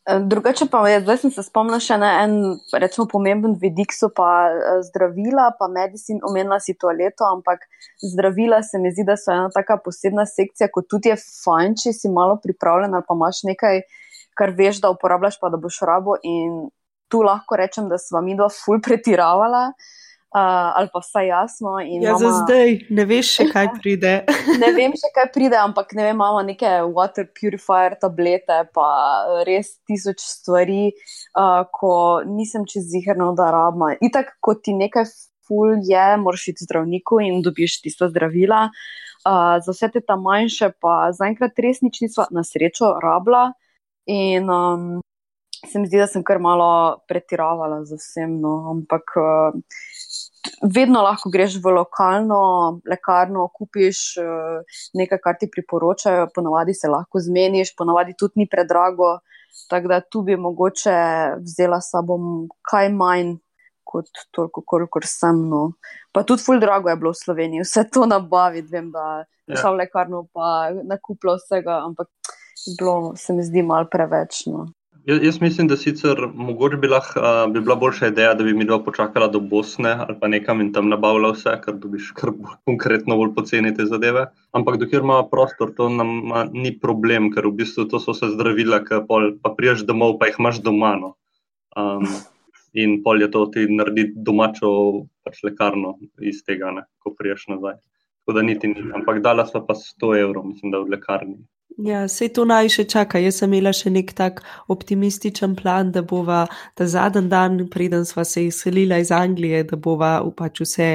Drugače 0.06 0.68
pa 0.70 0.88
je, 0.88 1.00
zdaj 1.00 1.16
sem 1.18 1.30
se 1.34 1.42
spomnila 1.42 1.80
še 1.82 1.96
na 1.98 2.12
en, 2.22 2.34
recimo, 2.78 3.08
pomemben 3.10 3.56
vidik, 3.58 3.90
so 3.90 4.06
pa 4.14 4.28
eh, 4.46 4.78
zdravila, 4.86 5.48
pa 5.58 5.66
medicin, 5.66 6.20
omenila 6.22 6.60
si 6.62 6.76
toaleto, 6.78 7.26
ampak 7.26 7.64
zdravila 8.12 8.60
se 8.62 8.78
mi 8.78 8.92
zdi, 8.94 9.02
da 9.08 9.16
so 9.18 9.34
ena 9.34 9.50
taka 9.50 9.80
posebna 9.82 10.22
sekcija, 10.30 10.70
kot 10.70 10.86
tudi 10.92 11.10
je 11.10 11.18
fajn, 11.18 11.74
če 11.82 11.94
si 11.96 12.12
malo 12.12 12.38
pripravljen 12.42 12.94
ali 12.94 13.06
pa 13.08 13.18
imaš 13.18 13.42
nekaj, 13.50 13.82
kar 14.38 14.54
veš, 14.54 14.78
da 14.84 14.94
uporabljaš, 14.94 15.40
pa 15.42 15.50
da 15.50 15.58
boš 15.58 15.82
rabo. 15.90 16.14
In 16.22 16.68
tu 17.10 17.26
lahko 17.26 17.58
rečem, 17.58 17.90
da 17.90 17.98
sva 17.98 18.22
mi 18.22 18.38
dva 18.38 18.46
ful 18.52 18.78
pretiravala. 18.84 19.66
Uh, 19.72 20.05
ali 20.38 20.88
pa 20.92 21.00
vsaj 21.00 21.26
jasno. 21.28 21.78
Ja, 21.80 22.12
mama... 22.12 22.18
za 22.18 22.30
zdaj 22.42 22.78
ne 22.90 23.04
veš, 23.08 23.30
še, 23.38 23.46
kaj 23.52 23.68
pride. 23.78 24.12
ne 24.60 24.72
vem, 24.76 24.92
še 24.98 25.10
kaj 25.14 25.30
pride, 25.34 25.56
ampak 25.60 25.94
ne 25.96 26.08
vem, 26.08 26.16
imamo 26.16 26.42
neke 26.44 26.72
water 26.92 27.28
purifier 27.32 27.96
tablete, 28.00 28.58
pa 28.76 28.88
res 29.48 29.76
tisoč 29.88 30.20
stvari, 30.20 30.90
uh, 31.38 31.64
ko 31.72 31.94
nisem 32.28 32.66
čez 32.68 32.90
zigerno, 32.92 33.32
da 33.38 33.48
rabim. 33.54 33.96
Itak, 34.04 34.36
ko 34.44 34.56
ti 34.60 34.76
nekaj 34.76 35.08
ful 35.46 35.78
je, 35.86 36.06
moraš 36.20 36.48
iti 36.52 36.66
zdravniku 36.66 37.20
in 37.24 37.40
dobiš 37.42 37.80
tiste 37.84 38.10
zdravila. 38.10 38.66
Uh, 39.26 39.56
za 39.64 39.72
vse 39.72 39.88
te 39.94 40.04
tam 40.04 40.22
manjše, 40.26 40.70
pa 40.82 41.10
zaenkrat 41.16 41.58
res 41.62 41.80
nič 41.82 42.02
nismo 42.04 42.28
na 42.30 42.44
srečo 42.46 42.92
rabila. 43.02 43.50
In 44.06 44.50
um, 44.52 45.00
se 45.64 45.78
mi 45.78 45.88
zdi, 45.88 46.00
da 46.02 46.06
sem 46.10 46.24
kar 46.26 46.40
malo 46.42 46.68
pretiravala 47.08 47.84
z 47.84 47.98
vsem. 48.00 48.40
No. 48.40 48.58
Ampak. 48.74 49.16
Uh, 49.20 49.60
vedno 50.62 51.02
lahko 51.02 51.30
greš 51.30 51.56
v 51.62 51.72
lokalno 51.74 52.80
lekarno, 52.88 53.48
kupiš 53.54 54.16
uh, 54.22 54.76
nekaj, 54.94 55.18
kar 55.22 55.38
ti 55.40 55.48
priporočajo, 55.50 56.28
ponavadi 56.34 56.74
se 56.74 56.88
lahko 56.88 57.20
zmeniš, 57.20 57.74
ponavadi 57.76 58.14
tudi 58.18 58.42
ni 58.42 58.48
predrago. 58.50 59.18
Tako 59.70 59.88
da 59.88 60.00
tu 60.00 60.22
bi 60.22 60.36
mogoče 60.36 60.96
vzela 61.40 61.80
sabo 61.80 62.18
kaj 62.70 62.90
manj 62.92 63.36
kot 63.86 64.10
toliko, 64.30 64.62
kolikor 64.66 65.06
sem. 65.08 65.46
No. 65.50 65.62
Pa 66.12 66.22
tudi 66.28 66.44
ful 66.44 66.60
drago 66.60 66.90
je 66.90 66.98
bilo 67.00 67.12
v 67.14 67.20
Sloveniji, 67.22 67.64
vse 67.64 67.86
to 67.92 68.06
nabaviti, 68.06 68.68
vem, 68.72 68.90
da 68.92 69.24
je 69.46 69.56
šla 69.56 69.72
v 69.72 69.80
lekarno 69.80 70.26
pa 70.34 70.72
nakupila 70.84 71.36
vsega, 71.40 71.80
ampak 71.86 72.10
bilo 72.78 73.14
se 73.16 73.32
mi 73.32 73.46
zdi 73.46 73.62
mal 73.62 73.88
preveč. 73.90 74.44
No. 74.50 74.66
Jaz, 75.06 75.40
mislim, 75.40 75.68
da 75.70 75.76
sicer 75.78 76.18
mogoče 76.34 76.76
bi, 76.82 76.88
lah, 76.90 77.12
uh, 77.16 77.52
bi 77.52 77.60
bila 77.60 77.76
boljša 77.78 78.08
ideja, 78.10 78.32
da 78.34 78.44
bi 78.44 78.54
mi 78.58 78.64
dva 78.66 78.80
počakala 78.82 79.28
do 79.30 79.38
Bosne 79.40 79.92
ali 80.02 80.16
pa 80.20 80.28
nekam 80.28 80.60
in 80.60 80.72
tam 80.74 80.88
nabavila 80.90 81.30
vse, 81.30 81.52
ker 81.62 81.76
dobiš 81.78 82.08
kar 82.16 82.32
bolj 82.34 82.56
konkretno 82.66 83.14
bolj 83.20 83.30
poceni 83.36 83.70
te 83.76 83.86
zadeve. 83.86 84.24
Ampak 84.50 84.80
dokler 84.82 85.06
ima 85.06 85.20
prostor, 85.30 85.70
to 85.76 85.86
nam 85.94 86.10
ma, 86.32 86.42
ni 86.50 86.74
problem, 86.82 87.30
ker 87.30 87.46
v 87.46 87.54
bistvu 87.62 87.86
to 87.92 88.02
so 88.02 88.16
vse 88.16 88.32
zdravila, 88.34 88.82
ki 88.88 89.04
pa 89.06 89.54
priješ 89.54 89.86
domov, 89.86 90.18
pa 90.18 90.26
jih 90.26 90.42
imaš 90.42 90.58
doma. 90.66 90.96
No. 90.98 91.14
Um, 91.78 92.10
in 92.74 92.98
pol 93.06 93.22
je 93.22 93.30
to 93.30 93.46
ti 93.54 93.70
naredi 93.70 94.10
domačo 94.10 94.70
pač 95.22 95.44
lekarno 95.46 96.00
iz 96.18 96.42
tega, 96.42 96.74
ne, 96.74 96.88
ko 96.98 97.14
priješ 97.14 97.46
nazaj. 97.54 97.78
Tako 98.24 98.40
da 98.40 98.42
niti 98.42 98.74
ni, 98.74 98.90
ampak 98.90 99.22
dala 99.22 99.46
sva 99.46 99.62
pa 99.62 99.78
100 99.78 100.16
evrov, 100.24 100.50
mislim, 100.50 100.74
da 100.74 100.82
v 100.82 100.96
lekarni. 100.98 101.44
Ja, 101.76 102.06
vse 102.08 102.30
to 102.32 102.46
naj 102.48 102.70
še 102.72 102.86
čaka. 102.88 103.20
Jaz 103.20 103.42
sem 103.42 103.52
imela 103.52 103.68
še 103.76 103.90
nek 103.92 104.14
tak 104.16 104.38
optimističen 104.72 105.52
plan, 105.58 105.90
da 105.92 106.00
bova 106.00 106.46
ta 106.72 106.86
zadnji 106.88 107.28
dan, 107.28 107.58
preden 107.68 108.06
sva 108.08 108.24
se 108.24 108.46
izselila 108.46 108.96
iz 109.02 109.12
Anglije, 109.12 109.60
da 109.68 109.76
bova 109.76 110.16
pač 110.38 110.62
vse 110.64 110.88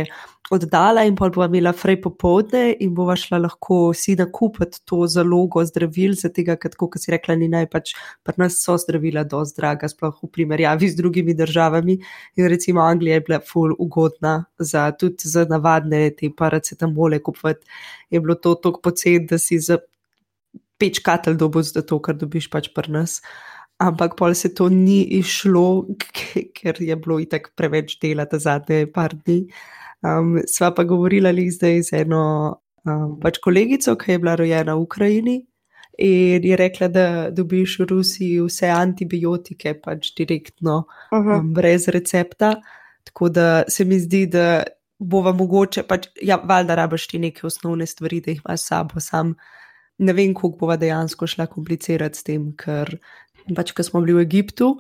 oddala 0.52 1.04
in 1.06 1.14
pol 1.16 1.30
bova 1.36 1.46
imela 1.52 1.72
frej 1.78 2.00
popovdne 2.02 2.64
in 2.82 2.96
bova 2.98 3.14
šla 3.16 3.38
lahko 3.44 3.94
si 3.94 4.16
nakupiti 4.18 4.82
to 4.90 5.06
zalogo 5.08 5.62
zdravil, 5.70 6.16
zato 6.18 6.44
ker, 6.50 6.74
kot 6.82 6.98
si 6.98 7.14
rekla, 7.14 7.38
ni 7.38 7.52
naj 7.54 7.70
pač 7.70 7.94
pri 8.26 8.42
nas 8.42 8.58
so 8.66 8.74
zdravila 8.82 9.22
dosti 9.22 9.62
draga, 9.62 9.92
sploh 9.92 10.18
v 10.18 10.32
primerjavi 10.34 10.90
z 10.90 10.98
drugimi 10.98 11.38
državami. 11.38 12.00
In 12.42 12.50
recimo 12.50 12.82
Anglija 12.82 13.22
je 13.22 13.28
bila 13.30 13.40
full 13.54 13.78
ugodna 13.78 14.34
za 14.58 14.90
tudi 14.98 15.30
za 15.30 15.46
navadne 15.46 16.08
te 16.18 16.34
paracetamole 16.34 17.22
kupiti. 17.22 17.70
Je 18.10 18.20
bilo 18.20 18.36
to 18.36 18.58
tako 18.58 18.82
poceni, 18.90 19.28
da 19.30 19.38
si 19.38 19.62
za 19.62 19.78
peč 20.82 21.00
katelj 21.06 21.38
dobo 21.38 21.62
za 21.62 21.86
to, 21.86 22.02
kar 22.02 22.18
dobiš 22.18 22.50
pač 22.50 22.72
pri 22.74 22.98
nas. 22.98 23.20
Ampak 23.82 24.18
pol 24.18 24.34
se 24.38 24.52
to 24.54 24.70
ni 24.70 25.02
išlo, 25.18 25.86
ker 26.58 26.82
je 26.82 26.98
bilo 26.98 27.20
itak 27.22 27.54
preveč 27.58 27.98
dela 28.02 28.28
za 28.30 28.42
zadnje 28.42 28.90
par 28.94 29.14
dni. 29.14 29.46
Um, 30.02 30.40
sva 30.50 30.72
pa 30.74 30.86
govorila 30.90 31.30
zdaj 31.34 31.82
z 31.90 32.02
eno 32.06 32.24
um, 32.86 33.18
pač 33.22 33.38
kolegico, 33.42 33.96
ki 33.96 34.12
je 34.12 34.20
bila 34.20 34.36
rojena 34.36 34.76
v 34.76 34.86
Ukrajini 34.86 35.38
in 36.02 36.44
je 36.44 36.56
rekla, 36.58 36.88
da 36.88 37.30
dobiš 37.30 37.80
v 37.80 37.86
Rusiji 37.90 38.42
vse 38.42 38.70
antibiotike 38.74 39.76
pač 39.84 40.14
direktno, 40.18 40.86
uh 41.12 41.20
-huh. 41.20 41.40
um, 41.40 41.54
brez 41.54 41.88
recepta. 41.88 42.56
Tako 43.04 43.30
da 43.30 43.64
se 43.68 43.86
mi 43.86 44.00
zdi, 44.00 44.26
da 44.26 44.64
bova 45.00 45.34
mogoče, 45.34 45.84
pač, 45.84 46.08
ja, 46.22 46.38
valjda 46.38 46.76
rabaš 46.76 47.08
ti 47.08 47.20
neke 47.20 47.48
osnovne 47.48 47.86
stvari, 47.86 48.22
da 48.22 48.32
jih 48.32 48.42
imaš 48.46 48.62
sabo 48.62 49.00
sam 49.00 49.36
ne 50.02 50.16
vem, 50.18 50.34
kako 50.34 50.58
bova 50.66 50.78
dejansko 50.82 51.30
šla 51.30 51.48
komplicirati 51.52 52.18
s 52.18 52.26
tem, 52.28 52.50
ker 52.58 52.96
pač, 53.56 53.76
ko 53.78 53.86
smo 53.86 54.02
bili 54.02 54.18
v 54.18 54.26
Egiptu, 54.26 54.74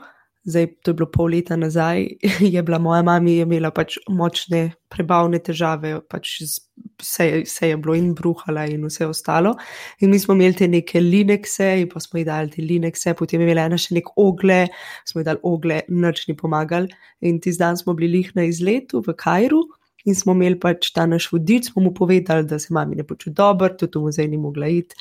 zdaj 0.43 0.67
to 0.81 0.91
je 0.91 0.97
bilo 0.97 1.07
pol 1.13 1.29
leta 1.35 1.55
nazaj, 1.55 2.07
je 2.55 2.63
bila 2.65 2.79
moja 2.81 3.01
mama 3.05 3.29
imela 3.29 3.69
pač 3.71 3.99
močne 4.09 4.71
prebavne 4.89 5.39
težave, 5.39 5.93
pač 6.09 6.39
vse, 6.41 7.27
vse 7.45 7.69
je 7.69 7.77
bilo 7.77 7.95
in 7.97 8.11
bruhala 8.17 8.65
in 8.69 8.87
vse 8.89 9.05
ostalo. 9.07 9.53
In 10.01 10.11
mi 10.11 10.19
smo 10.19 10.33
imeli 10.37 10.57
te 10.57 10.67
neke 10.67 11.01
linekse, 11.01 11.69
in 11.83 11.89
pa 11.91 12.01
smo 12.01 12.19
ji 12.19 12.25
dali 12.25 12.49
te 12.49 12.65
linekse, 12.65 13.13
potem 13.17 13.41
je 13.41 13.49
imela 13.49 13.67
ena 13.69 13.77
še 13.77 13.95
nek 13.99 14.09
ogle, 14.17 14.65
smo 15.05 15.21
ji 15.21 15.29
dali 15.29 15.43
ogle, 15.43 15.83
noč 15.89 16.25
ni 16.27 16.37
pomagali. 16.37 16.89
In 17.21 17.37
ti 17.39 17.53
zdaj 17.53 17.83
smo 17.83 17.93
bili 17.97 18.17
lih 18.17 18.33
na 18.35 18.49
izletu 18.49 19.03
v 19.05 19.15
Kajru. 19.17 19.61
In 20.05 20.15
smo 20.17 20.33
imeli 20.33 20.57
pač 20.59 20.91
ta 20.95 21.05
naš 21.05 21.27
vodič, 21.31 21.71
smo 21.71 21.83
mu 21.85 21.93
povedali, 21.93 22.47
da 22.49 22.59
se 22.59 22.73
mami 22.73 22.95
ne 22.95 23.03
počuti 23.07 23.35
dobro, 23.37 23.69
tudi 23.77 23.99
v 23.99 24.07
muzej 24.07 24.27
ni 24.27 24.37
mogla 24.41 24.67
iti. 24.67 24.95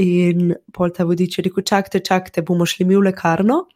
In 0.00 0.54
pol 0.72 0.94
ta 0.94 1.04
vodič 1.04 1.38
je 1.38 1.44
rekel: 1.48 1.66
čakajte, 1.68 2.00
čakajte, 2.00 2.42
bomo 2.42 2.66
šli 2.66 2.86
mi 2.88 2.96
v 2.96 3.10
lekarno. 3.10 3.66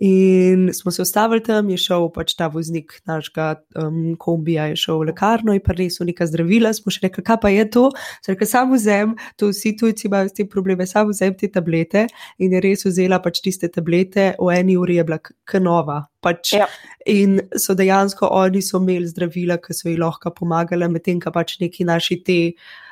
In 0.00 0.70
smo 0.74 0.90
se 0.90 1.02
ustavili 1.02 1.42
tam, 1.42 1.70
je 1.70 1.78
šel 1.80 2.08
pač 2.14 2.34
ta 2.36 2.48
voznik 2.52 2.98
našega 3.08 3.54
um, 3.80 4.16
kombija, 4.20 4.68
je 4.72 4.80
šel 4.80 5.00
v 5.00 5.08
lekarno 5.10 5.54
in 5.56 5.62
prinesel 5.64 6.08
neka 6.10 6.26
zdravila. 6.28 6.72
Smo 6.76 6.92
še 6.92 7.06
rekli, 7.06 7.24
kaj 7.26 7.40
pa 7.42 7.52
je 7.52 7.64
to? 7.72 7.86
Rekel, 8.28 8.48
samo 8.50 8.76
vzem, 8.76 9.14
to 9.40 9.50
vsi 9.52 9.76
tujci 9.80 10.08
imajo 10.10 10.30
s 10.30 10.36
tem 10.36 10.50
probleme, 10.52 10.86
samo 10.86 11.14
vzem 11.14 11.36
te 11.38 11.48
tablete. 11.52 12.06
In 12.38 12.52
je 12.56 12.62
res 12.64 12.84
vzela 12.88 13.20
pač 13.24 13.40
tiste 13.44 13.70
tablete, 13.72 14.34
v 14.38 14.52
eni 14.58 14.76
uri 14.76 15.00
je 15.00 15.06
bila 15.08 15.20
knova. 15.22 16.02
Pač, 16.24 16.56
ja. 16.58 16.68
In 17.06 17.38
so 17.56 17.76
dejansko 17.78 18.28
oni 18.34 18.62
so 18.64 18.80
imeli 18.82 19.08
zdravila, 19.08 19.60
ki 19.62 19.76
so 19.76 19.88
ji 19.88 19.96
lahko 20.00 20.32
pomagale, 20.34 20.88
medtem 20.90 21.22
pa 21.22 21.32
pač 21.34 21.56
neki 21.62 21.86
naši 21.86 22.20
te, 22.26 22.40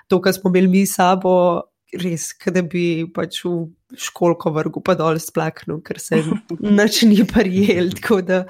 to, 0.08 0.20
kar 0.22 0.32
smo 0.36 0.52
imeli 0.52 0.70
mi 0.70 0.86
sabo 0.86 1.34
res, 2.02 2.32
da 2.50 2.62
bi 2.62 3.04
pač 3.14 3.42
v 3.44 3.68
školko 4.00 4.52
vrgu 4.54 4.82
pa 4.84 4.96
dol 4.98 5.20
splaknil, 5.22 5.80
ker 5.84 6.00
se 6.02 6.20
nič 6.78 7.02
ni 7.08 7.22
prijel. 7.28 7.94
Tako 8.00 8.20
da 8.26 8.44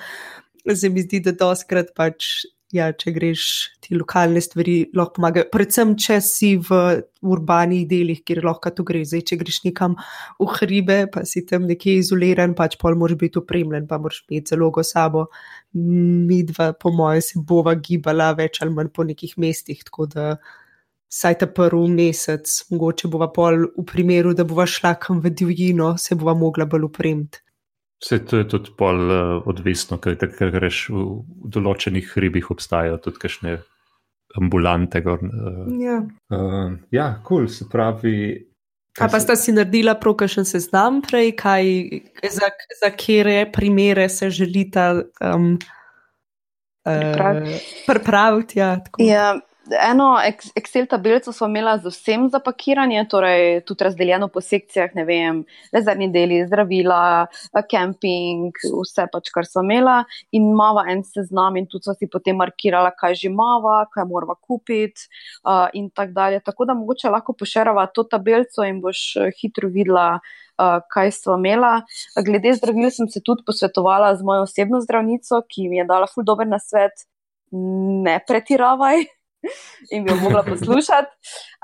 se 0.73 0.91
mi 0.91 1.05
zdi, 1.05 1.25
da 1.25 1.37
doskrat 1.37 1.95
pač. 1.97 2.47
Ja, 2.75 2.89
če 2.91 3.13
greš 3.15 3.43
ti 3.85 3.95
lokalne 3.95 4.41
stvari, 4.43 4.89
lahko 4.99 5.21
pomagajo. 5.21 5.47
Predvsem, 5.53 5.93
če 6.01 6.17
si 6.25 6.49
v 6.59 6.79
urbanih 7.23 7.85
delih, 7.87 8.25
kjer 8.27 8.41
lahko 8.43 8.73
to 8.75 8.83
gre. 8.89 9.05
Zdaj, 9.07 9.23
če 9.29 9.39
greš 9.39 9.61
nekam 9.69 9.95
v 10.43 10.49
hribe, 10.57 10.97
pa 11.15 11.23
si 11.29 11.45
tam 11.47 11.69
nekje 11.71 12.01
izoliran, 12.01 12.57
pač 12.59 12.75
pol 12.81 12.99
moraš 12.99 13.21
biti 13.21 13.39
upremljen, 13.39 13.87
pa 13.87 14.01
moraš 14.03 14.25
imeti 14.27 14.57
zalogo 14.57 14.83
sabo. 14.83 15.29
Mi 15.79 16.41
dva, 16.49 16.73
po 16.75 16.91
mojem, 16.91 17.23
se 17.23 17.45
bova 17.47 17.77
gibala 17.79 18.33
več 18.35 18.59
ali 18.65 18.75
manj 18.75 18.91
po 18.97 19.07
nekih 19.07 19.39
mestih, 19.39 19.87
tako 19.87 20.11
da 20.11 20.29
saj 21.15 21.39
ta 21.39 21.47
prvi 21.47 21.89
mesec, 21.95 22.51
mogoče 22.75 23.09
bova 23.13 23.31
pol 23.33 23.69
v 23.77 23.87
primeru, 23.87 24.35
da 24.35 24.47
bova 24.49 24.67
šla 24.67 24.97
kam 25.01 25.21
v 25.23 25.31
divjino, 25.31 25.95
se 25.99 26.17
bova 26.19 26.35
mogla 26.39 26.67
bolj 26.67 26.89
upremiti. 26.89 27.41
Vse 28.03 28.19
to 28.29 28.41
je 28.41 28.49
tudi 28.51 28.73
pol 28.77 28.99
uh, 29.07 29.47
odvisno, 29.49 30.01
ker 30.03 30.19
ker 30.19 30.51
greš 30.53 30.89
v, 30.93 31.05
v 31.45 31.53
določenih 31.55 32.11
hribih, 32.17 32.51
obstajajo 32.53 32.99
tudi 33.07 33.23
kakšne 33.23 33.55
ambulante. 34.41 35.01
Gor, 35.07 35.23
uh, 35.23 35.71
ja, 35.81 36.01
uh, 36.35 36.75
ja, 36.93 37.07
cool, 37.29 37.47
se 37.49 37.69
pravi. 37.71 38.17
Kaj 38.95 39.11
pa 39.11 39.23
sta 39.23 39.39
si 39.39 39.55
naredila 39.55 39.97
prokajšen 39.99 40.47
seznam 40.47 41.01
prej, 41.03 41.33
kaj, 41.39 41.71
za, 42.31 42.51
za 42.83 42.91
kere 42.95 43.41
primere 43.55 44.07
se 44.13 44.29
želita 44.31 44.91
um, 45.23 45.57
uh, 46.87 47.57
pripraviti? 47.87 48.61
Ja, 48.61 48.77
ja, 49.03 49.33
eno 49.71 50.19
Excel 50.55 50.87
tabelico 50.87 51.33
smo 51.33 51.47
imeli 51.47 51.81
z 51.83 51.89
vsem 51.89 52.29
za 52.31 52.39
pakiranje, 52.39 53.07
torej 53.11 53.61
tudi 53.65 53.85
razdeljeno 53.85 54.29
po 54.29 54.41
sekcijah, 54.41 54.91
ne 54.95 55.05
vem, 55.05 55.45
rezervni 55.73 56.11
deli, 56.13 56.43
zdravila, 56.47 57.27
kemping, 57.71 58.53
vse 58.83 59.07
pač, 59.13 59.31
kar 59.35 59.47
smo 59.49 59.65
imeli. 59.65 59.97
In 60.37 60.51
imamo 60.53 60.85
en 60.91 61.03
seznam, 61.05 61.57
in 61.57 61.67
tudi 61.67 61.89
smo 61.89 61.95
si 61.95 62.09
potem 62.11 62.37
markirali, 62.37 62.93
kaj 63.01 63.15
že 63.23 63.29
imamo, 63.29 63.81
kaj 63.95 64.09
moramo 64.09 64.37
kupiti, 64.41 65.09
uh, 65.45 65.69
in 65.73 65.91
tako 65.91 66.13
dalje. 66.13 66.41
Tako 66.45 66.65
da 66.65 66.75
mogoče 66.75 67.11
lahko 67.11 67.33
pošerava 67.33 67.87
to 67.87 68.05
tabelico 68.05 68.65
in 68.65 68.81
boš 68.81 69.15
hitro 69.41 69.69
videla. 69.69 70.19
Uh, 70.55 70.79
kaj 70.87 71.11
smo 71.11 71.35
imeli. 71.35 71.83
Glede 72.27 72.53
zdravil, 72.55 72.87
sem 72.95 73.09
se 73.11 73.19
tudi 73.27 73.43
posvetovala 73.47 74.13
z 74.15 74.23
mojo 74.23 74.45
osebno 74.47 74.79
zdravnico, 74.85 75.41
ki 75.51 75.67
mi 75.69 75.81
je 75.81 75.85
dala 75.89 76.07
ful 76.07 76.23
dober 76.23 76.47
na 76.47 76.61
svet, 76.63 77.09
ne 77.51 78.21
pretiravaj, 78.29 79.03
in 79.91 80.05
bi 80.05 80.11
jo 80.11 80.17
mogla 80.23 80.43
poslušati. 80.43 81.11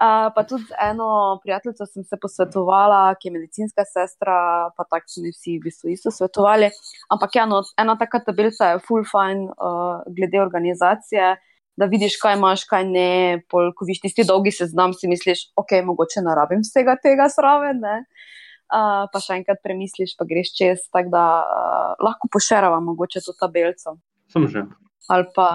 Uh, 0.00 0.32
pa 0.34 0.44
tudi 0.48 0.64
eno 0.90 1.38
prijateljico 1.42 1.86
sem 1.86 2.04
se 2.04 2.16
posvetovala, 2.22 3.14
ki 3.20 3.28
je 3.28 3.32
medicinska 3.32 3.84
sestra, 3.84 4.36
pa 4.76 4.84
tako 4.90 5.12
so 5.12 5.24
vsi 5.26 5.58
v 5.58 5.68
bistvu 5.68 5.92
isto 5.94 6.10
svetovali. 6.10 6.70
Ampak 7.12 7.36
ja, 7.36 7.46
no, 7.46 7.62
ena 7.78 7.96
taka 7.98 8.22
tabelica 8.24 8.72
je 8.72 8.82
full 8.86 9.06
fine 9.08 9.48
uh, 9.50 10.02
glede 10.16 10.42
organizacije. 10.42 11.36
Da 11.80 11.86
vidiš, 11.88 12.18
kaj 12.20 12.36
imaš, 12.36 12.66
kaj 12.68 12.84
ne. 12.84 13.12
Pol, 13.48 13.70
ko 13.76 13.86
vidiš 13.88 14.02
tisti 14.04 14.26
dolgi 14.28 14.52
seznam, 14.52 14.92
si 14.92 15.08
misliš, 15.08 15.46
ok, 15.56 15.78
mogoče 15.86 16.20
ne 16.26 16.34
rabim 16.36 16.64
vsega 16.66 16.98
tega 17.00 17.30
sraven. 17.32 17.80
Uh, 17.80 19.06
pa 19.10 19.22
še 19.22 19.40
enkrat 19.40 19.62
premisliš, 19.64 20.12
pa 20.18 20.26
greš 20.28 20.52
čez, 20.58 20.84
tako 20.94 21.14
da 21.14 21.24
uh, 21.40 22.04
lahko 22.04 22.28
pošerava 22.30 22.82
mogoče 22.84 23.24
to 23.24 23.34
tabelico. 23.38 23.96
Sem 24.30 24.46
že 24.46 24.68
ali 25.11 25.27
pa 25.35 25.49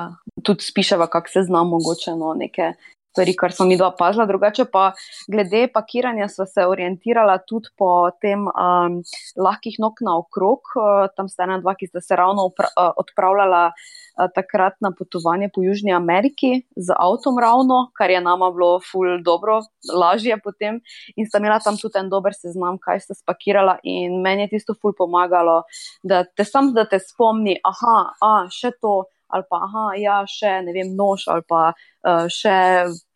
tudi 0.44 0.64
spiševa, 0.64 1.08
kako 1.08 1.30
se 1.30 1.44
znamo, 1.48 1.78
mogoče 1.78 2.12
no, 2.20 2.34
neke 2.38 2.74
stvari, 3.16 3.36
kar 3.40 3.54
smo 3.56 3.66
mi 3.66 3.78
dva 3.78 3.94
pazila. 3.98 4.26
Drugače 4.28 4.66
pa 4.72 4.92
glede 5.32 5.68
pakiranja 5.74 6.28
smo 6.30 6.46
se 6.46 6.66
orientirala 6.68 7.38
tudi 7.48 7.72
po 7.80 8.10
tem 8.22 8.48
um, 8.48 9.00
lahkih 9.40 9.78
nog 9.80 10.02
na 10.04 10.18
okrog. 10.20 10.60
Uh, 10.76 11.08
tam 11.16 11.30
sta 11.32 11.48
ena, 11.48 11.62
dva, 11.64 11.78
ki 11.80 11.88
sta 11.88 12.04
se 12.04 12.16
ravno 12.16 12.50
uh, 12.52 12.92
odpravljala. 12.98 13.72
Takrat 14.16 14.78
na 14.80 14.94
potovanje 14.96 15.50
po 15.52 15.60
Južni 15.60 15.92
Ameriki 15.92 16.62
z 16.80 16.96
avtom, 16.96 17.36
ravno, 17.36 17.90
kar 18.00 18.08
je 18.10 18.22
nama 18.24 18.48
bilo 18.52 18.78
ful 18.80 19.18
dobro, 19.20 19.58
lažje 19.92 20.38
potem. 20.40 20.78
In 21.20 21.28
sta 21.28 21.42
imela 21.44 21.58
tam 21.60 21.76
tudi 21.76 22.00
en 22.00 22.08
dober 22.08 22.32
seznam, 22.32 22.78
kaj 22.80 23.02
sta 23.04 23.18
spakirala. 23.18 23.76
In 23.84 24.22
meni 24.24 24.48
je 24.48 24.54
tisto 24.54 24.72
ful 24.80 24.96
pomagalo, 24.96 25.66
da 26.00 26.24
te 26.24 26.48
sam, 26.48 26.72
da 26.72 26.88
te 26.88 27.02
spomni, 27.04 27.58
aha, 27.60 27.98
a, 28.24 28.32
še 28.48 28.72
to, 28.80 29.02
ali 29.36 29.46
pa 29.50 29.60
aha, 29.68 29.86
ja, 30.00 30.16
še 30.30 30.62
ne 30.66 30.74
vem, 30.76 30.94
nož 30.96 31.28
ali 31.34 31.44
pa 31.48 31.62
uh, 31.74 32.26
še 32.32 32.56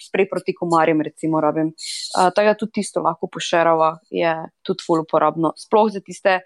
sprej 0.10 0.27
proti 0.32 0.55
komarjem, 0.58 1.03
recimo, 1.08 1.41
rabim. 1.43 1.71
Uh, 1.71 2.29
tako 2.36 2.47
da 2.49 2.58
tudi 2.60 2.79
tisto 2.82 3.03
lahko 3.05 3.29
pošerava, 3.32 3.93
je 4.12 4.34
tudi 4.67 4.86
ful 4.86 5.03
uporabno. 5.05 5.53
Sploh 5.60 5.91
za 5.95 6.03
tiste, 6.03 6.41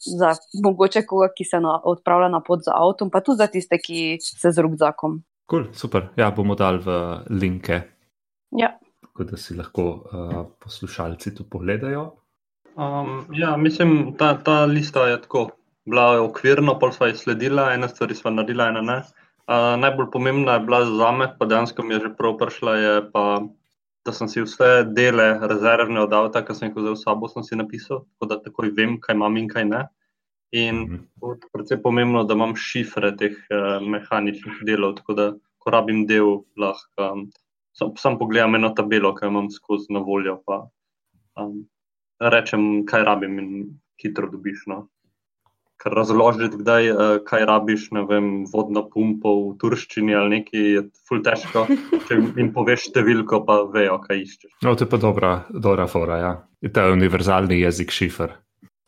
za 0.00 0.34
mogoče 0.64 1.04
koga, 1.08 1.30
ki 1.36 1.44
se 1.44 1.60
na, 1.60 1.76
odpravlja 1.92 2.30
na 2.32 2.42
pot 2.44 2.64
za 2.64 2.76
avtom, 2.78 3.12
pa 3.12 3.22
tudi 3.24 3.42
za 3.42 3.50
tiste, 3.52 3.80
ki 3.82 4.20
se 4.24 4.52
z 4.52 4.64
rugzakom. 4.64 5.20
Cool, 5.50 5.72
super. 5.74 6.12
Ja, 6.16 6.30
bomo 6.30 6.54
dal 6.54 6.78
v 6.80 6.96
linke. 7.34 7.82
Ja. 8.56 8.76
Tako 9.02 9.26
da 9.26 9.36
si 9.36 9.56
lahko 9.58 9.86
uh, 9.92 10.42
poslušalci 10.62 11.34
to 11.36 11.46
pogledajo. 11.50 12.06
Um, 12.78 13.26
ja, 13.34 13.56
mislim, 13.56 14.14
ta, 14.18 14.38
ta 14.38 14.64
lista 14.64 15.08
je 15.08 15.18
tako 15.22 15.48
bila 15.84 16.14
je 16.14 16.20
okvirno, 16.20 16.76
pol 16.78 16.92
sva 16.92 17.10
jih 17.10 17.18
sledila, 17.18 17.70
ena 17.74 17.88
stvar 17.88 18.12
sva 18.14 18.32
naredila, 18.34 18.68
ena 18.72 18.82
ne. 18.84 18.98
Uh, 19.50 19.74
najbolj 19.80 20.10
pomembna 20.12 20.58
je 20.58 20.64
bila 20.66 20.84
za 20.86 21.12
me, 21.12 21.26
pa 21.38 21.46
dejansko 21.46 21.82
mi 21.82 21.94
je 21.94 22.00
že 22.04 22.10
prav 22.18 22.36
prišla, 22.38 22.74
je 22.76 22.92
pa, 23.12 23.24
da 24.06 24.12
sem 24.12 24.28
si 24.28 24.44
vse 24.44 24.84
dele 24.96 25.26
rezervne 25.50 26.04
od 26.04 26.12
avta, 26.14 26.44
ki 26.46 26.54
sem 26.54 26.68
jih 26.68 26.76
vzel 26.76 26.96
s 26.96 27.04
sabo, 27.06 27.28
sem 27.28 27.42
si 27.46 27.58
napisal, 27.58 28.04
tako 28.12 28.30
da 28.30 28.38
takoj 28.44 28.70
vem, 28.76 29.00
kaj 29.00 29.18
imam 29.18 29.36
in 29.36 29.48
kaj 29.48 29.64
ne. 29.64 29.82
In 30.52 30.76
-hmm. 30.86 31.48
predvsem 31.52 31.82
pomembno, 31.82 32.24
da 32.24 32.34
imam 32.34 32.54
šifre 32.56 33.16
teh 33.16 33.34
uh, 33.50 33.82
mehaničnih 33.82 34.62
delov, 34.66 34.94
tako 34.94 35.14
da 35.14 35.32
ko 35.58 35.70
rabim 35.70 36.06
del, 36.06 36.44
lahko 36.56 37.12
um, 37.12 37.26
sam, 37.72 37.92
sam 37.96 38.18
pogledam 38.18 38.54
eno 38.54 38.70
tabelo, 38.70 39.14
ki 39.14 39.24
jo 39.24 39.30
imam 39.30 39.50
skozi 39.50 39.92
na 39.92 40.00
voljo, 40.00 40.42
pa 40.46 40.68
um, 41.36 41.66
rečem, 42.20 42.86
kaj 42.86 43.04
rabim 43.04 43.38
in 43.38 43.50
hitro 44.02 44.30
dobiš. 44.30 44.66
No 44.66 44.88
kar 45.80 45.94
razložiti, 45.96 46.58
kdaj, 46.60 46.90
uh, 46.92 47.12
kaj 47.24 47.46
rabiš, 47.48 47.88
ne 47.96 48.04
vem, 48.08 48.28
vodno 48.52 48.82
pumpo 48.92 49.32
v 49.38 49.54
turščini 49.62 50.16
ali 50.16 50.40
nekaj, 50.40 50.66
je 50.74 50.82
ful 51.08 51.22
težko. 51.24 51.64
Če 52.08 52.18
jim 52.36 52.52
poveš 52.56 52.90
številko, 52.90 53.42
pa 53.48 53.62
vejo, 53.72 53.96
kaj 54.04 54.24
iščeš. 54.26 54.52
No, 54.66 54.74
to 54.74 54.84
je 54.84 54.90
pa 54.92 55.00
dobra, 55.00 55.32
dobra 55.50 55.88
fora, 55.90 56.20
ja. 56.20 56.34
Je 56.60 56.72
to 56.74 56.84
univerzalni 56.92 57.62
jezik 57.62 57.94
šifr. 57.96 58.36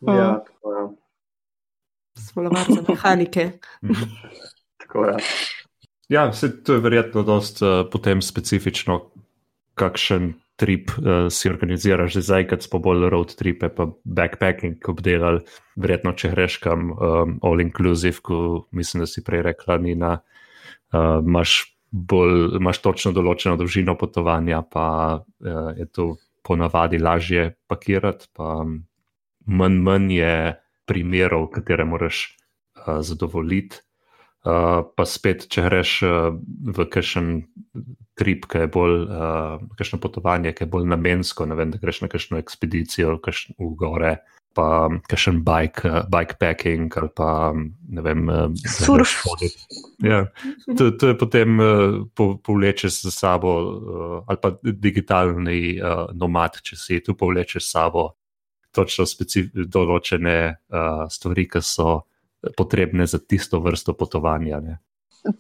Ja, 0.04 0.42
tako 0.44 0.74
je. 0.76 0.84
Zvolovati 2.28 2.76
za 2.76 2.84
mehanike. 2.88 3.48
tako 4.84 5.08
je. 5.08 5.16
Ja, 6.12 6.26
se, 6.36 6.50
to 6.60 6.76
je 6.76 6.84
verjetno 6.84 7.22
dost 7.24 7.62
uh, 7.64 7.86
potem 7.88 8.20
specifično, 8.20 8.98
kakšen 9.80 10.34
trip 10.56 10.90
uh, 10.98 11.26
si 11.32 11.50
organiziraš, 11.50 12.16
zdaj, 12.22 12.46
kad 12.50 12.62
smo 12.62 12.78
bolj 12.82 13.08
road 13.10 13.34
tripe, 13.36 13.68
pa 13.72 13.88
backpacking 14.04 14.88
obdelali, 14.88 15.42
verjetno, 15.76 16.14
če 16.18 16.32
greš 16.34 16.58
kam 16.62 16.92
um, 16.92 17.36
all 17.42 17.62
inclusive, 17.64 18.20
ko 18.22 18.66
mislim, 18.70 19.04
da 19.04 19.10
si 19.10 19.24
prej 19.24 19.42
rekla, 19.48 19.78
Nina, 19.82 20.12
uh, 20.18 21.20
imaš, 21.24 21.56
bolj, 21.90 22.58
imaš 22.60 22.82
točno 22.84 23.14
določeno 23.16 23.56
dolžino 23.60 23.96
potovanja, 23.98 24.62
pa 24.62 24.86
uh, 25.22 25.72
je 25.78 25.88
to 25.88 26.12
ponavadi 26.42 26.98
lažje 26.98 27.52
pakirati, 27.70 28.28
pa 28.36 28.58
um, 28.62 28.82
manj, 29.46 29.80
manj 29.86 30.12
je 30.18 30.34
primerov, 30.86 31.48
katere 31.54 31.86
moraš 31.88 32.26
uh, 32.28 33.00
zadovoljiti. 33.00 33.80
Uh, 34.42 34.82
pa 34.98 35.04
spet, 35.06 35.44
če 35.46 35.62
greš 35.68 35.90
uh, 36.02 36.32
v 36.74 36.86
kakšen 36.90 37.26
trip, 38.18 38.48
ki 38.50 38.64
je 38.64 38.70
bolj, 38.74 39.04
uh, 39.06 39.60
kakšno 39.78 40.00
potovanje, 40.02 40.50
ki 40.58 40.64
je 40.64 40.70
bolj 40.72 40.88
namensko, 40.90 41.46
ne 41.46 41.54
vem, 41.54 41.70
da 41.70 41.78
greš 41.78 42.00
na 42.02 42.08
kakšno 42.10 42.40
ekspedicijo 42.42 43.14
v 43.22 43.68
gore, 43.78 44.16
pa 44.58 44.66
kakšen 45.06 45.44
bike, 45.46 45.86
uh, 45.86 46.02
bikepacking 46.10 46.90
ali 46.98 47.12
pa 47.14 47.30
ne 47.54 48.02
vem, 48.02 48.26
surf. 48.66 49.14
Ja, 50.02 50.24
to, 50.66 50.90
to 50.90 51.14
je 51.14 51.18
potem 51.22 51.62
uh, 51.62 52.02
povlečeš 52.18 53.04
za 53.06 53.14
sabo, 53.14 53.54
uh, 53.62 54.16
ali 54.26 54.42
pa 54.42 54.56
digitalni 54.58 55.78
uh, 55.78 56.08
nomad, 56.18 56.58
če 56.66 56.82
si 56.82 56.98
tu 56.98 57.14
povlečeš 57.14 57.62
za 57.62 57.78
sabo 57.78 58.08
točno 58.74 59.06
določene 59.54 60.38
uh, 60.50 61.06
stvari, 61.06 61.46
ki 61.46 61.62
so 61.62 62.02
potrebne 62.56 63.06
za 63.06 63.18
tisto 63.18 63.60
vrsto 63.60 63.94
potovanja. 63.94 64.60
Ne. 64.60 64.78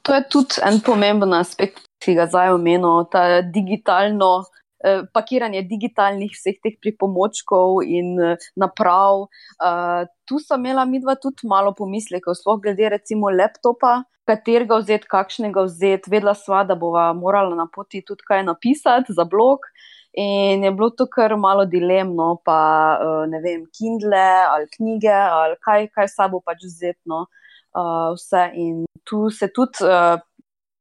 To 0.02 0.14
je 0.14 0.22
tudi 0.30 0.62
en 0.62 0.80
pomemben 0.84 1.34
aspekt, 1.34 1.88
ki 2.02 2.14
ga 2.14 2.28
zdaj 2.30 2.54
omenjamo, 2.54 3.04
ta 3.10 3.42
digitalno. 3.42 4.42
Eh, 4.82 5.04
pakiranje 5.14 5.60
digitalnih 5.70 6.32
vseh 6.34 6.56
teh 6.58 6.74
pripomočkov 6.82 7.84
in 7.86 8.16
eh, 8.18 8.46
naprav. 8.58 9.28
Uh, 9.62 10.02
tu 10.26 10.40
sem 10.42 10.58
imela 10.58 10.82
mi 10.90 10.98
dva 10.98 11.14
tudi 11.22 11.46
malo 11.46 11.70
pomislekov, 11.78 12.34
sploh 12.34 12.58
glede 12.64 12.88
recimo 12.90 13.30
laptopa, 13.30 14.00
katerega 14.26 14.80
vzeti, 14.82 15.06
kakšnega 15.06 15.62
vzeti. 15.68 16.10
Vedela 16.10 16.34
sva, 16.34 16.64
da 16.66 16.74
bova 16.74 17.12
morala 17.14 17.54
na 17.54 17.68
poti 17.70 18.02
tudi 18.02 18.26
kaj 18.26 18.42
napisati 18.48 19.14
za 19.14 19.22
blog. 19.22 19.70
In 20.12 20.64
je 20.64 20.70
bilo 20.72 20.90
to 20.90 21.06
kar 21.08 21.36
malo 21.36 21.64
dilemno, 21.64 22.36
pa 22.44 22.58
uh, 23.00 23.30
ne 23.30 23.40
vem, 23.40 23.64
Kindle 23.72 24.26
ali 24.48 24.66
knjige 24.76 25.12
ali 25.12 25.56
kaj, 25.60 25.88
kaj 25.94 26.08
sabo 26.08 26.42
pač 26.44 26.66
vzetno. 26.66 27.26
Uh, 27.72 28.12
vse 28.12 28.50
in 28.60 28.82
tu 29.08 29.30
se 29.32 29.48
tudi 29.48 29.86
uh, 29.88 30.20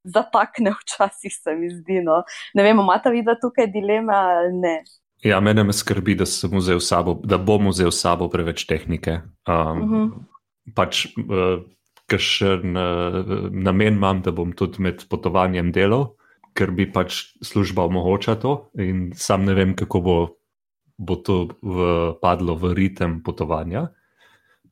zatakne, 0.04 0.74
včasih 0.82 1.32
se 1.32 1.56
mi 1.56 1.70
zdi. 1.72 2.02
No. 2.04 2.24
Ne 2.54 2.64
vem, 2.64 2.84
imate 2.84 3.14
vi 3.14 3.24
da 3.24 3.38
tukaj 3.40 3.72
dileme 3.72 4.14
ali 4.16 4.52
ne? 4.60 4.76
Ja, 5.24 5.40
mene 5.40 5.64
me 5.64 5.74
skrbi, 5.74 6.18
da, 6.18 6.26
sabo, 6.26 7.20
da 7.24 7.38
bom 7.38 7.70
vzel 7.70 7.92
s 7.94 8.02
sabo 8.02 8.28
preveč 8.30 8.66
tehnike. 8.68 9.22
Um, 9.48 9.56
uh 9.56 9.78
mhm. 9.78 9.96
-huh. 9.96 10.12
Pač, 10.76 11.06
uh, 11.18 11.64
ker 12.08 12.20
še 12.20 12.58
uh, 12.60 13.48
namen 13.52 13.96
imam, 13.96 14.22
da 14.22 14.32
bom 14.32 14.52
tudi 14.52 14.82
med 14.82 15.08
potovanjem 15.10 15.72
delal 15.72 16.12
ker 16.58 16.72
bi 16.76 16.88
pač 16.92 17.24
služba 17.44 17.86
omogočala 17.88 18.40
to, 18.42 18.54
in 18.80 19.12
sam 19.16 19.46
ne 19.48 19.56
vem, 19.58 19.76
kako 19.78 20.02
bo, 20.04 20.18
bo 20.98 21.16
to 21.16 21.38
v, 21.62 21.90
padlo 22.22 22.58
v 22.60 22.74
ritem 22.78 23.22
potovanja. 23.26 23.90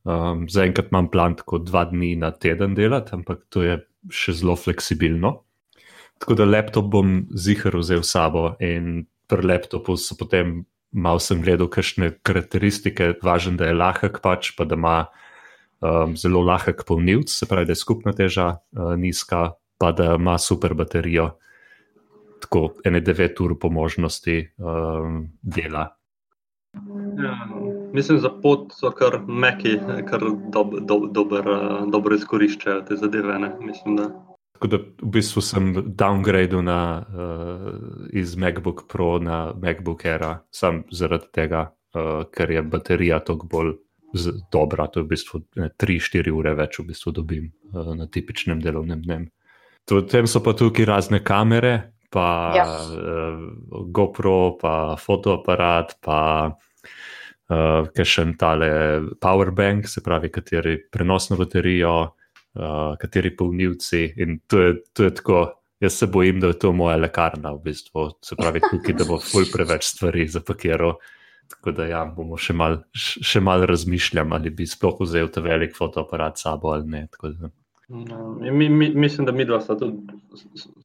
Um, 0.04 0.46
Zaenkrat 0.48 0.92
imam 0.92 1.10
plan 1.12 1.36
tako 1.36 1.60
dva 1.60 1.84
dni 1.88 2.14
na 2.20 2.32
teden 2.32 2.74
delati, 2.74 3.12
ampak 3.16 3.44
to 3.52 3.64
je 3.64 3.78
še 4.08 4.36
zelo 4.40 4.56
fleksibilno. 4.56 5.42
Tako 6.20 6.36
da 6.36 6.48
laptop 6.48 6.88
bom 6.92 7.24
zihar 7.32 7.76
vzel 7.80 8.04
s 8.04 8.12
sabo 8.12 8.54
in 8.60 9.06
pri 9.28 9.46
laptopu 9.46 9.96
so 9.96 10.16
potem 10.18 10.64
malo 10.90 11.22
sem 11.22 11.40
gledal, 11.42 11.70
kakšne 11.70 12.18
karakteristike, 12.26 13.14
važno, 13.22 13.56
da 13.60 13.70
je 13.70 13.76
lahek 13.78 14.18
pač, 14.24 14.52
pa 14.58 14.66
da 14.66 14.74
ima 14.74 14.96
um, 15.80 16.16
zelo 16.18 16.42
lahek 16.42 16.82
polnilc, 16.86 17.30
se 17.30 17.46
pravi, 17.46 17.68
da 17.68 17.76
je 17.76 17.82
skupna 17.82 18.14
teža 18.16 18.48
uh, 18.58 18.94
nizka, 18.98 19.52
pa 19.78 19.92
da 19.94 20.16
ima 20.18 20.36
super 20.38 20.74
baterijo. 20.74 21.30
Tako 22.40 22.70
ene 22.84 23.00
devet 23.00 23.40
ur 23.40 23.58
po 23.58 23.70
možnosti 23.70 24.36
um, 24.58 25.26
dela. 25.42 25.88
Ja, 27.22 27.48
mislim, 27.92 28.18
za 28.18 28.30
pot 28.42 28.72
so 28.72 28.90
kar 28.90 29.18
meki, 29.26 29.78
kar 30.08 30.22
dob, 30.52 30.74
dob, 30.80 31.10
dober, 31.12 31.48
uh, 31.48 31.90
dobro 31.90 32.14
izkoriščajo 32.14 32.84
te 32.88 32.96
zadeve. 32.96 33.38
Ne? 33.38 33.50
Mislim, 33.60 33.96
da. 33.96 34.10
Tako 34.60 34.70
da 34.76 34.78
v 35.02 35.10
bistvu 35.16 35.42
sem 35.42 35.72
downgradil 35.86 36.62
na, 36.62 36.80
uh, 37.00 37.68
iz 38.12 38.36
MacBook 38.36 38.84
Pro 38.92 39.18
na 39.18 39.52
MacBook 39.62 40.04
Air, 40.04 40.26
sam 40.50 40.82
zaradi 40.92 41.30
tega, 41.32 41.70
uh, 41.94 42.26
ker 42.32 42.50
je 42.50 42.62
baterija 42.62 43.20
toliko 43.24 43.46
bolj 43.50 43.72
dobra. 44.52 44.86
To 44.86 45.00
je 45.00 45.04
v 45.04 45.10
bistvu 45.14 45.42
3-4 45.56 46.34
ure 46.34 46.54
več, 46.54 46.78
v 46.78 46.90
bistvu 46.92 47.12
dobim 47.18 47.50
uh, 47.72 47.94
na 47.96 48.06
tipičnem 48.06 48.62
delovnem 48.62 49.02
dnevu. 49.02 49.30
Potem 49.90 50.28
so 50.30 50.42
pa 50.44 50.52
tukaj 50.54 50.86
razne 50.86 51.18
kamere, 51.24 51.90
pa 52.10 52.52
ja. 52.56 52.66
uh, 52.66 53.86
GoPro, 53.90 54.56
pa 54.60 54.96
fotoaparat, 54.98 55.94
pa 56.02 56.18
uh, 56.50 58.02
še 58.02 58.26
en 58.26 58.34
tale 58.40 58.70
powerbank, 59.22 59.88
se 59.88 60.02
pravi, 60.04 60.32
kateri 60.34 60.76
prenosno 60.90 61.38
baterijo, 61.40 61.94
uh, 62.10 62.98
kateri 63.00 63.32
polnilci. 63.36 64.08
In 64.22 64.40
to 64.50 64.64
je, 64.64 64.74
to 64.92 65.06
je 65.06 65.14
tako, 65.22 65.44
jaz 65.80 66.00
se 66.02 66.10
bojim, 66.10 66.42
da 66.42 66.50
je 66.50 66.58
to 66.66 66.74
moja 66.76 66.98
lekarna, 66.98 67.54
v 67.56 67.70
bistvu. 67.70 68.10
Se 68.26 68.36
pravi, 68.38 68.62
tukaj, 68.66 68.98
da 68.98 69.06
bo 69.08 69.20
ful 69.22 69.48
preveč 69.52 69.86
stvari 69.94 70.28
zapakiral. 70.28 70.98
Tako 71.50 71.72
da 71.74 71.86
ja, 71.90 72.04
bomo 72.06 72.36
še 72.38 72.54
malo 72.54 72.84
mal 73.42 73.64
razmišljali, 73.66 74.34
ali 74.36 74.52
bi 74.54 74.66
sploh 74.70 75.00
vzel 75.02 75.32
ta 75.34 75.42
velik 75.42 75.74
fotoaparat 75.74 76.38
s 76.38 76.46
sabo 76.46 76.70
ali 76.76 76.86
ne. 76.86 77.08
No, 77.90 78.38
mi, 78.40 78.68
mi, 78.68 78.88
mislim, 78.94 79.26
da 79.26 79.32
mi 79.32 79.44
dva 79.44 79.60
sta 79.60 79.74
tudi 79.78 79.96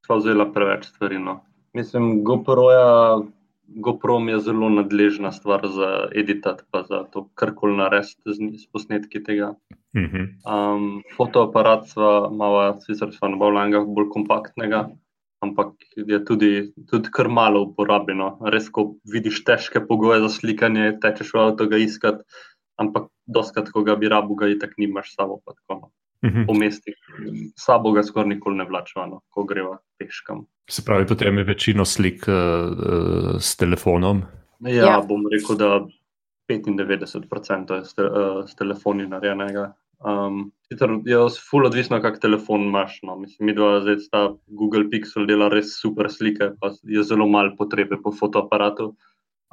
vzela 0.10 0.48
preveč 0.54 0.86
stvari. 0.90 1.20
No. 1.20 1.40
Mislim, 1.74 2.24
GoPro, 2.24 2.72
ja, 2.72 3.20
GoPro 3.68 4.18
je 4.30 4.40
zelo 4.40 4.70
nadležna 4.70 5.32
stvar 5.32 5.68
za 5.68 5.90
editat, 6.16 6.64
pa 6.72 6.82
za 6.90 7.04
to 7.04 7.28
karkoli 7.34 7.78
narediti 7.78 8.34
z, 8.34 8.50
z 8.58 8.66
posnetki 8.74 9.22
tega. 9.24 9.54
Um, 9.96 11.04
fotoaparat 11.18 11.86
sva 11.94 12.30
malo, 12.34 12.64
sicer 12.82 13.14
sva 13.14 13.30
na 13.30 13.38
bolj, 13.38 14.10
kompaktnega, 14.14 14.88
ampak 15.46 15.76
je 15.96 16.20
tudi, 16.26 16.52
tudi 16.90 17.12
kar 17.14 17.30
malo 17.30 17.62
uporabljeno. 17.68 18.32
Res, 18.50 18.72
ko 18.74 18.96
vidiš 19.06 19.44
težke 19.46 19.84
pogoje 19.86 20.24
za 20.26 20.32
slikanje, 20.40 20.98
tečeš 21.06 21.36
v 21.38 21.44
avto 21.44 21.70
ga 21.70 21.78
iskati, 21.78 22.26
ampak 22.82 23.12
doskrat, 23.30 23.70
ko 23.70 23.86
ga 23.86 23.94
bi 23.96 24.10
rabu, 24.10 24.36
ga 24.42 24.50
itak 24.50 24.74
nimaš 24.82 25.14
samo. 25.14 25.38
No 25.70 25.94
po 26.48 26.54
mestih. 26.54 26.96
Sabo 27.60 27.92
ga 27.96 28.04
skoraj 28.04 28.36
nikoli 28.36 28.58
ne 28.58 28.66
vlačemo, 28.70 29.22
ko 29.30 29.44
greva 29.44 29.78
peškam. 30.00 30.46
Se 30.70 30.82
pravi, 30.86 31.08
potem 31.08 31.38
je 31.38 31.44
večino 31.44 31.86
slik 31.86 32.26
uh, 32.28 33.38
s 33.40 33.56
telefonom. 33.58 34.24
Ja, 34.66 34.86
ja, 34.86 35.00
bom 35.06 35.26
rekel, 35.32 35.58
da 35.60 35.86
95% 36.50 37.74
je 37.76 37.86
s, 37.86 37.94
te, 37.94 38.06
uh, 38.06 38.46
s 38.50 38.56
telefoni 38.56 39.08
narejenega. 39.08 39.74
Um, 40.06 40.52
je 40.70 40.78
zelo 40.78 41.70
odvisno, 41.70 42.02
kak 42.02 42.20
telefon 42.22 42.68
imaš. 42.70 43.00
No. 43.04 43.16
Mislim, 43.20 43.56
da 43.56 43.80
zdaj 43.82 43.98
ta 44.12 44.24
Google 44.48 44.90
Pixel 44.90 45.28
dela 45.30 45.50
res 45.50 45.78
super 45.82 46.10
slike, 46.12 46.56
pa 46.62 46.74
je 46.84 47.04
zelo 47.04 47.28
malo 47.28 47.56
potrebe 47.58 48.02
po 48.02 48.12
fotoaparatu. 48.12 48.96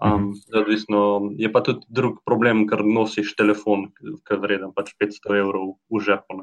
Um, 0.02 0.32
odvisno, 0.54 1.30
je 1.38 1.52
pa 1.52 1.60
tudi 1.62 1.86
drug 1.88 2.24
problem, 2.26 2.64
ker 2.66 2.82
nosiš 2.82 3.36
telefon, 3.38 3.92
ki 4.00 4.34
je 4.34 4.40
vreden 4.40 4.72
pač 4.74 4.96
500 4.98 5.38
evrov 5.38 5.76
v 5.92 6.00
žepu. 6.02 6.42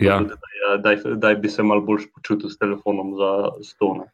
Ja. 0.00 0.20
Da 1.16 1.34
bi 1.34 1.48
se 1.48 1.62
malo 1.62 1.80
bolj 1.80 2.08
počutil 2.14 2.50
s 2.50 2.58
telefonom 2.58 3.14
za 3.16 3.30
stone. 3.64 4.10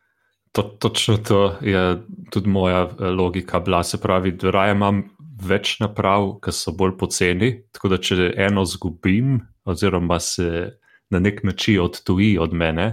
To, 0.53 0.63
točno 0.63 1.17
to 1.17 1.55
je 1.61 2.03
tudi 2.31 2.49
moja 2.49 2.83
eh, 2.83 3.05
logika 3.05 3.61
bila. 3.61 3.83
Se 3.83 4.01
pravi, 4.01 4.33
da 4.33 4.51
raje 4.51 4.73
imam 4.73 5.03
več 5.43 5.79
naprav, 5.81 6.37
ki 6.45 6.53
so 6.53 6.75
bolj 6.77 6.97
poceni. 7.01 7.55
Tako 7.73 7.89
da, 7.89 7.99
če 7.99 8.33
eno 8.37 8.65
zgubim, 8.69 9.41
oziroma 9.65 10.21
se 10.21 10.77
na 11.11 11.19
nek 11.19 11.43
način 11.45 11.81
odtuji 11.81 12.39
od 12.39 12.53
mene, 12.53 12.87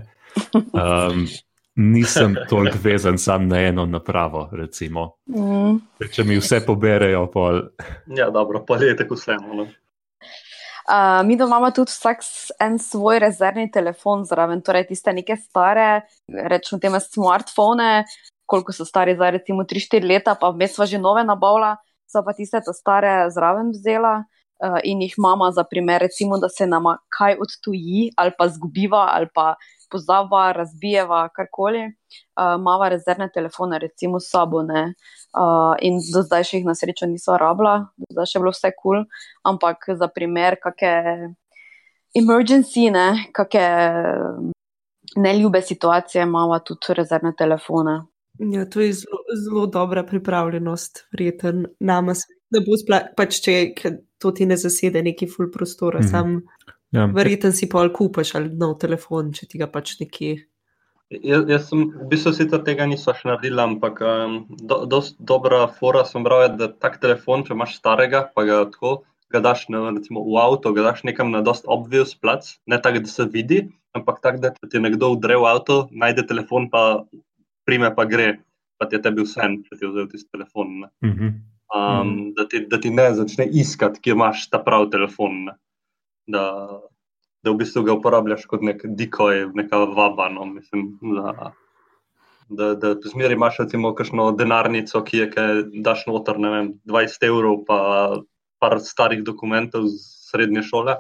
um, 0.56 1.28
nisem 1.94 2.36
toliko 2.50 2.78
vezan 2.84 3.18
sam 3.18 3.48
na 3.48 3.62
eno 3.68 3.86
napravo. 3.86 4.50
Mm. 4.52 5.78
Če 6.12 6.24
mi 6.24 6.40
vse 6.40 6.60
poberejo, 6.66 7.28
pol. 7.32 7.62
Ja, 8.18 8.30
dobro, 8.30 8.64
pa 8.68 8.80
je 8.84 8.96
tako 8.98 9.16
vseeno. 9.16 9.68
Uh, 10.90 11.22
mi 11.28 11.36
doma 11.38 11.58
imamo 11.58 11.72
tudi 11.72 11.92
vsak 11.92 12.24
en 12.66 12.80
svoj 12.82 13.20
rezervni 13.22 13.68
telefon 13.72 14.24
zraven, 14.26 14.62
torej 14.66 14.88
tiste 14.90 15.14
neke 15.14 15.36
stare, 15.38 16.02
rečemo 16.50 16.80
teme 16.82 16.98
smartfone, 17.04 18.06
koliko 18.50 18.74
so 18.74 18.88
stari 18.90 19.14
zdaj, 19.14 19.36
recimo 19.38 19.68
3-4 19.70 20.08
leta, 20.10 20.34
pa 20.34 20.50
vmes 20.50 20.74
smo 20.74 20.88
že 20.90 20.98
nove 20.98 21.22
nabavila, 21.24 21.76
so 22.10 22.24
pa 22.26 22.34
tiste 22.34 22.58
ta 22.66 22.74
stare 22.74 23.30
zraven 23.30 23.70
vzela 23.70 24.16
uh, 24.66 24.80
in 24.84 25.04
jih 25.06 25.14
mama 25.22 25.52
za 25.54 25.64
primer, 25.64 26.02
recimo, 26.02 26.42
da 26.42 26.50
se 26.50 26.66
nama 26.66 26.98
kaj 27.14 27.38
odtuji 27.38 28.10
ali 28.18 28.34
pa 28.38 28.50
zgubiva 28.50 29.06
ali 29.14 29.30
pa 29.34 29.54
pozava, 29.92 30.52
razbijeva, 30.56 31.24
karkoli, 31.36 31.86
uh, 31.90 32.56
mava 32.62 32.90
rezervne 32.90 33.30
telefone, 33.34 33.80
recimo 33.80 34.20
s 34.20 34.30
sabo. 34.32 34.64
Uh, 34.64 35.76
in 35.86 36.00
do 36.14 36.24
zdaj 36.26 36.48
še 36.50 36.60
jih 36.60 36.70
na 36.70 36.76
srečo 36.76 37.10
niso 37.10 37.38
rabila, 37.38 37.90
do 37.98 38.18
zdaj 38.18 38.32
še 38.32 38.44
bilo 38.44 38.54
vse 38.56 38.72
kul, 38.76 39.04
cool, 39.04 39.06
ampak 39.46 39.92
za 40.00 40.08
primer, 40.08 40.58
kakšne 40.62 41.34
emergency, 42.18 42.90
ne, 42.94 43.30
kakšne 43.34 43.68
neljube 45.16 45.62
situacije, 45.62 46.24
imamo 46.24 46.60
tudi 46.60 46.94
rezervne 46.98 47.34
telefone. 47.38 48.02
Ja, 48.40 48.70
to 48.70 48.80
je 48.80 48.94
zelo, 48.94 49.20
zelo 49.46 49.66
dobra 49.68 50.04
pripravljenost, 50.04 51.08
vreten 51.14 51.66
nama, 51.80 52.14
da 52.50 52.62
bo 52.64 52.78
sploh, 52.80 53.12
pač 53.18 53.42
če 53.44 53.56
to 54.20 54.32
ti 54.36 54.46
ne 54.48 54.58
zasede 54.58 55.02
neki 55.04 55.28
full 55.28 55.52
prostora, 55.52 56.00
mm 56.00 56.10
sam 56.12 56.40
Ja. 56.92 57.06
Verjetno 57.14 57.52
si 57.54 57.70
pa 57.70 57.84
kupaš 57.94 58.34
ali 58.40 58.50
nov 58.58 58.80
telefon, 58.82 59.34
če 59.34 59.46
ti 59.50 59.62
ga 59.62 59.68
pač 59.70 60.00
nekje. 60.00 60.40
Jaz, 61.10 61.46
jaz 61.50 61.68
sem 61.70 61.88
v 61.90 62.08
bistvu 62.10 62.34
sicer 62.38 62.62
tega 62.66 62.86
niso 62.90 63.14
še 63.18 63.30
naredila, 63.30 63.66
ampak 63.66 64.02
um, 64.06 64.34
do, 64.62 64.84
dost 64.90 65.18
dobra 65.32 65.64
fora 65.80 66.04
sem 66.06 66.26
bral, 66.26 66.46
da 66.58 66.70
tak 66.70 67.00
telefon, 67.02 67.46
če 67.46 67.56
imaš 67.56 67.80
starega, 67.80 68.28
pa 68.34 68.46
ga 68.46 68.60
tako, 68.70 69.00
ga 69.34 69.42
daš 69.46 69.66
ne, 69.74 69.82
recimo, 69.96 70.22
v 70.26 70.38
avto, 70.42 70.74
ga 70.74 70.86
daš 70.92 71.02
nekam 71.10 71.34
na 71.34 71.42
dost 71.46 71.66
obvious 71.66 72.14
plac, 72.14 72.52
ne 72.70 72.78
tako, 72.82 73.02
da 73.06 73.14
se 73.14 73.26
vidi, 73.26 73.64
ampak 73.98 74.22
tako, 74.26 74.44
da 74.46 74.54
ti 74.70 74.82
nekdo 74.82 75.16
vdre 75.16 75.40
v 75.42 75.50
avto, 75.50 75.80
najde 75.90 76.28
telefon, 76.30 76.70
pa 76.74 76.84
prime 77.66 77.90
pa 77.98 78.06
gre, 78.10 78.36
pa 78.78 78.90
ti 78.90 78.98
je 78.98 79.06
tebi 79.06 79.26
vse, 79.26 79.50
če 79.66 79.78
ti 79.78 79.86
je 79.86 79.94
vzel 79.94 80.12
tisti 80.14 80.30
telefon. 80.30 80.86
Mm 81.06 81.14
-hmm. 81.14 81.34
um, 81.74 82.14
da, 82.38 82.46
ti, 82.50 82.66
da 82.70 82.82
ti 82.82 82.94
ne 82.94 83.10
začne 83.18 83.50
iskati, 83.50 84.02
kje 84.02 84.14
imaš 84.14 84.50
ta 84.50 84.62
pravi 84.62 84.90
telefon. 84.94 85.46
Ne 85.50 85.58
da, 86.30 86.46
da 87.44 87.52
v 87.52 87.60
bistvu 87.62 87.84
ga 87.88 87.96
uporabljaš 87.98 88.46
kot 88.50 88.64
nek 88.66 88.86
dikoj, 88.86 89.50
neka 89.58 89.84
vaba. 89.98 90.30
No, 90.34 90.46
mislim, 90.46 90.92
da, 91.16 91.52
da, 92.50 92.74
da 92.80 92.96
zmeraj 93.04 93.38
imaš 93.38 93.62
recimo 93.64 93.94
kakšno 93.98 94.32
denarnico, 94.38 95.04
ki 95.06 95.24
je 95.24 95.30
kaj 95.34 95.62
daš 95.86 96.06
noter, 96.10 96.40
ne 96.40 96.54
vem, 96.56 96.74
20 96.90 97.28
evrov, 97.30 97.64
pa 97.68 97.80
par 98.60 98.80
starih 98.84 99.24
dokumentov 99.24 99.88
z 99.88 100.02
srednje 100.30 100.66
šole, 100.68 100.98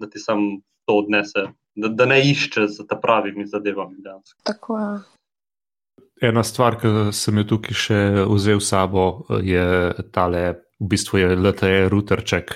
da 0.00 0.08
ti 0.10 0.18
sam 0.18 0.62
to 0.88 1.00
odnese, 1.02 1.48
da, 1.74 1.88
da 1.88 2.06
ne 2.08 2.22
išče 2.30 2.66
za 2.68 2.86
ta 2.88 2.96
pravimi 3.00 3.46
zadevami. 3.46 4.00
Tako 4.42 4.78
je. 4.78 4.94
Ena 6.22 6.44
stvar, 6.46 6.78
ki 6.80 7.10
sem 7.12 7.38
jo 7.42 7.44
tukaj 7.54 7.76
še 7.76 8.00
vzel 8.30 8.60
s 8.62 8.70
sabo, 8.70 9.26
je 9.42 9.64
tale, 10.14 10.44
v 10.80 10.88
bistvu 10.90 11.20
je 11.20 11.34
LTE 11.36 11.88
routerček, 11.92 12.54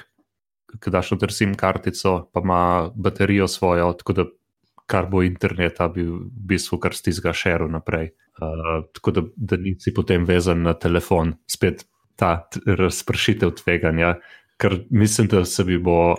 ki 0.76 0.90
daš 0.92 1.12
noter 1.14 1.32
SIM 1.32 1.54
kartico, 1.58 2.28
pa 2.32 2.40
ima 2.44 2.62
baterijo 2.94 3.48
svojo, 3.48 3.92
tako 3.98 4.12
da 4.12 4.24
kar 4.88 5.06
bo 5.10 5.22
interneta, 5.22 5.88
bi 5.92 6.06
v 6.08 6.18
bistvu 6.48 6.78
kar 6.80 6.96
stizga 6.96 7.32
šeru 7.36 7.68
naprej. 7.68 8.12
Uh, 8.38 8.84
tako 8.94 9.10
da, 9.10 9.22
da 9.36 9.56
nisi 9.60 9.92
potem 9.94 10.24
vezan 10.24 10.62
na 10.62 10.72
telefon, 10.78 11.34
spet 11.50 11.84
ta 12.16 12.48
razpršitev 12.66 13.52
tveganja, 13.60 14.14
ker 14.58 14.78
mislim, 14.90 15.28
da 15.28 15.44
se 15.44 15.64
bi 15.64 15.78
bo 15.78 16.14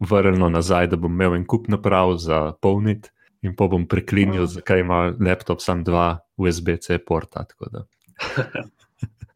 vrnilo 0.00 0.48
nazaj, 0.48 0.90
da 0.92 0.96
bom 0.96 1.12
imel 1.12 1.36
en 1.38 1.46
kup 1.46 1.68
naprav 1.68 2.16
za 2.16 2.52
polniti. 2.62 3.10
In 3.46 3.54
pa 3.54 3.68
bom 3.70 3.84
preklinil, 3.86 4.48
zakaj 4.50 4.80
ima 4.82 5.12
laptop 5.14 5.60
samo 5.62 5.86
dva 5.86 6.06
USB-C 6.36 6.98
porta. 7.06 7.44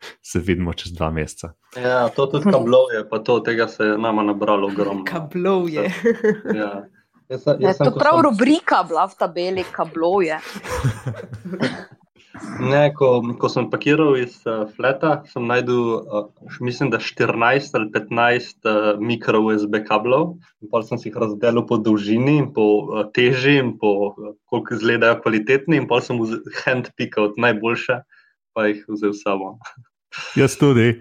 se 0.31 0.41
vidimo 0.41 0.73
čez 0.73 0.93
dva 0.93 1.11
meseca. 1.11 1.53
Ja, 1.77 2.09
to 2.09 2.27
tudi 2.27 2.51
kablov 2.51 2.93
je, 2.95 3.05
pa 3.09 3.23
to, 3.25 3.41
tega 3.41 3.69
se 3.69 3.93
je 3.93 3.99
nama 3.99 4.23
nabralo 4.23 4.69
ogromno. 4.73 5.05
Kablov 5.09 5.71
je. 5.71 5.89
Ja. 6.63 6.85
Jaz, 7.33 7.47
jaz 7.47 7.57
ja, 7.61 7.73
sem, 7.73 7.87
to 7.87 7.95
je 7.95 8.01
prav 8.03 8.19
sem... 8.19 8.25
rubrika, 8.27 8.83
bila 8.85 9.07
v 9.09 9.17
tabeli, 9.17 9.65
kablov 9.73 10.21
je. 10.27 10.37
Ne, 12.61 12.91
ko, 12.97 13.21
ko 13.39 13.49
sem 13.53 13.67
pakiral 13.71 14.17
iz 14.17 14.39
uh, 14.49 14.65
fleta, 14.77 15.13
sem 15.31 15.45
najdel, 15.47 15.83
uh, 16.01 16.31
mislim, 16.65 16.91
da 16.93 17.01
14 17.03 17.77
ali 17.79 17.91
15 17.93 18.69
uh, 18.69 19.01
mikro 19.01 19.43
USB 19.47 19.79
kablov. 19.87 20.39
Pa 20.73 20.83
sem 20.87 20.99
si 20.99 21.11
jih 21.11 21.19
razdelil 21.23 21.67
po 21.69 21.79
dolžini, 21.79 22.41
po 22.57 22.67
uh, 22.81 23.05
teži 23.15 23.59
in 23.61 23.75
po 23.79 23.93
uh, 24.09 24.33
koliko 24.49 24.79
izgledajo 24.79 25.21
kvalitetni, 25.21 25.83
in 25.83 25.89
pa 25.91 26.01
sem 26.05 26.21
handpikal 26.65 27.35
najboljše, 27.37 28.01
pa 28.57 28.69
jih 28.71 28.85
vzel 28.89 29.13
samo. 29.19 29.59
Jaz 30.37 30.57
tudi. 30.61 31.01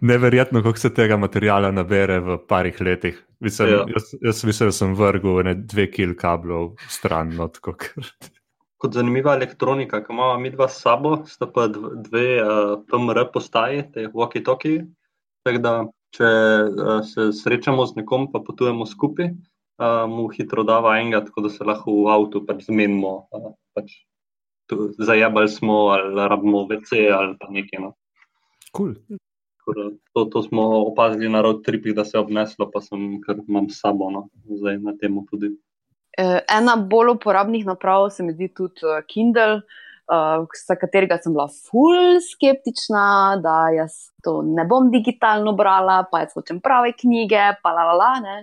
Neverjetno, 0.00 0.62
kako 0.62 0.78
se 0.78 0.94
tega 0.94 1.16
materijala 1.16 1.70
nabere 1.74 2.20
v 2.20 2.38
parih 2.48 2.80
letih. 2.80 3.24
Mislim, 3.40 3.68
ja. 3.68 3.84
jaz, 3.94 4.14
jaz 4.22 4.44
mislim, 4.44 4.68
da 4.68 4.72
sem 4.72 4.94
vrgel 4.94 5.42
ne 5.44 5.54
dve 5.54 5.88
kil 5.90 6.14
kablov 6.18 6.74
stran. 6.88 7.34
No, 7.34 7.50
Kot 8.78 8.94
zanimiva 8.94 9.34
elektronika, 9.34 10.04
ki 10.04 10.12
imamo 10.14 10.38
mi 10.38 10.50
dva 10.54 10.68
s 10.70 10.82
sabo, 10.82 11.16
sta 11.26 11.48
pa 11.50 11.66
dve 11.68 12.26
uh, 12.42 12.74
PMR 12.86 13.24
postaji, 13.34 13.82
te 13.94 14.06
walkie-talkie. 14.14 14.84
Tako 15.46 15.62
da, 15.62 15.72
če 16.14 16.28
uh, 16.28 16.98
se 17.06 17.32
srečamo 17.34 17.86
z 17.90 17.98
nekom, 17.98 18.28
pa 18.30 18.38
potujemo 18.46 18.86
skupaj, 18.86 19.32
uh, 19.82 20.04
mu 20.10 20.28
hitro 20.30 20.62
dava 20.66 20.94
enega, 21.00 21.24
tako 21.26 21.48
da 21.48 21.50
se 21.54 21.66
lahko 21.66 21.96
v 22.04 22.14
avtu 22.14 22.44
pač 22.46 22.68
zmenimo. 22.70 23.14
Uh, 23.34 23.50
pač 23.74 23.98
Zajabali 24.98 25.48
smo, 25.48 25.74
ali 25.94 26.28
rabimo 26.28 26.66
VC, 26.66 27.08
ali 27.14 27.36
pa 27.40 27.48
nekaj. 27.50 27.80
No. 27.80 27.94
Cool. 28.76 28.94
To, 30.14 30.24
to 30.24 30.42
smo 30.42 30.62
opazili 30.88 31.28
na 31.28 31.40
road 31.44 31.64
tripih, 31.64 31.94
da 31.94 32.04
se 32.04 32.16
je 32.16 32.20
obneslo, 32.20 32.70
pa 32.72 32.80
sem 32.80 33.20
kar 33.20 33.36
imam 33.48 33.68
s 33.70 33.80
sabo, 33.80 34.10
no, 34.10 34.28
zdaj 34.60 34.78
na 34.80 34.94
tem 35.00 35.18
tudi. 35.30 35.52
E, 36.18 36.40
ena 36.48 36.76
bolj 36.76 37.12
uporabnih 37.18 37.66
naprav 37.66 38.08
se 38.10 38.24
mi 38.24 38.32
zdi 38.32 38.48
tudi 38.54 38.80
e, 38.88 39.02
Kindle, 39.12 39.60
za 40.08 40.74
uh, 40.74 40.80
katerega 40.80 41.18
sem 41.22 41.32
bila 41.32 41.48
ful 41.48 42.16
skeptična, 42.24 43.36
da 43.44 43.68
jaz 43.76 44.08
to 44.24 44.40
ne 44.42 44.64
bom 44.64 44.88
digitalno 44.90 45.52
brala, 45.52 46.04
pa 46.10 46.22
jaz 46.24 46.32
hočem 46.36 46.62
prave 46.64 46.94
knjige, 46.96 47.42
pa 47.62 47.72
la 47.76 47.84
la 47.90 47.96
la. 47.98 48.12
Ne. 48.24 48.36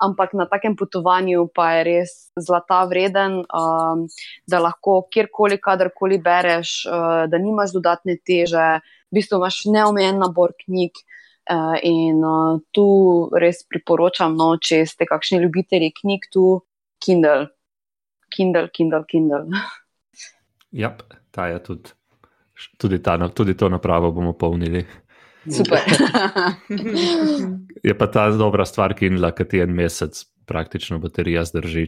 Ampak 0.00 0.32
na 0.32 0.46
takem 0.48 0.76
potovanju 0.80 1.44
pa 1.54 1.74
je 1.76 1.84
res 1.84 2.12
zlata 2.40 2.80
vreden, 2.88 3.42
um, 3.44 4.06
da 4.48 4.60
lahko 4.64 5.02
kjerkoli, 5.12 5.60
kadarkoli 5.60 6.16
bereš, 6.24 6.86
uh, 6.88 7.26
da 7.28 7.38
nimaš 7.38 7.74
dodatne 7.76 8.16
teže 8.16 8.80
v 9.10 9.18
bistvu 9.18 9.40
imaš 9.42 9.64
neomejen 9.68 10.20
nabor 10.22 10.56
knjig. 10.64 11.02
Uh, 11.50 11.74
in 11.82 12.20
uh, 12.22 12.60
tu 12.70 12.84
res 13.34 13.64
priporočam, 13.66 14.36
no, 14.38 14.52
če 14.56 14.84
ste 14.86 15.06
kakšni 15.08 15.40
ljubitelji 15.42 15.88
knjig, 15.96 16.28
tu 16.30 16.60
Kindle, 17.02 17.48
Kindle, 18.30 18.68
Kindle. 18.70 19.02
Kindle. 19.08 19.44
Ja, 20.70 20.92
ta 21.34 21.48
je 21.50 21.58
tudi, 21.64 21.90
tudi, 22.78 23.00
ta, 23.02 23.16
tudi 23.34 23.56
to 23.58 23.68
napravo 23.68 24.12
bomo 24.12 24.32
polnili. 24.32 24.84
Super. 25.48 25.80
je 27.88 27.94
pa 27.98 28.06
ta 28.06 28.30
dobra 28.36 28.64
stvar, 28.68 28.94
Kindle, 28.94 29.32
ki 29.32 29.48
ti 29.48 29.62
en 29.64 29.72
mesec 29.74 30.24
praktično 30.46 30.98
baterija 30.98 31.44
zdrži. 31.48 31.86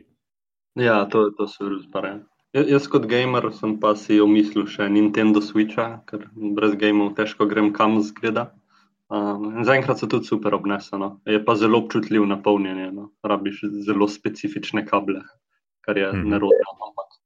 Ja, 0.80 1.02
to, 1.10 1.28
to 1.36 1.48
se 1.50 1.64
res 1.68 1.84
pare. 1.92 2.20
Jaz 2.52 2.86
kot 2.92 3.06
gamer 3.08 3.48
sem 3.56 3.78
pa 3.80 3.94
si 3.96 4.18
omislil 4.20 4.66
še 4.68 4.88
Nintendo 4.92 5.40
Switcha, 5.44 6.02
ker 6.08 6.26
brez 6.56 6.76
gameov 6.80 7.14
težko 7.16 7.48
grem 7.48 7.72
kam 7.76 8.00
zgleda. 8.04 8.50
Um, 9.12 9.60
Zaenkrat 9.64 10.00
so 10.00 10.08
tudi 10.08 10.28
super 10.28 10.54
obneseno, 10.56 11.18
je 11.28 11.40
pa 11.44 11.56
zelo 11.60 11.82
občutljiv 11.82 12.24
na 12.28 12.38
polnjenje. 12.40 12.88
No. 12.96 13.10
Rabiš 13.24 13.64
zelo 13.88 14.08
specifične 14.08 14.84
kable, 14.88 15.20
kar 15.84 15.98
je 15.98 16.08
mm 16.08 16.16
-hmm. 16.16 16.30
nerodno, 16.32 16.72
ampak 16.88 17.18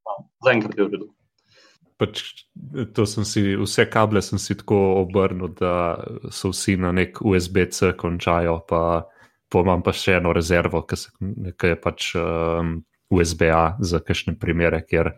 zaenkrat 0.46 0.78
je 0.78 0.84
v 0.84 0.92
redu. 0.94 1.08
Pač, 1.96 2.22
si, 3.24 3.42
vse 3.56 3.86
kable 3.88 4.20
sem 4.20 4.40
si 4.42 4.56
tako 4.58 5.00
obrnil, 5.00 5.48
da 5.56 5.96
so 6.28 6.50
vsi 6.52 6.76
na 6.76 6.90
nek 6.92 7.22
USB-C 7.24 7.94
končajo, 7.96 8.58
pa, 8.68 8.82
pa 9.48 9.62
imam 9.64 9.80
pa 9.86 9.94
še 9.96 10.18
eno 10.18 10.34
rezervo, 10.36 10.84
ki 10.84 11.72
je 11.72 11.78
pač. 11.80 12.12
Um, 12.20 12.76
USB-A 13.10 13.76
za 13.78 14.00
kakšne 14.02 14.34
primere, 14.38 14.80
kjer 14.82 15.12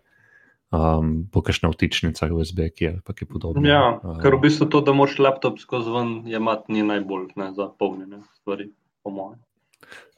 um, 0.72 1.24
po 1.33 1.41
kakšne 1.41 1.70
vtičnicah 1.72 2.33
USB, 2.33 2.68
ki 2.68 2.85
je 2.85 2.93
pač 3.05 3.24
podobno. 3.29 3.64
Ja, 3.64 3.97
uh, 3.97 4.18
ker 4.20 4.37
v 4.37 4.45
bistvu 4.49 4.68
to, 4.68 4.83
da 4.85 4.93
moš 4.97 5.16
laptop 5.22 5.61
skozi 5.62 5.93
ven 5.93 6.11
jemati, 6.29 6.72
ni 6.76 6.85
najbolj 6.85 7.33
ne, 7.41 7.53
za 7.57 7.70
polnjene 7.72 8.22
stvari, 8.41 8.70
po 9.03 9.14
mojem. 9.14 9.41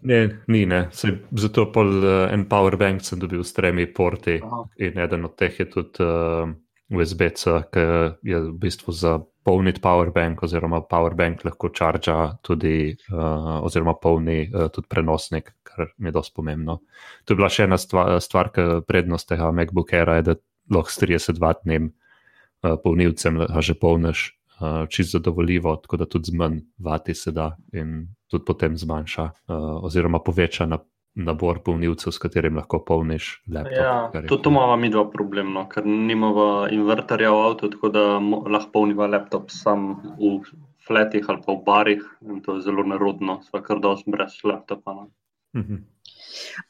Ne, 0.03 0.41
ni 0.47 0.65
ne. 0.67 0.87
Sej, 0.97 1.13
zato 1.37 1.67
pol 1.73 1.91
uh, 2.01 2.33
en 2.33 2.47
powerbank 2.49 3.05
sem 3.05 3.21
dobil 3.21 3.45
s 3.45 3.53
tremi 3.53 3.85
porti 3.87 4.39
Aha. 4.41 4.65
in 4.81 4.99
eden 4.99 5.29
od 5.29 5.37
teh 5.37 5.59
je 5.61 5.67
tudi 5.69 6.05
uh, 6.05 6.49
USB-C, 6.91 7.59
ki 7.71 7.85
je 8.27 8.41
v 8.49 8.55
bistvu 8.59 8.93
za 8.97 9.19
polniti 9.45 9.81
powerbank, 9.81 10.43
oziroma 10.43 10.81
powerbank 10.89 11.45
lahko 11.45 11.69
čarža 11.69 12.17
tudi, 12.43 12.97
uh, 13.13 13.61
oziroma 13.65 13.95
polni 14.01 14.49
uh, 14.49 14.69
tudi 14.73 14.89
prenosnik, 14.89 15.53
kar 15.63 15.93
mi 15.99 16.09
je 16.09 16.17
dosti 16.17 16.35
pomembno. 16.37 16.81
To 17.25 17.35
je 17.35 17.39
bila 17.39 17.53
še 17.53 17.69
ena 17.69 17.79
stvar, 17.79 18.17
stvar 18.25 18.51
ki 18.57 18.67
prednost 18.89 19.29
tega 19.29 19.53
MacBook 19.53 19.93
Aira, 19.95 20.19
je, 20.21 20.27
da 20.33 20.37
lahko 20.73 20.91
s 20.91 21.01
30-vatnim 21.05 21.93
uh, 21.93 22.77
polnilcem 22.83 23.45
že 23.61 23.77
polniš 23.77 24.31
uh, 24.61 24.89
čisto 24.89 25.19
zadovoljivo, 25.19 25.77
tako 25.77 25.97
da 25.97 26.07
tudi 26.07 26.31
z 26.31 26.37
manj 26.37 26.61
vati 26.79 27.15
se 27.15 27.33
da 27.33 27.57
in 27.73 28.07
tudi 28.31 28.45
potem 28.47 28.77
zmanjša, 28.77 29.25
uh, 29.25 29.85
oziroma 29.85 30.19
poveča 30.19 30.67
na 30.67 30.79
nabor 31.15 31.59
polnilcev, 31.67 32.13
s 32.13 32.23
katerim 32.23 32.57
lahko 32.57 32.79
polniš 32.87 33.43
laptop. 33.51 34.15
Ja, 34.15 34.23
to, 34.29 34.37
to 34.37 34.51
imamo 34.51 34.77
mi 34.77 34.91
dva 34.91 35.05
problema, 35.11 35.67
ker 35.69 35.87
nimamo 35.87 36.69
inverterja 36.71 37.33
v 37.35 37.47
avtu, 37.49 37.71
tako 37.75 37.91
da 37.95 38.05
lahko 38.21 38.71
polniva 38.73 39.09
laptop 39.11 39.51
sam 39.51 39.97
v 40.21 40.39
fletih 40.87 41.27
ali 41.29 41.43
pa 41.47 41.55
v 41.55 41.65
barih 41.67 42.05
in 42.27 42.41
to 42.43 42.57
je 42.57 42.67
zelo 42.67 42.87
nerodno, 42.87 43.41
svakar 43.51 43.81
dosti 43.83 44.11
brez 44.11 44.39
laptopa. 44.45 44.95
No. 44.95 45.11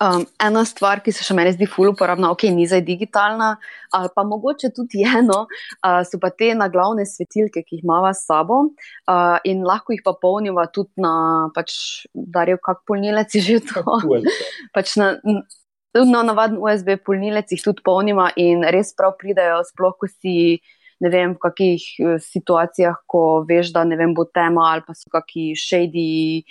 Um, 0.01 0.25
ena 0.41 0.63
stvar, 0.65 1.03
ki 1.05 1.13
se 1.13 1.25
še 1.25 1.35
meni 1.37 1.53
zdi 1.53 1.67
ful 1.69 1.91
uporabna, 1.91 2.31
ok, 2.33 2.47
ni 2.55 2.67
zdaj 2.69 2.83
digitalna, 2.87 3.51
ali 3.97 4.11
pa 4.15 4.25
mogoče 4.25 4.71
tudi 4.77 5.05
eno, 5.05 5.43
uh, 5.85 6.01
so 6.09 6.21
pa 6.23 6.31
te 6.33 6.53
naglavne 6.57 7.05
svetilke, 7.09 7.63
ki 7.67 7.79
jih 7.79 7.85
imamo 7.85 8.13
s 8.15 8.25
sabo 8.29 8.61
uh, 8.65 9.37
in 9.45 9.63
lahko 9.69 9.95
jih 9.95 10.03
pa 10.07 10.15
polnimo 10.23 10.65
tudi 10.73 11.05
na, 11.05 11.13
pač, 11.57 11.77
da 12.15 12.47
je 12.49 12.59
kak 12.65 12.85
polnilec 12.89 13.37
že 13.37 13.61
to. 13.69 13.85
pač 14.77 14.97
na, 15.01 15.13
na 15.21 16.23
navaden 16.25 16.61
USB 16.61 16.97
polnilec 17.05 17.53
jih 17.53 17.65
tudi 17.69 17.85
polnimo 17.85 18.31
in 18.41 18.65
res 18.65 18.95
prav 18.97 19.19
pridajo, 19.21 19.63
sploh 19.73 19.97
ko 19.99 20.11
si. 20.11 20.61
Ne 21.01 21.09
vem, 21.09 21.31
v 21.33 21.41
kakih 21.41 21.85
uh, 22.05 22.17
situacijah, 22.21 22.99
ko 23.09 23.41
veš, 23.49 23.71
da 23.73 23.87
ne 23.89 23.97
vem, 23.97 24.13
bo 24.13 24.27
tema 24.29 24.67
ali 24.69 24.85
pa 24.85 24.93
so 24.93 25.09
kakšni 25.09 25.55
shady 25.57 26.43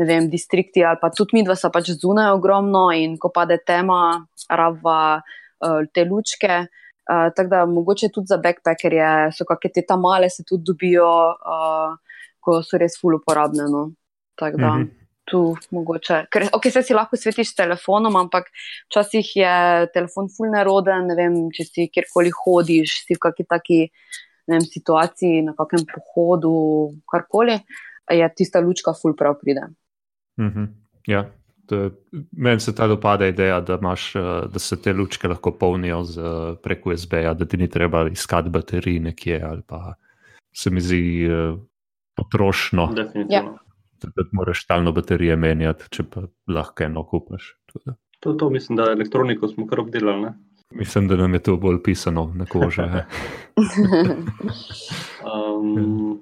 ne 0.00 0.06
vem, 0.08 0.28
distrikti 0.32 0.84
ali 0.84 0.98
pa 1.00 1.10
tudi 1.12 1.36
mi 1.36 1.44
dva 1.44 1.56
sta 1.58 1.70
pač 1.72 1.92
zunaj 2.00 2.32
ogromno 2.38 2.88
in 2.96 3.18
ko 3.20 3.28
pade 3.34 3.58
tema, 3.66 4.24
rava 4.48 5.00
uh, 5.20 5.82
te 5.92 6.06
lučke. 6.08 6.62
Uh, 7.10 7.26
tako 7.34 7.48
da 7.50 7.64
mogoče 7.66 8.08
tudi 8.14 8.30
za 8.30 8.38
backpackerje 8.38 9.32
so 9.34 9.44
kakšne 9.48 9.72
te 9.74 9.82
tam 9.88 10.04
male, 10.06 10.30
se 10.30 10.44
tudi 10.46 10.64
dobijo, 10.68 11.10
uh, 11.34 12.22
ko 12.40 12.60
so 12.64 12.78
res 12.80 12.96
ful 13.00 13.18
uporabne. 13.18 13.66
No. 13.68 13.90
Tako 14.38 14.56
da 14.56 14.70
mm 14.70 14.84
-hmm. 14.84 15.08
tu 15.30 15.56
mogoče. 15.70 16.24
Ker 16.30 16.48
okay, 16.52 16.70
se 16.70 16.82
si 16.82 16.94
lahko 16.94 17.16
svetiš 17.16 17.50
s 17.50 17.54
telefonom, 17.54 18.16
ampak 18.16 18.48
včasih 18.88 19.36
je 19.36 19.86
telefon 19.94 20.28
ful 20.36 20.50
neroden, 20.50 21.06
ne 21.06 21.14
vem, 21.14 21.34
če 21.50 21.64
si 21.64 21.88
kjerkoli 21.92 22.30
hodiš, 22.30 23.04
si 23.06 23.14
v 23.14 23.18
kakšni 23.18 23.46
taki 23.48 23.80
vem, 24.46 24.60
situaciji, 24.60 25.42
na 25.42 25.54
kakem 25.58 25.84
pohodu, 25.92 26.54
karkoli, 27.10 27.60
je 28.10 28.28
tista 28.36 28.60
lučka 28.60 28.94
ful 29.02 29.14
prav 29.16 29.38
pride. 29.42 29.68
Mm 30.40 30.52
-hmm. 30.54 30.68
Ja, 31.06 31.30
meni 32.32 32.60
se 32.60 32.74
ta 32.74 32.86
dopada 32.86 33.26
ideja, 33.26 33.60
da, 33.60 33.78
imaš, 33.80 34.16
eh, 34.16 34.20
da 34.52 34.58
se 34.58 34.82
te 34.82 34.92
lučke 34.92 35.28
lahko 35.28 35.52
polnijo 35.52 36.02
z, 36.04 36.20
preko 36.62 36.90
USB-ja, 36.90 37.34
da 37.34 37.44
ti 37.44 37.56
ni 37.56 37.68
treba 37.68 38.08
iskati 38.08 38.50
baterij 38.50 38.98
nekje 39.00 39.42
ali 39.42 39.62
pa 39.66 39.94
se 40.52 40.70
mi 40.70 40.80
zdi 40.80 41.28
uh, 41.28 41.58
potrošno. 42.16 42.94
Ja. 43.28 43.42
Da 44.02 44.22
moraš 44.32 44.64
stalno 44.64 44.92
baterije 44.92 45.36
menjati, 45.36 45.84
če 45.90 46.02
pa 46.02 46.22
lahko 46.48 46.84
eno 46.84 47.04
kupaš. 47.06 47.56
To, 48.20 48.32
to 48.32 48.50
mislim, 48.50 48.76
da 48.76 48.90
elektroniko 48.92 49.48
smo 49.48 49.66
kar 49.66 49.80
obdelali. 49.80 50.22
Ne? 50.22 50.34
Mislim, 50.74 51.08
da 51.08 51.16
nam 51.16 51.34
je 51.34 51.42
to 51.42 51.56
bolj 51.56 51.82
pisano 51.82 52.32
na 52.34 52.46
kože. 52.46 52.82
um, 55.28 56.20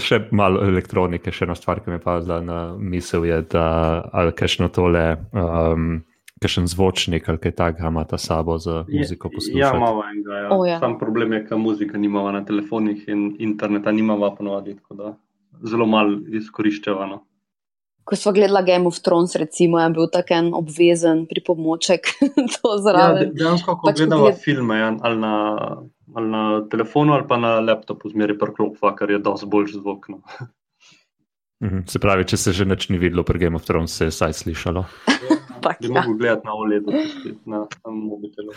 Še 0.00 0.18
malo 0.32 0.62
elektronike, 0.64 1.32
še 1.34 1.44
ena 1.44 1.56
stvar, 1.58 1.82
ki 1.82 1.92
mi 1.92 1.98
je 1.98 2.04
padla 2.04 2.40
na 2.40 2.60
misel, 2.78 3.26
je, 3.28 3.42
da 3.52 3.66
ali 4.12 4.32
kajšno 4.32 4.70
tole, 4.72 5.04
um, 5.36 6.00
kajšen 6.42 6.70
zvočnik 6.72 7.28
ali 7.28 7.38
kaj 7.42 7.54
takega 7.58 7.90
ima 7.92 8.04
ta 8.08 8.18
sabo 8.18 8.56
za 8.58 8.82
muziko 8.88 9.30
poslušati. 9.30 9.60
Ja, 9.60 9.74
malo 9.78 10.02
enega. 10.08 10.38
Ja. 10.38 10.48
Oh, 10.56 10.64
ja. 10.66 10.78
Sam 10.80 10.96
problem 10.98 11.36
je, 11.36 11.44
ker 11.46 11.60
muzika 11.60 12.00
nimava 12.00 12.32
na 12.32 12.40
telefonih 12.48 13.04
in 13.12 13.28
interneta 13.38 13.92
nimava 13.92 14.32
ponovadi, 14.34 14.78
tako 14.80 14.98
da 14.98 15.12
zelo 15.68 15.86
malo 15.86 16.18
izkoriščevano. 16.40 17.20
ko 18.04 18.16
smo 18.16 18.32
gledali 18.32 18.66
Game 18.66 18.86
of 18.86 18.98
Thrones, 18.98 19.36
recimo, 19.36 19.80
je 19.80 19.90
bil 19.90 20.08
tak 20.12 20.30
en 20.30 20.54
obvezen 20.54 21.26
pripomoček. 21.26 22.08
ja, 22.18 23.24
dejansko, 23.30 23.76
ko 23.76 23.88
pač 23.88 24.00
gledamo 24.00 24.26
gled... 24.26 24.40
filme 24.42 24.78
ja, 24.78 24.90
ali, 25.02 25.20
na, 25.22 25.34
ali 26.14 26.30
na 26.30 26.42
telefonu 26.70 27.12
ali 27.16 27.26
pa 27.28 27.36
na 27.36 27.58
laptopu, 27.60 28.10
zmeri 28.12 28.38
prklopva, 28.38 28.94
ker 28.96 29.10
je 29.10 29.18
dosti 29.22 29.46
boljši 29.46 29.80
zvok. 29.80 30.08
No. 30.08 30.22
Mhm, 31.62 31.84
se 31.86 31.98
pravi, 32.02 32.26
če 32.26 32.36
se 32.36 32.52
že 32.52 32.66
neč 32.66 32.88
ni 32.90 32.98
videlo 32.98 33.22
pri 33.22 33.38
Game 33.38 33.56
of 33.56 33.64
Thrones, 33.64 33.94
se 33.94 34.10
je 34.10 34.16
saj 34.18 34.38
slišalo. 34.44 34.84
Ja, 35.62 35.70
ne 35.78 35.88
mogu 35.94 36.16
gledati 36.18 36.42
na 36.42 36.54
OLED-u, 36.58 36.92
na, 37.46 37.58
na 37.70 37.90
mobitelu. 37.94 38.50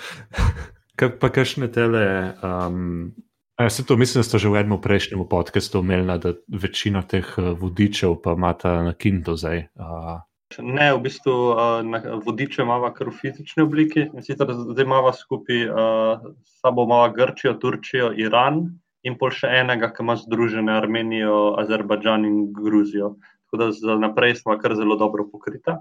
Kaj 0.97 1.11
pa 1.21 1.29
kakšne 1.29 1.67
tele 1.69 2.01
um, 2.41 3.11
Ja, 3.59 3.69
se 3.69 3.85
to 3.85 3.97
mislim, 3.97 4.19
da 4.19 4.23
ste 4.23 4.37
že 4.37 4.49
v 4.49 4.59
enem 4.59 4.81
prejšnjem 4.81 5.21
podkastu 5.29 5.79
omenili, 5.79 6.17
da 6.19 6.33
večina 6.49 7.01
teh 7.01 7.23
eh, 7.37 7.53
vodičev 7.55 8.17
pa 8.23 8.33
imata 8.33 8.81
na 8.83 8.93
Kindle 8.93 9.37
zdaj. 9.37 9.67
Uh. 9.79 10.19
Ne, 10.61 10.93
v 10.93 10.99
bistvu 11.01 11.33
uh, 11.33 12.19
vodiče 12.25 12.61
imamo 12.61 12.91
kar 12.93 13.09
v 13.09 13.17
fizični 13.17 13.63
obliki. 13.65 14.05
Sicer 14.21 14.51
zdaj 14.53 14.85
imamo 14.85 15.11
skupaj 15.13 15.63
uh, 15.67 16.27
sabo 16.61 16.85
imamo 16.85 17.13
Grčijo, 17.13 17.55
Turčijo, 17.61 18.11
Iran 18.13 18.61
in 19.05 19.17
pol 19.17 19.33
še 19.33 19.49
enega, 19.61 19.89
ki 19.93 20.05
ima 20.05 20.15
združene 20.21 20.73
Armenijo, 20.77 21.55
Azerbajdžan 21.61 22.29
in 22.29 22.37
Gruzijo. 22.53 23.15
Tako 23.45 23.61
da 23.61 23.71
za 23.73 23.97
naprej 24.01 24.37
smo 24.41 24.57
kar 24.61 24.77
zelo 24.77 24.97
dobro 25.01 25.27
pokrita. 25.31 25.79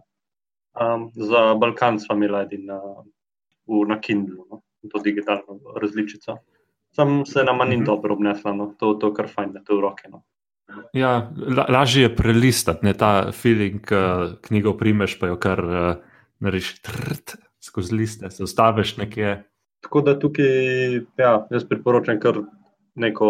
Um, 0.75 1.11
za 1.15 1.55
Balkan 1.55 2.01
smo 2.01 2.17
imeli 2.17 2.59
na, 2.65 2.81
na 3.89 4.01
Kindlu, 4.01 4.47
no, 4.51 4.63
to 4.91 5.01
digitalno 5.05 5.61
različico. 5.81 6.41
Sam 6.95 7.27
se 7.27 7.45
nam 7.45 7.59
ni 7.59 7.77
mm 7.77 7.81
-hmm. 7.81 7.87
dobro 7.87 8.15
obnesla, 8.15 8.53
no. 8.53 8.75
to 8.79 8.99
je 9.03 9.15
kar 9.15 9.29
fajn, 9.29 9.53
da 9.53 9.59
je 9.59 9.65
to 9.65 9.77
v 9.77 9.81
roke. 9.81 10.09
No. 10.09 10.23
Ja, 10.93 11.31
la, 11.57 11.67
lažje 11.69 12.07
je 12.07 12.17
prelistati, 12.17 12.87
ne 12.87 12.95
ta 12.97 13.33
feeling, 13.33 13.83
uh, 13.93 14.35
knjigo 14.47 14.77
primeš, 14.79 15.19
pa 15.21 15.29
jo 15.31 15.37
kar 15.41 15.61
uh, 15.65 16.21
narediš 16.41 16.77
skozi 17.65 17.95
liste, 17.95 18.31
se 18.31 18.43
ustaviš 18.45 18.97
nekje. 18.97 19.43
Tako 19.85 20.01
da 20.01 20.19
tukaj, 20.19 21.01
ja, 21.21 21.35
jaz 21.51 21.67
priporočam 21.69 22.21
kar 22.21 22.41
neko 22.95 23.29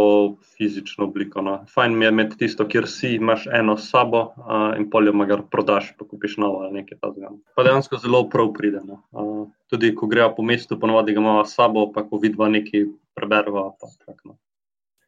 fizično 0.57 1.05
obliko. 1.05 1.43
No. 1.43 1.65
Fajn 1.75 1.99
mi 1.99 2.05
je 2.05 2.09
imeti 2.09 2.39
tisto, 2.39 2.67
kjer 2.69 2.89
si 2.89 3.15
imaš 3.15 3.47
eno 3.53 3.77
sabo 3.77 4.21
uh, 4.21 4.77
in 4.79 4.91
polje 4.91 5.13
magar 5.13 5.43
prodaš, 5.51 5.93
pa 5.99 6.05
kupiš 6.05 6.37
novo 6.37 6.61
ali 6.63 6.81
nekaj 6.81 6.99
takega. 7.01 7.33
Pa 7.57 7.65
dejansko 7.65 7.99
zelo 8.03 8.27
prav 8.29 8.53
pride. 8.53 8.85
No. 8.85 9.01
Uh, 9.11 9.49
tudi 9.71 9.95
ko 9.95 10.07
grejo 10.07 10.35
po 10.37 10.43
mestu, 10.43 10.81
ponovadi 10.81 11.15
ga 11.15 11.21
imamo 11.21 11.45
sabo, 11.45 11.89
pa 11.93 12.05
ko 12.05 12.21
vidva 12.23 12.49
nekaj 12.49 12.87
preberva. 13.17 13.71
Pa, 13.81 13.89
tak, 14.07 14.21
no. 14.25 14.37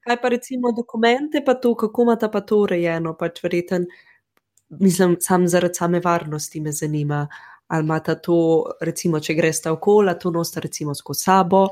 Kaj 0.07 0.21
pa 0.23 0.31
recimo 0.31 0.71
dokumente, 0.73 1.43
pa 1.45 1.57
to, 1.59 1.75
kako 1.75 2.03
ima 2.03 2.17
ta 2.17 2.29
pa 2.31 2.41
to 2.47 2.61
urejeno, 2.63 3.17
pač 3.19 3.43
verjeten, 3.43 3.87
mislim, 4.79 5.17
sam 5.21 5.49
zaradi 5.49 5.75
same 5.75 6.01
varnosti 6.05 6.61
me 6.61 6.73
zanima. 6.73 7.27
Ali 7.67 7.83
ima 7.83 7.99
ta 8.01 8.15
to, 8.15 8.39
recimo, 8.81 9.19
če 9.21 9.35
greš 9.35 9.65
ta 9.65 9.73
okolje, 9.75 10.15
to 10.23 10.31
nosta 10.31 10.63
recimo 10.63 10.95
skozi 10.95 11.25
sabo, 11.27 11.65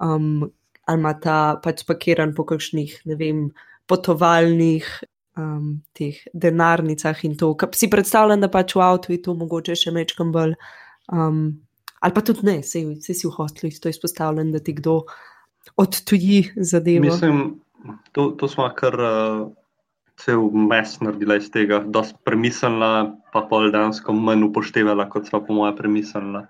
um, 0.00 0.46
ali 0.88 1.00
ima 1.00 1.12
ta 1.20 1.38
pač 1.62 1.82
spakiran 1.84 2.32
po 2.34 2.46
kakšnih, 2.48 2.94
ne 3.10 3.16
vem, 3.20 3.42
potovalnih 3.86 4.88
um, 5.36 5.82
teh 5.92 6.22
denarnicah 6.32 7.20
in 7.28 7.36
to. 7.36 7.52
Kaj 7.60 7.76
si 7.76 7.90
predstavljam, 7.92 8.40
da 8.40 8.48
pač 8.52 8.72
v 8.76 8.84
avtu 8.86 9.12
je 9.12 9.20
to 9.26 9.36
mogoče 9.36 9.76
še 9.76 9.92
mečkam 9.92 10.32
bolj. 10.32 10.56
Um, 11.12 11.44
ali 12.00 12.16
pa 12.16 12.24
tudi 12.24 12.46
ne, 12.48 12.56
se 12.64 12.80
si 13.02 13.26
v 13.26 13.34
hostlu 13.36 13.68
izpostavljen, 13.68 14.52
da 14.54 14.62
ti 14.64 14.72
kdo 14.78 15.02
odtuji 15.76 16.54
zadevo. 16.56 17.04
Mislim, 17.10 17.44
to, 18.12 18.30
to 18.38 18.48
smo 18.48 18.68
kar 18.76 18.94
uh, 19.00 19.48
cel 20.20 20.50
mes 20.52 21.00
naredili 21.00 21.36
iz 21.40 21.50
tega, 21.50 21.82
da 21.86 22.04
smo 22.04 22.18
premislili, 22.24 22.92
pa 23.32 23.42
pol 23.50 23.70
dansko 23.72 24.12
manj 24.12 24.44
upoštevali, 24.50 25.08
kot 25.10 25.28
smo 25.28 25.42
po 25.46 25.56
mojem 25.56 25.76
premislili. 25.76 26.44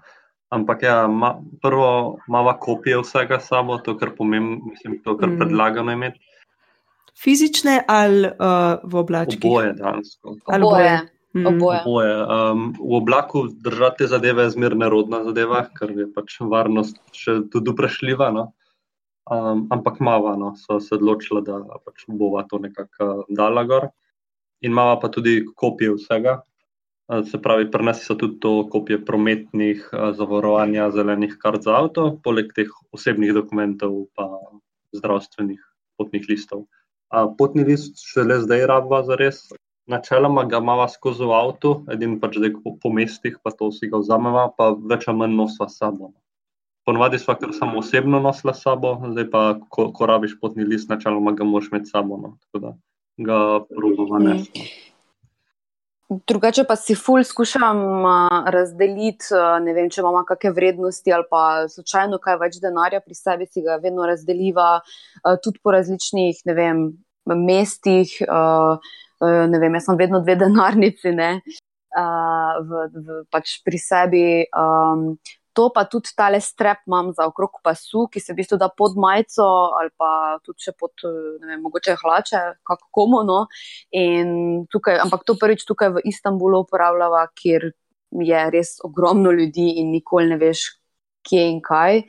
Ampak 0.53 0.83
ja, 0.85 1.07
ma, 1.09 1.35
prvo 1.63 2.19
imamo 2.29 2.53
kopije 2.61 3.01
vsega 3.01 3.39
samo, 3.41 3.79
to, 3.79 3.97
kar 3.99 4.13
pomembno, 4.17 4.59
mislim, 4.69 4.99
to, 5.05 5.17
kar 5.17 5.31
mm. 5.31 5.39
predlagano 5.39 5.93
imeti. 5.93 6.21
Fizične 7.23 7.83
ali 7.89 8.27
uh, 8.29 8.83
v 8.85 9.01
oblački? 9.01 9.41
Oboje, 9.47 9.73
dansko. 9.79 10.37
Oboje. 10.47 11.01
Mm. 11.33 11.47
Oboje. 11.47 11.81
Oboje. 11.87 12.17
Um, 12.25 12.73
v 12.77 12.97
oblaku 12.97 13.47
držati 13.65 14.07
zadeve 14.07 14.43
je 14.43 14.51
zmerno 14.51 14.85
nerodna 14.85 15.23
zadeva, 15.25 15.65
ker 15.79 15.93
je 15.97 16.09
pač 16.13 16.37
varnost 16.41 16.99
še 17.17 17.39
tudi 17.53 17.73
vprašljiva. 17.73 18.29
No? 18.37 18.51
Um, 19.31 19.69
ampak 19.71 20.01
mava, 20.03 20.35
no, 20.37 20.55
so 20.59 20.81
se 20.83 20.97
odločili, 20.97 21.45
da 21.47 21.61
pač 21.85 22.07
bova 22.09 22.43
to 22.51 22.59
nekako 22.59 23.25
dala 23.31 23.63
gor. 23.65 23.91
In 24.63 24.75
mava 24.75 24.99
pa 25.03 25.11
tudi 25.15 25.43
kopije 25.57 25.95
vsega. 25.95 26.41
Se 27.29 27.39
pravi, 27.43 27.67
pri 27.71 27.85
nas 27.85 28.03
so 28.07 28.15
tudi 28.19 28.39
to 28.41 28.53
kopije 28.73 29.03
prometnih 29.05 29.89
zavarovanja, 30.19 30.91
zelenih 30.95 31.35
kart 31.43 31.63
za 31.67 31.75
avto, 31.77 32.07
poleg 32.25 32.55
teh 32.57 32.71
osebnih 32.95 33.35
dokumentov, 33.37 34.07
pa 34.17 34.29
zdravstvenih 34.97 35.61
potnih 35.99 36.29
listov. 36.31 36.67
A 37.13 37.27
potni 37.39 37.67
list 37.69 38.01
še 38.01 38.25
le 38.25 38.39
zdaj 38.43 38.65
rabva 38.71 39.03
za 39.05 39.19
res. 39.21 39.45
Načeloma 39.91 40.47
ga 40.49 40.63
imamo 40.63 40.87
skozi 40.89 41.27
avto, 41.27 41.83
edin 41.93 42.17
pač 42.23 42.39
zdaj 42.39 42.55
po, 42.63 42.77
po 42.81 42.93
mestih, 42.95 43.37
pa 43.43 43.51
to 43.51 43.71
si 43.75 43.91
ga 43.91 44.01
vzameva, 44.01 44.49
pa 44.57 44.71
več 44.73 45.09
ali 45.11 45.21
manj 45.25 45.37
nosva 45.37 45.69
sabo. 45.69 46.13
No. 46.83 46.93
Ponovadi 46.93 47.19
smo 47.19 47.35
kar 47.35 47.49
samo 47.53 47.79
osebno 47.79 48.21
nosila 48.21 48.55
sabo, 48.55 48.99
zdaj 49.11 49.31
pa, 49.31 49.59
ko, 49.69 49.93
ko 49.93 50.07
rabiš 50.07 50.41
potni 50.41 50.65
list, 50.65 50.89
načeloma 50.89 51.33
ga 51.33 51.45
moraš 51.45 51.69
imeti 51.71 51.91
sabo. 51.91 52.17
No. 52.17 52.37
Tako 52.41 52.59
da 52.59 52.75
ga 53.17 53.65
probujemo 53.77 54.19
ne. 54.19 54.41
Drugače 56.29 56.65
pa 56.69 56.77
si 56.77 56.95
ful 56.95 57.23
skušam 57.25 57.79
razdeliti, 58.53 59.33
ne 59.65 59.73
vem, 59.73 59.89
če 59.91 60.03
imamo 60.03 60.25
kakšne 60.29 60.51
vrednosti 60.53 61.13
ali 61.13 61.25
pa 61.31 61.69
slučajno 61.73 62.19
kaj 62.21 62.37
več 62.43 62.59
denarja 62.61 63.01
pri 63.01 63.17
sebi, 63.17 63.47
si 63.49 63.63
ga 63.65 63.79
vedno 63.81 64.05
razdeliva 64.07 64.83
tudi 65.45 65.63
po 65.63 65.73
različnih, 65.73 66.43
ne 66.51 66.55
vem, 66.59 66.83
mestih. 67.25 68.13
Ne 69.23 69.59
vem, 69.63 69.79
jaz 69.79 69.87
sem 69.87 69.97
vedno 69.97 70.19
dve 70.21 70.35
denarnici, 70.35 71.13
ne, 71.15 71.37
uh, 71.95 72.57
v, 72.59 72.81
v, 72.91 73.19
pač 73.31 73.61
pri 73.63 73.79
sebi. 73.79 74.25
Um, 74.51 75.15
to 75.53 75.69
pa 75.75 75.85
tudi 75.85 76.13
tale 76.17 76.41
strep 76.41 76.87
imam 76.87 77.13
za 77.17 77.27
okrog 77.29 77.61
pasu, 77.65 78.07
ki 78.13 78.21
se 78.21 78.33
v 78.33 78.41
bistvu 78.41 78.59
da 78.61 78.69
pod 78.69 78.97
majico 78.97 79.47
ali 79.79 79.93
pa 79.97 80.39
tudi 80.45 80.69
še 80.69 80.75
pod, 80.79 80.93
ne 81.43 81.53
vem, 81.53 81.61
mogoče 81.65 81.97
hlače, 82.01 82.43
kako 82.69 82.89
komu. 82.91 83.23
No. 83.29 83.45
Tukaj, 84.73 85.03
ampak 85.05 85.27
to 85.29 85.37
prvič 85.41 85.67
tukaj 85.69 85.93
v 85.99 86.05
Istanbulu 86.09 86.65
uporabljava, 86.65 87.27
kjer 87.37 87.71
je 88.23 88.47
res 88.53 88.77
ogromno 88.85 89.33
ljudi 89.33 89.71
in 89.81 89.93
nikoli 89.93 90.33
ne 90.33 90.41
veš, 90.41 90.67
kje 91.29 91.47
in 91.53 91.63
kaj. 91.65 92.05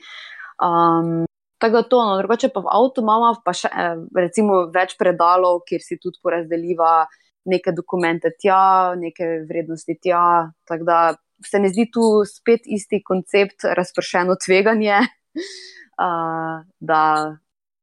Um, 0.64 1.24
Tako 1.64 1.80
da 1.80 1.84
to, 1.88 1.98
no, 2.04 2.16
drugače 2.20 2.50
pa 2.52 2.60
v 2.60 2.72
avtu 2.76 3.00
imamo 3.06 3.28
pa 3.40 3.54
še 3.56 3.70
eh, 3.72 4.00
recimo 4.20 4.66
več 4.74 4.98
predalov, 5.00 5.62
kjer 5.64 5.80
si 5.80 5.96
tudi 5.96 6.20
porazdeliva 6.20 7.06
neke 7.48 7.72
dokumente 7.72 8.34
tja, 8.36 8.92
neke 9.00 9.46
vrednosti 9.48 9.96
tja. 10.04 10.52
Tako 10.68 10.88
da 10.90 10.98
se 11.48 11.60
ne 11.60 11.70
zdi 11.70 11.90
tu 11.94 12.24
spet 12.28 12.66
isti 12.66 13.02
koncept, 13.04 13.68
razpršeno 13.78 14.36
tveganje, 14.46 15.00
uh, 16.06 16.64
da, 16.80 17.04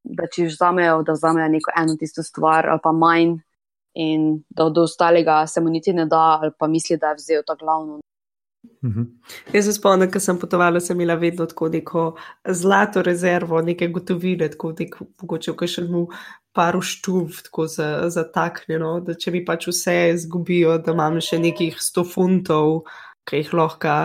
da 0.04 0.28
če 0.32 0.48
vzamejo, 0.50 1.02
da 1.06 1.16
vzamejo 1.18 1.48
neko 1.48 1.74
eno 1.82 1.96
tisto 2.00 2.22
stvar 2.26 2.68
ali 2.68 2.82
pa 2.82 2.92
manj, 2.92 3.38
in 3.94 4.42
da 4.48 4.68
do 4.68 4.82
ostalega 4.82 5.46
se 5.46 5.60
mu 5.60 5.70
niti 5.70 5.92
ne 5.92 6.06
da, 6.06 6.38
ali 6.42 6.52
pa 6.58 6.66
misli, 6.66 6.96
da 6.96 7.08
je 7.08 7.18
vzel 7.18 7.42
to 7.46 7.56
glavno. 7.56 8.00
Mhm. 8.84 9.02
Jaz 9.52 9.64
se 9.64 9.72
spomnim, 9.72 10.10
da 10.10 10.20
sem 10.20 10.38
potovala, 10.38 10.80
sem 10.80 11.00
imela 11.00 11.14
vedno 11.14 11.46
tako 11.46 11.68
neko 11.68 12.16
zlato 12.48 13.02
rezervo, 13.02 13.60
nekaj 13.62 13.88
gotovine, 13.88 14.50
tako 14.50 14.74
neko, 14.78 15.04
mogoče 15.22 15.52
v 15.52 15.56
kažem 15.56 16.06
paru 16.52 16.82
štuv, 16.82 17.30
tako 17.44 17.66
zataknjeno, 17.66 18.94
za 19.00 19.04
da 19.06 19.14
če 19.14 19.30
mi 19.30 19.44
pač 19.44 19.66
vse 19.68 19.96
izgubijo, 20.14 20.78
da 20.78 20.92
imam 20.92 21.20
še 21.20 21.38
nekih 21.38 21.76
100 21.80 22.04
funtov, 22.12 22.74
uh, 22.76 23.09
ki 23.30 23.44
jih 23.44 23.52
lahko 23.54 23.98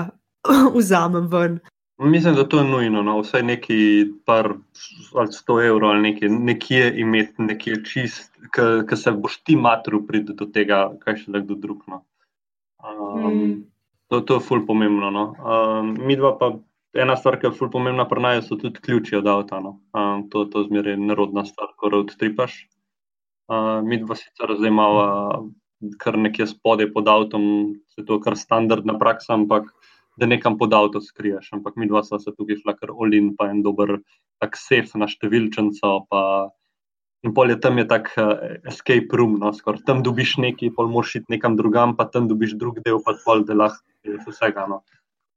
vzamem 0.77 1.27
ven. 1.31 1.59
Mislim, 1.97 2.35
da 2.35 2.43
to 2.49 2.57
je 2.59 2.63
nujno, 2.63 3.01
no? 3.03 3.19
vsaj 3.23 3.43
neki 3.43 3.77
par 4.25 4.49
ali 5.15 5.31
sto 5.31 5.61
evrov 5.63 5.89
ali 5.89 6.01
nekaj, 6.09 6.29
nekje 6.29 6.89
imeti, 6.99 7.33
nekje 7.37 7.77
čist, 7.87 8.33
ki 8.89 8.97
se 8.99 9.11
boš 9.11 9.37
ti 9.47 9.55
matru 9.55 10.01
priti 10.07 10.35
do 10.35 10.45
tega, 10.45 10.89
kaj 10.99 11.21
še 11.23 11.31
nekdo 11.37 11.55
drug. 11.55 11.85
No? 11.87 12.01
Um, 12.83 13.23
mm. 13.23 13.53
to, 14.11 14.19
to 14.21 14.37
je 14.37 14.43
ful 14.43 14.65
pomembno. 14.67 15.11
No? 15.11 15.25
Um, 15.39 15.95
mi 16.03 16.19
dva 16.19 16.33
pa, 16.37 16.51
ena 16.99 17.15
stvar, 17.15 17.39
ki 17.39 17.47
je 17.47 17.55
ful 17.61 17.71
pomembna 17.71 18.03
pri 18.11 18.27
nas, 18.27 18.49
so 18.51 18.59
tudi 18.59 18.83
ključi 18.83 19.15
od 19.21 19.31
avta. 19.31 19.63
No? 19.63 19.77
Um, 19.95 20.27
to, 20.29 20.43
to 20.51 20.67
zmeraj 20.67 20.99
nerodna 20.99 21.45
stvar, 21.47 21.71
ko 21.79 21.95
road 21.95 22.11
tripaš. 22.19 22.59
Uh, 23.47 23.79
mi 23.87 24.03
dva 24.03 24.19
sicer 24.19 24.51
zdaj 24.59 24.73
imamo 24.73 25.07
kar 26.01 26.17
nekje 26.17 26.47
spodaj 26.51 26.91
pod 26.93 27.07
avtom, 27.11 27.45
se 27.93 28.05
to 28.05 28.19
je 28.19 28.25
kar 28.25 28.37
standardna 28.39 28.97
praksa, 28.99 29.33
ampak 29.35 29.71
da 30.17 30.25
nekam 30.25 30.57
pod 30.57 30.73
avto 30.73 31.01
skriješ. 31.01 31.51
Ampak 31.57 31.75
mi 31.75 31.87
dva 31.87 32.03
sva 32.03 32.19
se 32.19 32.31
tukaj 32.31 32.61
šla 32.63 32.75
kar 32.79 32.93
olin, 32.95 33.33
pa 33.35 33.49
en 33.51 33.61
dober 33.65 33.97
tak 34.39 34.55
sef 34.59 34.95
na 34.95 35.09
številčnico, 35.11 35.97
pa 36.09 36.21
In 37.25 37.33
pol 37.33 37.49
je 37.49 37.57
tam 37.57 37.79
je 37.81 37.87
tak 37.89 38.11
uh, 38.21 38.37
escape 38.69 39.17
room, 39.17 39.39
no, 39.41 39.49
skoraj 39.49 39.81
tam 39.87 40.03
dobiš 40.05 40.35
nekaj, 40.43 40.69
pol 40.77 40.91
moraš 40.93 41.15
iti 41.17 41.33
nekam 41.33 41.55
drugam, 41.57 41.95
pa 41.97 42.05
tam 42.05 42.27
dobiš 42.29 42.53
drug 42.61 42.83
del, 42.85 42.99
pa 43.01 43.15
pol 43.23 43.41
da 43.47 43.57
lahko 43.57 43.81
vsega. 44.27 44.67
No. 44.69 44.83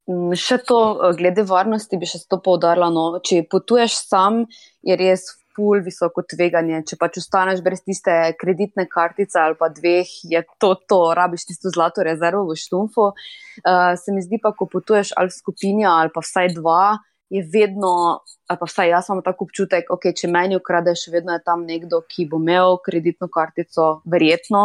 Mm, 0.08 0.36
Še 0.36 0.58
to, 0.68 0.78
eh, 1.00 1.14
glede 1.16 1.46
varnosti, 1.48 1.96
bi 1.96 2.08
še 2.08 2.20
to 2.28 2.40
poudarila. 2.44 2.90
No. 2.92 3.06
Če 3.24 3.40
potuješ 3.48 3.96
sam, 4.04 4.44
je 4.84 4.98
res 5.00 5.24
ful 5.58 5.82
visoko 5.82 6.22
tveganje. 6.22 6.84
Če 6.86 7.00
pač 7.00 7.18
ostaneš 7.22 7.64
brez 7.66 7.82
tiste 7.82 8.14
kreditne 8.38 8.86
kartice 8.90 9.42
ali 9.42 9.58
pa 9.58 9.70
dveh, 9.74 10.06
je 10.30 10.44
to, 10.62 10.76
to 10.86 11.00
rabiš 11.18 11.48
tisto 11.50 11.74
zlato 11.74 12.06
rezervo 12.06 12.46
v 12.46 12.56
štumfu. 12.58 13.10
Uh, 13.10 13.98
se 13.98 14.14
mi 14.14 14.22
zdi 14.22 14.38
pa, 14.42 14.54
ko 14.54 14.70
potuješ 14.70 15.16
ali 15.18 15.34
v 15.34 15.38
skupini 15.40 15.86
ali 15.88 16.14
pa 16.14 16.22
vsaj 16.22 16.54
dva, 16.54 16.98
je 17.28 17.42
vedno, 17.52 18.20
ali 18.48 18.58
pa 18.60 18.66
vsaj 18.70 18.88
jaz 18.88 19.08
imam 19.10 19.20
tako 19.24 19.44
občutek, 19.48 19.90
ok, 19.92 20.06
če 20.16 20.30
meni 20.32 20.56
ukradeš, 20.56 21.08
vedno 21.12 21.34
je 21.36 21.42
tam 21.44 21.66
nekdo, 21.68 22.00
ki 22.08 22.24
bo 22.30 22.38
imel 22.40 22.78
kreditno 22.84 23.28
kartico, 23.28 23.88
verjetno, 24.08 24.62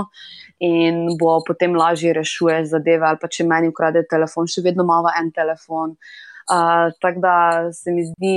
in 0.64 1.18
bo 1.20 1.42
potem 1.44 1.76
lažje 1.76 2.14
rešuje 2.16 2.62
zadeve, 2.72 3.10
ali 3.10 3.20
pa 3.20 3.28
če 3.28 3.44
meni 3.50 3.74
ukrade 3.74 4.06
telefon, 4.08 4.48
še 4.48 4.64
vedno 4.64 4.88
ima 4.88 5.18
en 5.20 5.34
telefon. 5.36 5.98
Uh, 6.44 6.92
Tako 7.00 7.20
da 7.24 7.36
se 7.72 7.92
mi 7.92 8.04
zdi 8.04 8.36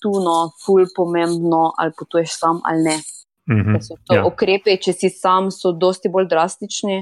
tu 0.00 0.12
no, 0.20 0.50
ful 0.64 0.86
pomembno, 0.96 1.72
ali 1.78 1.92
potuješ 1.98 2.38
sam 2.40 2.60
ali 2.64 2.82
ne. 2.88 2.96
Ker 3.50 3.82
so 3.82 3.96
to 4.06 4.14
ja. 4.14 4.24
ukrepe, 4.28 4.76
če 4.78 4.92
si 4.94 5.08
sam, 5.10 5.50
so 5.50 5.72
dosti 5.72 6.08
bolj 6.12 6.28
drastični, 6.30 7.00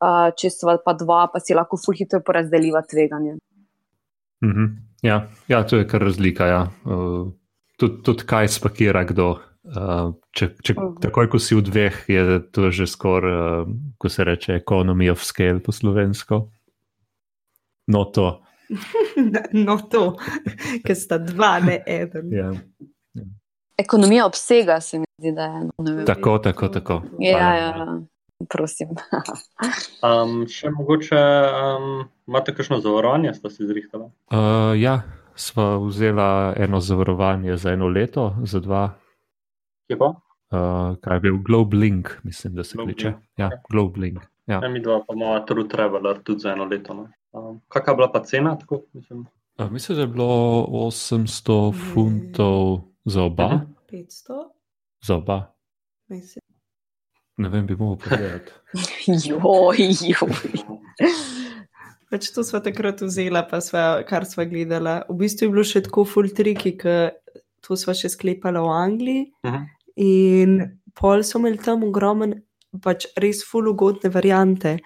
uh, 0.00 0.30
če 0.32 0.50
sva 0.50 0.78
pa 0.80 0.94
dva, 0.96 1.26
pa 1.28 1.42
si 1.44 1.52
lahko 1.54 1.76
ful 1.76 1.96
hitro 1.98 2.22
porazdeliva 2.24 2.80
tveganje. 2.88 3.36
Mhm. 4.44 4.70
Ja, 5.04 5.26
ja, 5.48 5.62
to 5.68 5.76
je 5.76 5.88
kar 5.88 6.00
razlika. 6.00 6.46
Ja. 6.48 6.62
Uh, 6.88 7.32
tudi, 7.76 8.00
tudi 8.06 8.24
kaj 8.24 8.48
spakira 8.48 9.04
kdo. 9.04 9.34
Uh, 9.64 10.12
če, 10.32 10.54
če, 10.60 10.74
Mhm. 10.76 10.96
takoj, 11.00 11.28
ko 11.32 11.38
si 11.38 11.54
v 11.56 11.62
dveh, 11.64 12.08
je 12.08 12.40
to 12.52 12.70
že 12.70 12.86
skoraj, 12.88 13.64
uh, 13.64 13.68
ko 13.98 14.08
se 14.08 14.24
reče, 14.24 14.56
economy 14.60 15.10
of 15.10 15.24
scale 15.24 15.60
po 15.60 15.72
slovensko. 15.72 16.48
No, 17.88 18.04
to. 18.04 18.43
No, 19.66 19.76
to, 19.90 20.16
ker 20.86 20.96
sta 20.96 21.18
dva, 21.18 21.58
ne 21.60 21.82
eden. 21.86 22.32
Ja. 22.32 22.50
Ekonomija 23.78 24.26
obsega 24.26 24.80
se 24.80 24.98
mi 24.98 25.06
zdi, 25.18 25.32
da 25.34 25.42
je 25.42 25.60
eno. 25.60 25.72
ne 25.78 25.92
vem. 25.94 26.06
Tako, 26.06 26.38
tako, 26.38 26.68
tako. 26.68 27.02
Ja, 27.18 27.38
Hvala. 27.38 27.54
ja, 27.54 28.00
prosim. 28.50 28.88
Um, 30.04 30.44
še 30.50 30.68
mogoče 30.70 31.16
um, 31.16 32.04
imate 32.28 32.52
kakšno 32.54 32.76
zavarovanje, 32.84 33.32
ste 33.34 33.50
si 33.50 33.64
zrihtali? 33.66 34.10
Uh, 34.28 34.74
ja, 34.76 34.98
sva 35.34 35.78
vzela 35.80 36.52
eno 36.60 36.80
zavarovanje 36.80 37.56
za 37.56 37.72
eno 37.72 37.88
leto, 37.88 38.34
za 38.44 38.60
dva. 38.60 38.82
Kje 39.88 39.96
pa? 39.98 40.10
Uh, 40.54 40.94
kaj 41.00 41.16
je 41.16 41.20
bil 41.24 41.38
Globe 41.46 41.76
Link, 41.76 42.10
mislim, 42.22 42.54
da 42.54 42.64
se 42.64 42.76
Globe 42.76 42.92
kliče. 42.92 43.08
Link, 43.14 43.22
Ja, 43.40 43.46
ok. 43.48 43.70
Globe 43.72 44.00
Link. 44.00 44.20
Ja. 44.46 44.60
Ja, 44.62 44.68
mi 44.68 44.80
dva 44.80 45.00
pa 45.00 45.14
imamo 45.14 45.40
True 45.40 45.68
Traveler 45.68 46.22
tudi 46.22 46.40
za 46.40 46.52
eno 46.52 46.64
leto. 46.64 46.94
No. 46.94 47.08
Um, 47.32 47.60
kakšna 47.68 47.92
je 47.92 47.96
bila 47.96 48.08
pa 48.12 48.20
cena? 48.22 48.58
Tako, 48.58 48.82
mislim? 48.92 49.26
Uh, 49.58 49.70
mislim, 49.70 49.96
da 49.96 50.02
je 50.02 50.08
bilo 50.08 50.28
800 50.70 51.56
funtov 51.92 52.80
za 53.04 53.22
oba. 53.22 53.48
Mhm. 53.48 53.72
500, 53.90 54.48
Za 55.02 55.16
oba. 55.16 55.54
mislim. 56.08 56.42
Ne 57.36 57.48
vem, 57.48 57.66
bi 57.66 57.76
mogel 57.76 57.96
pogledati. 58.04 58.52
Joj, 59.28 59.76
joj. 60.02 60.34
Pač 62.10 62.28
to 62.30 62.44
smo 62.44 62.60
takrat 62.62 63.00
vzela, 63.02 63.42
pa 63.50 63.58
sva, 63.60 64.02
kar 64.06 64.22
sva 64.28 64.44
gledala. 64.46 65.02
V 65.08 65.16
bistvu 65.24 65.48
je 65.48 65.50
bilo 65.50 65.64
še 65.66 65.82
tako 65.82 66.04
full 66.06 66.30
triki, 66.30 66.76
ker 66.78 67.16
to 67.64 67.74
sva 67.80 67.94
še 67.96 68.10
sklepala 68.12 68.62
v 68.62 68.74
Angliji. 68.76 69.24
Mhm. 69.46 69.64
In 70.04 70.54
pol 70.94 71.22
so 71.26 71.38
imeli 71.40 71.58
tam 71.62 71.82
ogromen, 71.86 72.36
pač 72.82 73.06
res 73.20 73.44
full 73.44 73.68
ugodne 73.70 74.10
variante. 74.10 74.78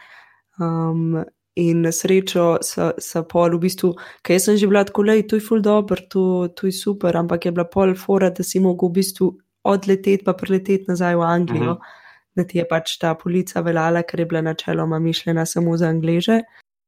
Um, 0.60 1.24
in 1.58 1.82
na 1.82 1.90
srečo 1.90 2.58
so, 2.62 2.92
so 3.02 3.24
pol 3.26 3.56
v 3.56 3.64
bistvu, 3.66 3.90
ker 4.22 4.38
sem 4.38 4.56
že 4.56 4.68
bila 4.70 4.84
tako, 4.86 5.02
da 5.08 5.16
je 5.18 5.26
to 5.26 5.40
full 5.42 5.62
dobro, 5.62 5.98
to, 6.10 6.48
to 6.54 6.70
je 6.70 6.72
super, 6.72 7.16
ampak 7.18 7.48
je 7.48 7.52
bila 7.52 7.66
pol 7.66 7.94
fora, 7.98 8.30
da 8.30 8.46
si 8.46 8.62
mogel 8.62 8.92
v 8.92 9.00
bistvu 9.00 9.26
odleteti 9.66 10.24
pa 10.24 10.36
preleteti 10.38 10.86
nazaj 10.88 11.16
v 11.16 11.22
Anglijo. 11.26 11.74
Mhm. 11.74 11.96
Da 12.38 12.44
ti 12.46 12.58
je 12.60 12.64
pač 12.70 12.98
ta 13.02 13.16
polica 13.18 13.60
veljala, 13.66 14.04
ker 14.06 14.20
je 14.20 14.26
bila 14.30 14.40
načeloma 14.46 15.00
mišljena 15.02 15.42
samo 15.46 15.76
za 15.76 15.88
angleže, 15.90 16.36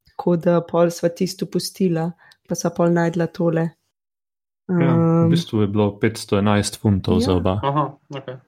tako 0.07 0.37
da 0.37 0.61
pol 0.63 0.93
sva 0.95 1.09
tisto 1.11 1.49
pustila, 1.51 2.13
pa 2.47 2.55
sva 2.55 2.71
pol 2.71 2.95
najdla 2.95 3.27
tole. 3.35 3.65
Ja, 4.71 4.95
v 4.95 5.25
Um, 5.27 5.31
bistvu 5.31 5.65
je 5.65 5.67
bilo 5.67 5.89
511 5.99 6.79
funtov 6.79 7.19
ja. 7.19 7.27
za 7.27 7.35
oba. 7.35 7.59
Aha, 7.67 7.85
okay. 8.15 8.39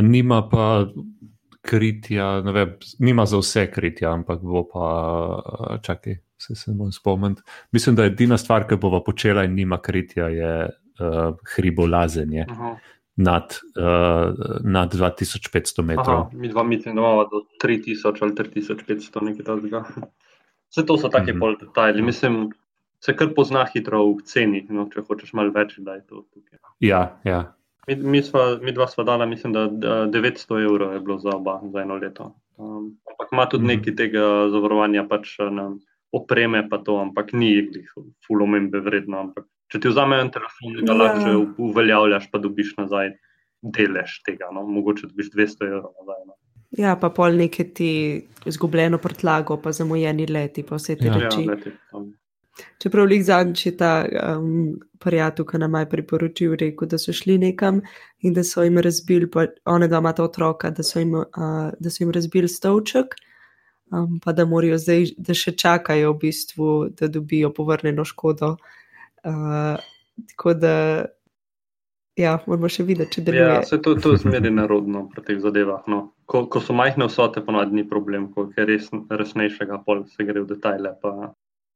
Nima 0.00 0.48
pa 0.48 0.88
kritja, 1.60 2.40
ne 2.40 2.52
vem, 2.52 2.74
nima 2.98 3.26
za 3.26 3.38
vse 3.38 3.66
kritja, 3.70 4.12
ampak 4.12 4.40
bo 4.42 4.62
pa, 4.68 4.84
čakaj, 5.82 6.16
se 6.38 6.54
se 6.54 6.72
bom 6.74 6.92
spomnil. 6.92 7.34
Mislim, 7.72 7.96
da 7.96 8.04
je 8.04 8.12
edina 8.14 8.38
stvar, 8.38 8.64
ki 8.68 8.76
bova 8.76 9.02
počela 9.04 9.44
in 9.44 9.54
nima 9.54 9.78
kritja, 9.78 10.28
je 10.28 10.52
uh, 10.66 11.36
hribolazenje 11.54 12.46
Aha. 12.50 12.76
nad, 13.16 13.58
uh, 13.76 14.34
nad 14.64 14.94
2500 14.94 15.82
metrov. 15.82 16.16
Aha, 16.16 16.30
mi 16.32 16.48
dva 16.48 16.62
mislim, 16.62 16.94
da 16.94 17.00
imamo 17.00 17.24
do 17.24 17.44
3000 17.64 18.22
ali 18.22 18.32
3500, 18.34 19.22
nekaj 19.22 19.44
takega. 19.44 19.84
Vse 20.70 20.86
to 20.86 20.96
so 20.98 21.08
take 21.08 21.32
Mhm. 21.32 21.40
pol 21.40 21.56
detajli. 21.60 22.02
Mislim, 22.02 22.50
se 23.00 23.16
kar 23.16 23.28
pozna 23.36 23.66
hitro 23.74 24.04
v 24.04 24.22
ceni, 24.24 24.66
no, 24.70 24.88
če 24.94 25.00
hočeš 25.00 25.32
malo 25.32 25.50
več, 25.50 25.78
da 25.78 25.94
je 25.94 26.06
to 26.06 26.24
tukaj. 26.34 26.58
Ja, 26.80 27.18
ja. 27.24 27.52
Mi, 27.88 27.96
mi, 27.96 28.22
sva, 28.22 28.58
mi 28.58 28.72
dva 28.72 28.86
sva 28.86 29.04
dala, 29.04 29.26
mislim, 29.26 29.52
da 29.52 29.66
da 29.66 30.06
900 30.08 30.30
evrov 30.62 30.92
je 30.92 31.00
bilo 31.00 31.18
za 31.18 31.30
oba, 31.30 31.60
za 31.64 31.80
eno 31.80 31.96
leto. 31.96 32.26
Um, 32.56 32.90
ampak 33.04 33.28
ima 33.32 33.46
tudi 33.46 33.64
Mhm. 33.64 33.68
nekaj 33.68 33.96
tega 33.96 34.20
zavarovanja, 34.48 35.04
pač 35.04 35.38
ne, 35.40 35.62
vem, 35.62 35.78
opreme 36.12 36.68
pa 36.68 36.78
to, 36.78 36.98
ampak 36.98 37.32
ni 37.32 37.62
glih 37.62 37.88
ful 38.20 38.42
omembe 38.42 38.80
vredno. 38.80 39.20
Ampak 39.20 39.44
če 39.68 39.80
ti 39.80 39.88
vzamejo 39.88 40.20
en 40.20 40.30
telefon, 40.30 40.74
ga 40.76 40.92
Ja. 40.92 40.94
lahko 40.94 41.32
uveljavljaš, 41.60 42.30
pa 42.30 42.38
dobiš 42.38 42.76
nazaj 42.76 43.12
delež 43.62 44.22
tega, 44.22 44.48
no, 44.52 44.62
mogoče 44.64 45.06
dobiš 45.06 45.30
200 45.30 45.66
evrov 45.66 45.92
nazaj. 46.00 46.24
No. 46.26 46.34
ja, 46.72 46.96
pa 46.96 47.08
pol 47.10 47.32
neke 47.32 47.64
ti 47.66 47.90
izgubljeno 48.44 48.98
prtlago, 48.98 49.56
pa 49.56 49.72
zamujeni 49.72 50.26
leti, 50.26 50.62
pa 50.62 50.76
vse 50.76 50.96
te 50.96 51.06
Ja. 51.06 51.12
ja. 51.12 51.18
Ja, 51.18 51.24
reči. 51.26 51.46
leti, 51.46 51.70
um, 51.92 52.12
Čeprav 52.82 53.12
jih 53.12 53.24
zadnjič 53.24 53.66
je 53.66 53.72
ta 53.76 53.92
um, 54.04 54.80
prijatelj, 55.00 55.46
ki 55.50 55.58
nam 55.62 55.74
je 55.80 55.88
priporočil, 55.90 56.56
rekel, 56.60 56.88
da 56.88 56.98
so 56.98 57.12
šli 57.12 57.38
nekam 57.38 57.80
in 58.20 58.34
da 58.34 58.44
so 58.44 58.64
jim 58.64 58.78
razbili, 58.78 59.30
pa 59.30 59.46
one 59.64 59.88
da 59.88 59.98
imata 59.98 60.24
otroka, 60.24 60.70
da 60.70 60.82
so 60.82 60.98
jim, 60.98 61.14
uh, 61.14 61.70
da 61.78 61.90
so 61.90 62.02
jim 62.04 62.10
razbili 62.10 62.48
stolček, 62.48 63.14
um, 63.92 64.18
pa 64.24 64.32
da 64.32 64.44
morajo 64.44 64.78
zdaj, 64.78 65.14
da 65.16 65.34
še 65.34 65.56
čakajo 65.56 66.12
v 66.12 66.20
bistvu, 66.26 66.74
da 66.98 67.08
dobijo 67.08 67.52
povrnjeno 67.54 68.04
škodo. 68.04 68.56
Uh, 69.24 69.80
tako 70.32 70.54
da, 70.54 70.74
ja, 72.20 72.36
moramo 72.46 72.68
še 72.68 72.84
videti, 72.88 73.18
če 73.18 73.26
deluje. 73.26 73.44
Ja, 73.46 73.60
se 73.66 73.80
to, 73.82 73.94
to 74.00 74.14
je 74.14 74.22
zmeraj 74.24 74.52
narodno 74.52 75.06
pri 75.12 75.24
teh 75.26 75.40
zadevah. 75.42 75.84
No. 75.90 76.10
Ko, 76.30 76.44
ko 76.52 76.62
so 76.64 76.76
majhne 76.76 77.08
vsote, 77.08 77.42
ponavadi 77.44 77.80
ni 77.80 77.86
problem, 77.88 78.30
ko 78.34 78.48
je 78.56 78.66
res 78.68 78.90
resnejšega, 78.92 79.80
pol 79.86 80.04
se 80.12 80.26
gre 80.28 80.42
v 80.42 80.50
detajle. 80.52 80.94
Pa, 81.02 81.32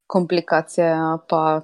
Komplikacije, 0.07 0.85
ja, 0.85 1.17
pa 1.29 1.61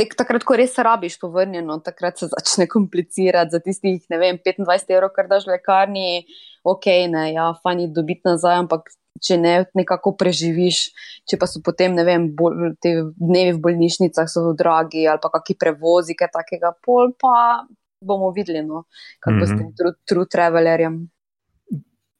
tek, 0.00 0.14
takrat, 0.18 0.44
ko 0.46 0.56
res 0.58 0.78
rabiš 0.78 1.18
povrnjeno, 1.20 1.78
takrat 1.84 2.18
se 2.18 2.30
začne 2.30 2.66
komplicirati 2.70 3.54
za 3.54 3.60
tistih, 3.62 4.00
ne 4.10 4.18
vem, 4.20 4.38
25 4.40 4.94
evrov, 4.94 5.12
kar 5.16 5.28
daš 5.30 5.46
v 5.46 5.56
lekarni, 5.56 6.24
ok, 6.64 6.88
ne, 7.12 7.26
ja, 7.34 7.50
fajn 7.62 7.84
je 7.84 7.92
dobiti 7.94 8.26
nazaj, 8.28 8.62
ampak 8.64 8.90
če 9.20 9.36
ne, 9.40 9.54
nekako 9.76 10.14
preživiš, 10.18 10.80
če 11.28 11.38
pa 11.40 11.48
so 11.50 11.60
potem, 11.64 11.94
ne 11.96 12.06
vem, 12.06 12.30
bolj, 12.36 12.74
te 12.82 12.94
dnevi 13.18 13.54
v 13.56 13.62
bolnišnicah 13.66 14.28
so 14.30 14.54
dragi 14.56 15.04
ali 15.10 15.20
pa 15.22 15.32
kakšni 15.34 15.58
prevozi, 15.60 16.16
kaj 16.16 16.32
takega, 16.38 16.72
pol 16.84 17.12
pa 17.20 17.66
bomo 18.00 18.30
videli, 18.32 18.62
no, 18.64 18.86
kako 19.20 19.36
mm 19.36 19.42
-hmm. 19.42 19.56
s 19.56 19.58
tem 19.58 19.72
true, 19.76 19.94
true 20.08 20.26
travelerjem. 20.30 21.08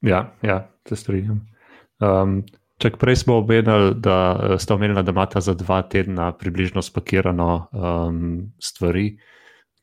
Ja, 0.03 0.33
ja, 0.43 0.69
se 0.89 0.97
strinjam. 0.97 1.47
Um, 2.01 2.45
čak 2.81 2.97
prej 2.97 3.17
smo 3.17 3.39
omenili, 3.39 3.95
da 3.95 4.17
eh, 4.35 4.59
sta 4.59 4.75
omenila, 4.75 5.03
da 5.03 5.13
imata 5.13 5.41
za 5.41 5.55
dva 5.55 5.83
tedna 5.83 6.33
približno 6.33 6.83
spakirano 6.83 7.69
um, 7.73 8.53
stvari. 8.59 9.19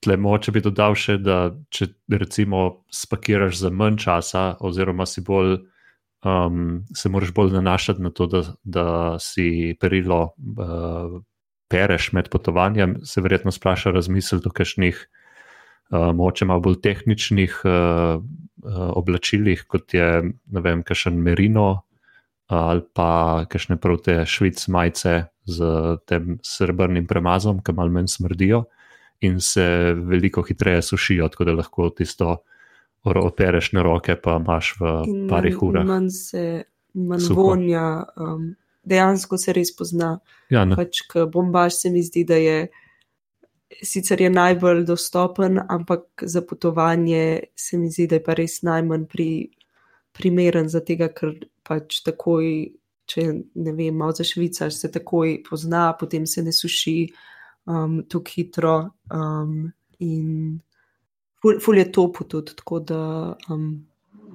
Tle 0.01 0.17
moče 0.17 0.51
bi 0.53 0.61
dodal 0.61 0.95
še, 0.97 1.17
da 1.21 1.51
če 1.73 1.89
recimo 2.13 2.83
spakiraš 2.93 3.61
za 3.61 3.71
manj 3.73 3.97
časa, 4.01 4.43
oziroma 4.61 5.05
si 5.09 5.23
bolj, 5.25 5.57
um, 6.25 6.83
se 6.93 7.09
moraš 7.09 7.33
bolj 7.33 7.55
nanašati 7.57 8.01
na 8.01 8.13
to, 8.13 8.27
da, 8.29 8.43
da 8.63 8.87
si 9.21 9.75
perilo 9.81 10.21
uh, 10.37 11.17
pereš 11.69 12.11
med 12.13 12.29
potovanjem, 12.33 12.99
se 13.05 13.21
verjetno 13.21 13.51
spraša 13.51 13.91
razmisliti 13.91 14.49
o 14.49 14.53
kakšnih 14.53 15.01
uh, 15.01 16.13
moče 16.13 16.45
malo 16.45 16.61
bolj 16.69 16.77
tehničnih 16.85 17.57
uh, 17.65 18.21
uh, 18.21 18.87
oblačilih, 19.01 19.65
kot 19.67 19.97
je, 19.97 20.07
ne 20.29 20.65
vem, 20.65 20.85
kakšen 20.85 21.17
merino 21.17 21.86
ali 22.47 22.81
pa 22.93 23.45
kakšne 23.49 23.77
prav 23.77 23.99
te 24.03 24.21
švic 24.25 24.67
majice 24.67 25.25
z 25.45 25.63
tem 26.07 26.37
srebrnim 26.43 27.07
premazom, 27.07 27.59
ki 27.63 27.75
malo 27.75 27.91
manj 27.91 28.11
smrdijo 28.11 28.63
in 29.21 29.39
se 29.41 29.93
veliko 29.93 30.43
hitreje 30.45 30.81
sušijo, 30.81 31.27
tako 31.33 31.43
da 31.43 31.57
lahko 31.57 31.89
tisto 31.89 32.37
opereš 33.03 33.71
na 33.73 33.83
roke, 33.83 34.15
pa 34.15 34.37
imaš 34.37 34.73
v 34.79 34.93
In 35.07 35.27
parih 35.29 35.61
urah. 35.63 35.85
Manj 35.85 36.09
se, 36.09 36.63
manj 36.93 37.27
Suho. 37.29 37.43
vonja, 37.43 38.03
um, 38.15 38.51
dejansko 38.83 39.37
se 39.37 39.53
res 39.53 39.71
pozna. 39.75 40.17
Ja, 40.49 40.65
ne, 40.65 40.75
Pač, 40.75 41.01
bombaž 41.33 41.73
se 41.73 41.89
mi 41.89 42.03
zdi, 42.03 42.23
da 42.27 42.35
je 42.35 42.67
sicer 43.83 44.21
je 44.21 44.29
najbolj 44.29 44.85
dostopen, 44.85 45.59
ampak 45.69 46.01
za 46.21 46.41
potovanje 46.41 47.39
se 47.55 47.77
mi 47.77 47.89
zdi, 47.91 48.07
da 48.07 48.15
je 48.15 48.23
pa 48.23 48.33
res 48.33 48.61
najmanj 48.61 49.05
pri, 49.11 49.29
primeren 50.17 50.69
za 50.69 50.81
tega, 50.81 51.09
ker 51.13 51.35
pač 51.67 52.01
takoj, 52.05 52.47
če 53.07 53.25
ne 53.55 53.73
vem, 53.75 53.95
malo 53.95 54.15
za 54.15 54.25
švicaš, 54.27 54.79
se 54.79 54.91
takoj 54.91 55.41
pozna, 55.47 55.89
potem 55.99 56.25
se 56.27 56.43
ne 56.43 56.53
suši 56.55 56.97
um, 57.67 58.01
tako 58.09 58.33
hitro. 58.35 58.77
Um, 59.11 59.67
in 59.99 60.57
ful, 61.41 61.59
ful 61.63 61.79
je 61.79 61.91
topo 61.91 62.27
tudi, 62.29 62.55
tako 62.57 62.79
da 62.79 63.03
um, 63.51 63.69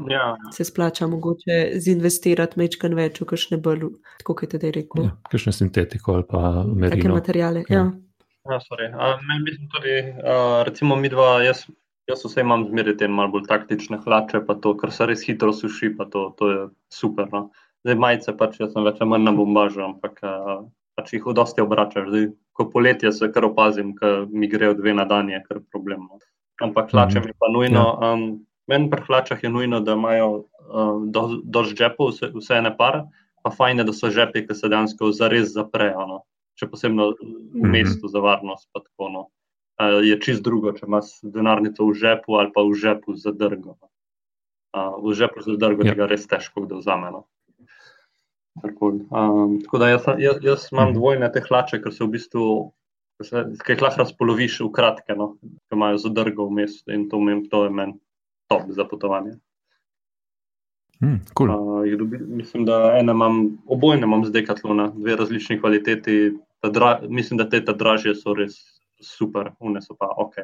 Ja, 0.09 0.37
se 0.53 0.65
splača 0.65 1.07
mogoče 1.07 1.59
zinvestirati 1.85 2.59
mečkan 2.61 2.95
več 2.97 3.21
v 3.21 3.27
kakšne 3.29 3.59
bolj, 3.63 3.91
tako 4.23 4.39
kot 4.39 4.47
je 4.47 4.51
tedaj 4.55 4.73
rekel, 4.79 5.05
ja, 5.05 5.13
kakšne 5.29 5.53
sintetiko 5.53 6.17
ali 6.17 6.27
pa 6.29 6.41
take 6.63 6.79
merino. 6.85 7.19
materijale. 7.19 7.65
Ja. 7.69 7.83
Ja. 7.83 8.55
ja 8.55 8.59
sorry. 8.65 8.89
A, 8.89 9.13
meni 9.29 9.45
mislim 9.51 9.69
tudi, 9.75 9.99
a, 10.25 10.63
recimo 10.69 10.97
mi 10.97 11.11
dva, 11.13 11.43
jaz, 11.45 11.67
jaz 12.09 12.25
vse 12.25 12.41
imam 12.41 12.65
zmeraj 12.69 12.97
te 12.97 13.09
malo 13.09 13.31
bolj 13.37 13.47
taktične 13.49 13.99
hlače, 14.05 14.41
pa 14.47 14.55
to, 14.55 14.75
ker 14.77 14.91
se 14.93 15.07
res 15.07 15.23
hitro 15.27 15.53
suši, 15.53 15.93
pa 15.97 16.05
to, 16.05 16.35
to 16.39 16.51
je 16.51 16.61
super. 16.93 17.29
No. 17.33 17.51
Zdaj 17.85 17.99
majice 17.99 18.37
pač, 18.39 18.61
jaz 18.61 18.73
sem 18.73 18.85
več 18.85 19.01
ali 19.01 19.11
manj 19.11 19.25
na 19.25 19.33
bombažu, 19.33 19.83
ampak 19.83 20.19
a, 20.23 20.63
pač 20.99 21.13
jih 21.15 21.25
v 21.27 21.35
dosti 21.35 21.63
obračaš. 21.63 22.09
Zdaj, 22.11 22.27
ko 22.53 22.67
poletje 22.71 23.13
se 23.13 23.31
kar 23.33 23.45
opazim, 23.49 23.95
ker 23.97 24.27
mi 24.31 24.47
grejo 24.49 24.75
dve 24.75 24.95
na 24.95 25.05
dan, 25.05 25.31
je 25.31 25.41
kar 25.49 25.61
problem. 25.73 26.07
No. 26.11 26.19
Ampak 26.63 26.91
hlače 26.93 27.19
Mhm. 27.21 27.27
mi 27.27 27.33
pa 27.39 27.47
nujno. 27.49 27.85
Um, 28.03 28.47
Meni 28.69 28.87
pri 28.91 29.03
hlačah 29.03 29.43
je 29.43 29.51
nujno, 29.51 29.81
da 29.81 29.93
imajo 29.99 30.45
um, 30.71 31.11
do, 31.13 31.43
dož 31.43 31.75
žepov, 31.75 32.13
vse, 32.15 32.29
vse 32.31 32.55
ene 32.55 32.71
par, 32.77 33.09
pa 33.43 33.51
fajn 33.51 33.79
je, 33.79 33.85
da 33.85 33.93
so 33.93 34.07
žepi, 34.07 34.47
ki 34.47 34.55
se 34.55 34.69
dejansko 34.71 35.11
zares 35.13 35.51
zaprejo. 35.51 36.07
No. 36.07 36.21
Še 36.55 36.71
posebno 36.71 37.11
v 37.11 37.59
Mhm. 37.59 37.71
mestu 37.73 38.07
za 38.09 38.21
varnost. 38.23 38.69
pa 38.73 38.81
tako, 38.81 39.09
no. 39.11 39.23
Je 39.81 40.21
čist 40.21 40.43
drugo, 40.43 40.73
če 40.73 40.87
imaš 40.87 41.05
denarnico 41.23 41.87
v 41.87 41.95
žepu 41.95 42.35
ali 42.35 42.53
pa 42.53 42.63
v 42.63 42.75
žepu 42.75 43.15
za 43.17 43.33
drgo. 43.33 43.77
no. 43.81 43.89
V 45.03 45.15
žepu 45.15 45.41
za 45.41 45.57
drgo 45.57 45.83
Ja. 45.83 45.89
ja. 45.89 45.95
tega 45.95 46.07
res 46.07 46.27
težko 46.27 46.67
kdo 46.67 46.79
vzame. 46.79 47.11
No. 47.11 47.25
Um, 48.63 49.61
tako 49.63 49.79
da 49.79 49.89
jaz, 49.89 50.05
jaz, 50.19 50.37
jaz 50.43 50.69
imam 50.73 50.89
Mhm. 50.89 50.95
dvojne 50.95 51.33
te 51.33 51.41
hlače, 51.41 51.83
ker 51.83 51.93
se 51.93 52.05
v 52.05 52.09
bistvu, 52.09 52.73
se- 53.23 53.47
jih 53.69 53.83
lahko 53.83 54.03
razpoloviš 54.03 54.61
v 54.61 54.71
kratke, 54.73 55.17
no, 55.17 55.37
ki 55.41 55.73
imajo 55.73 55.99
zadrgo 55.99 56.47
vmes 56.47 56.83
in 56.89 57.09
to, 57.09 57.17
meni- 57.21 57.49
to 57.49 57.65
je 57.65 57.71
meni 57.71 57.95
top 58.49 58.69
za 58.69 58.85
potovanje. 58.85 59.39
Hm, 61.01 61.17
cool. 61.35 61.51
Uh, 61.51 61.97
dobi, 61.99 62.19
mislim, 62.19 62.65
da 62.65 62.95
ene 62.99 63.13
imam, 63.13 63.59
obojne 63.67 64.03
imam 64.05 64.25
z 64.25 64.31
Decathlona, 64.31 64.93
dve 64.95 65.17
različni 65.17 65.59
kvaliteti. 65.61 66.37
Dra, 66.63 67.01
mislim, 67.09 67.39
da 67.39 67.49
te 67.49 67.65
ta 67.65 67.73
dražje 67.73 68.15
so 68.15 68.35
res 68.35 68.82
super, 69.03 69.53
une 69.61 69.83
so 69.83 69.97
pa 69.99 70.09
ok. 70.17 70.39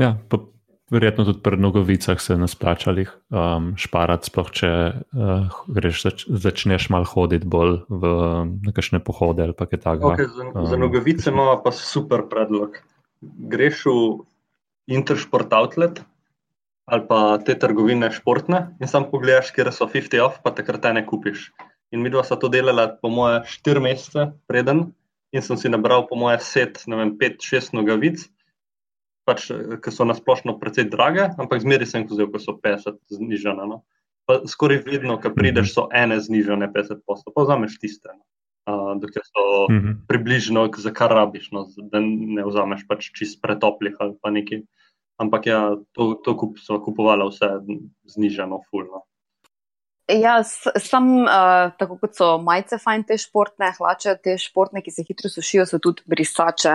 Ja, 0.00 0.16
pa 0.28 0.38
verjetno 0.92 1.24
tudi 1.24 1.40
pri 1.40 1.56
nogovicah 1.56 2.20
se 2.20 2.36
ne 2.36 2.48
splača 2.48 2.92
jih 2.96 3.10
um, 3.32 3.72
šparati, 3.80 4.28
sploh 4.28 4.50
če 4.52 4.70
uh, 4.92 5.60
greš, 5.72 6.02
zač, 6.04 6.24
začneš 6.28 6.90
mal 6.92 7.06
hoditi 7.08 7.48
bolj 7.48 7.80
v 7.88 8.12
nekašne 8.68 9.00
pohode 9.04 9.44
ali 9.46 9.56
pa 9.56 9.66
kaj 9.70 9.80
takega. 9.86 10.12
okay 10.12 10.28
za, 10.28 10.48
um, 10.52 10.66
za 10.68 10.76
nogavice 10.76 11.32
imamo 11.32 11.56
pa 11.64 11.72
super 11.72 12.26
predlog. 12.28 12.76
Greš 13.22 13.86
v 13.86 13.98
Intersport 14.92 15.52
Outlet 15.56 16.02
ali 16.92 17.06
pa 17.08 17.38
te 17.38 17.54
trgovine 17.56 18.10
športne 18.12 18.74
in 18.82 18.90
sam 18.90 19.06
pogledaš, 19.08 19.52
kje 19.54 19.70
so 19.72 19.86
50 19.88 20.18
off, 20.20 20.42
pa 20.42 20.50
takrat 20.52 20.82
te 20.82 20.92
ne 20.92 21.06
kupiš. 21.06 21.52
In 21.92 22.02
mi 22.02 22.10
dva 22.10 22.24
sta 22.24 22.36
to 22.40 22.48
delala, 22.52 22.88
po 23.00 23.08
moje, 23.12 23.44
4 23.48 23.80
mesece 23.84 24.32
preden, 24.48 24.90
in 25.32 25.42
sem 25.42 25.56
si 25.56 25.68
nabral, 25.72 26.06
po 26.08 26.16
moje, 26.16 26.38
set, 26.44 26.82
ne 26.86 26.96
vem, 27.00 27.14
5-6 27.18 27.72
nogavic, 27.76 28.26
pač, 29.28 29.48
ki 29.82 29.90
so 29.94 30.04
nasplošno 30.04 30.58
precej 30.60 30.90
drage, 30.92 31.30
ampak 31.38 31.62
zmeri 31.62 31.86
sem 31.86 32.02
jih 32.04 32.10
vzel, 32.10 32.28
ko 32.32 32.38
so 32.42 32.56
50 32.58 32.98
znižane. 33.16 33.66
No. 33.70 33.82
Pa 34.28 34.42
skoraj 34.46 34.82
vedno, 34.86 35.16
ko 35.22 35.32
prideš, 35.34 35.72
so 35.74 35.88
ene 35.94 36.20
znižane 36.22 36.68
50 36.74 37.02
posto, 37.06 37.32
pa 37.34 37.46
vzameš 37.46 37.78
tiste. 37.82 38.12
No. 38.12 38.22
Uh, 38.62 38.92
dokler 39.02 39.24
so 39.26 39.66
Mhm. 39.72 40.06
približno, 40.06 40.70
za 40.78 40.92
kar 40.94 41.10
rabiš, 41.10 41.50
no, 41.50 41.66
da 41.90 41.98
ne 41.98 42.44
vzameš 42.46 42.86
pač 42.86 43.08
čist 43.10 43.40
pretoplih 43.42 43.96
ali 43.98 44.14
pa 44.22 44.30
nekaj. 44.30 44.62
Ampak 45.18 45.46
ja, 45.46 45.76
to, 45.92 46.14
to 46.22 46.36
kup, 46.38 46.58
so 46.58 46.78
kupovala 46.78 47.26
vse 47.26 47.48
znižano, 48.06 48.60
fulno. 48.70 49.02
Ja, 50.20 50.42
sam, 50.44 51.06
uh, 51.24 51.72
tako 51.78 51.96
kot 52.00 52.16
so 52.18 52.26
majice, 52.42 52.76
fajn 52.82 53.04
te 53.08 53.16
športne 53.20 53.70
hlače, 53.78 54.14
te 54.24 54.34
športne, 54.40 54.82
ki 54.84 54.92
se 54.92 55.04
hitro 55.06 55.30
sušijo, 55.32 55.64
so 55.68 55.78
tudi 55.82 56.04
brisače. 56.10 56.74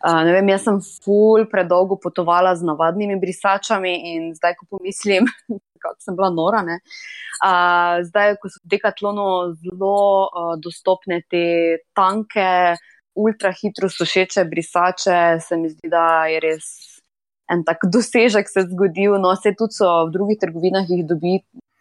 Uh, 0.00 0.20
vem, 0.28 0.50
jaz 0.52 0.66
sem 0.66 0.80
ful 1.04 1.46
predolgo 1.50 1.96
potovala 2.02 2.54
z 2.58 2.66
navadnimi 2.68 3.16
brisačami 3.22 3.94
in 4.12 4.32
zdaj, 4.36 4.56
ko 4.58 4.68
pomislim, 4.76 5.30
kako 5.82 5.96
sem 6.02 6.18
bila 6.18 6.32
nora. 6.34 6.64
Ne? 6.66 6.80
Uh, 7.40 8.02
zdaj, 8.08 8.36
ko 8.42 8.52
so 8.52 8.60
v 8.64 8.74
Decathlonu 8.76 9.28
zelo 9.60 10.00
uh, 10.26 10.54
dostopne 10.60 11.22
te 11.30 11.44
tanke, 11.96 12.76
ultra 13.14 13.54
hitro 13.54 13.88
sušeče 13.88 14.44
brisače, 14.50 15.20
se 15.40 15.56
mi 15.56 15.70
zdi, 15.72 15.88
da 15.88 16.26
je 16.28 16.42
res 16.42 16.72
en 17.50 17.64
tak 17.64 17.84
dosežek 17.92 18.48
se 18.48 18.64
zgodil. 18.70 19.18
No, 19.20 19.34
se 19.36 19.54
tudi 19.56 19.76
so 19.76 19.90
v 20.08 20.12
drugih 20.16 20.40
trgovinah 20.40 20.88
jih 20.88 21.04
dobi, 21.08 21.38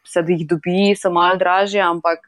se 0.08 0.24
jih 0.28 0.46
dobi, 0.48 0.94
so 1.00 1.12
malo 1.12 1.38
dražje, 1.40 1.82
ampak 1.82 2.20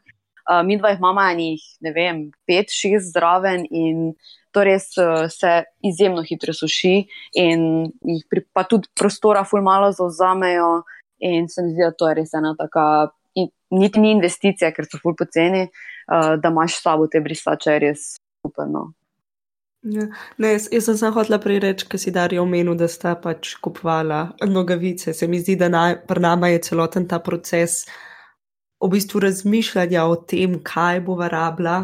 uh, 0.49 0.61
mi 0.65 0.78
dva 0.78 0.93
jih 0.93 0.99
imamo 0.99 1.21
enih, 1.32 1.61
ne 1.82 1.93
vem, 1.95 2.23
pet, 2.47 2.71
šest 2.71 3.13
zraven 3.13 3.65
in 3.69 4.13
to 4.55 4.63
res 4.63 4.89
uh, 4.97 5.28
se 5.32 5.63
izjemno 5.84 6.23
hitro 6.23 6.53
suši 6.55 6.95
in 7.41 7.65
jih 8.01 8.23
pri, 8.32 8.45
pa 8.53 8.63
tudi 8.63 8.91
prostora 8.95 9.43
ful 9.43 9.63
malo 9.65 9.91
zauzamejo 9.91 10.84
in 11.19 11.49
se 11.49 11.63
mi 11.63 11.73
zdi, 11.73 11.84
da 11.84 11.91
to 11.91 12.09
je 12.09 12.19
res 12.21 12.34
ena 12.36 12.53
taka, 12.59 13.11
in, 13.36 13.49
niti 13.71 13.99
ni 14.03 14.11
investicija, 14.15 14.71
ker 14.76 14.88
so 14.88 14.99
ful 15.01 15.15
poceni, 15.17 15.65
uh, 16.11 16.36
da 16.39 16.51
imaš 16.51 16.78
s 16.78 16.86
sabo 16.86 17.07
te 17.11 17.23
brisače, 17.23 17.80
res 17.84 18.15
super. 18.45 18.69
No. 18.71 18.91
Ja. 19.86 20.07
Ne, 20.41 20.55
jaz, 20.55 20.65
jaz 20.73 20.88
sem 20.88 20.97
samo 20.97 21.19
hotela 21.19 21.38
prej 21.41 21.59
reči, 21.61 21.86
ker 21.89 22.01
si 22.01 22.13
Darijo 22.13 22.41
omenil, 22.41 22.73
da 22.79 22.88
sta 22.89 23.13
pač 23.21 23.53
kupovala 23.61 24.31
nogavice. 24.49 25.13
Se 25.13 25.27
mi 25.29 25.38
zdi, 25.43 25.59
da 25.61 25.69
naj, 25.69 25.99
pri 26.09 26.23
nama 26.25 26.49
je 26.49 26.63
celoten 26.65 27.05
ta 27.07 27.19
proces 27.21 27.83
v 28.81 28.89
bistvu 28.95 29.21
razmišljanja 29.27 30.07
o 30.09 30.17
tem, 30.25 30.57
kaj 30.65 31.03
bo 31.05 31.19
varabla 31.21 31.77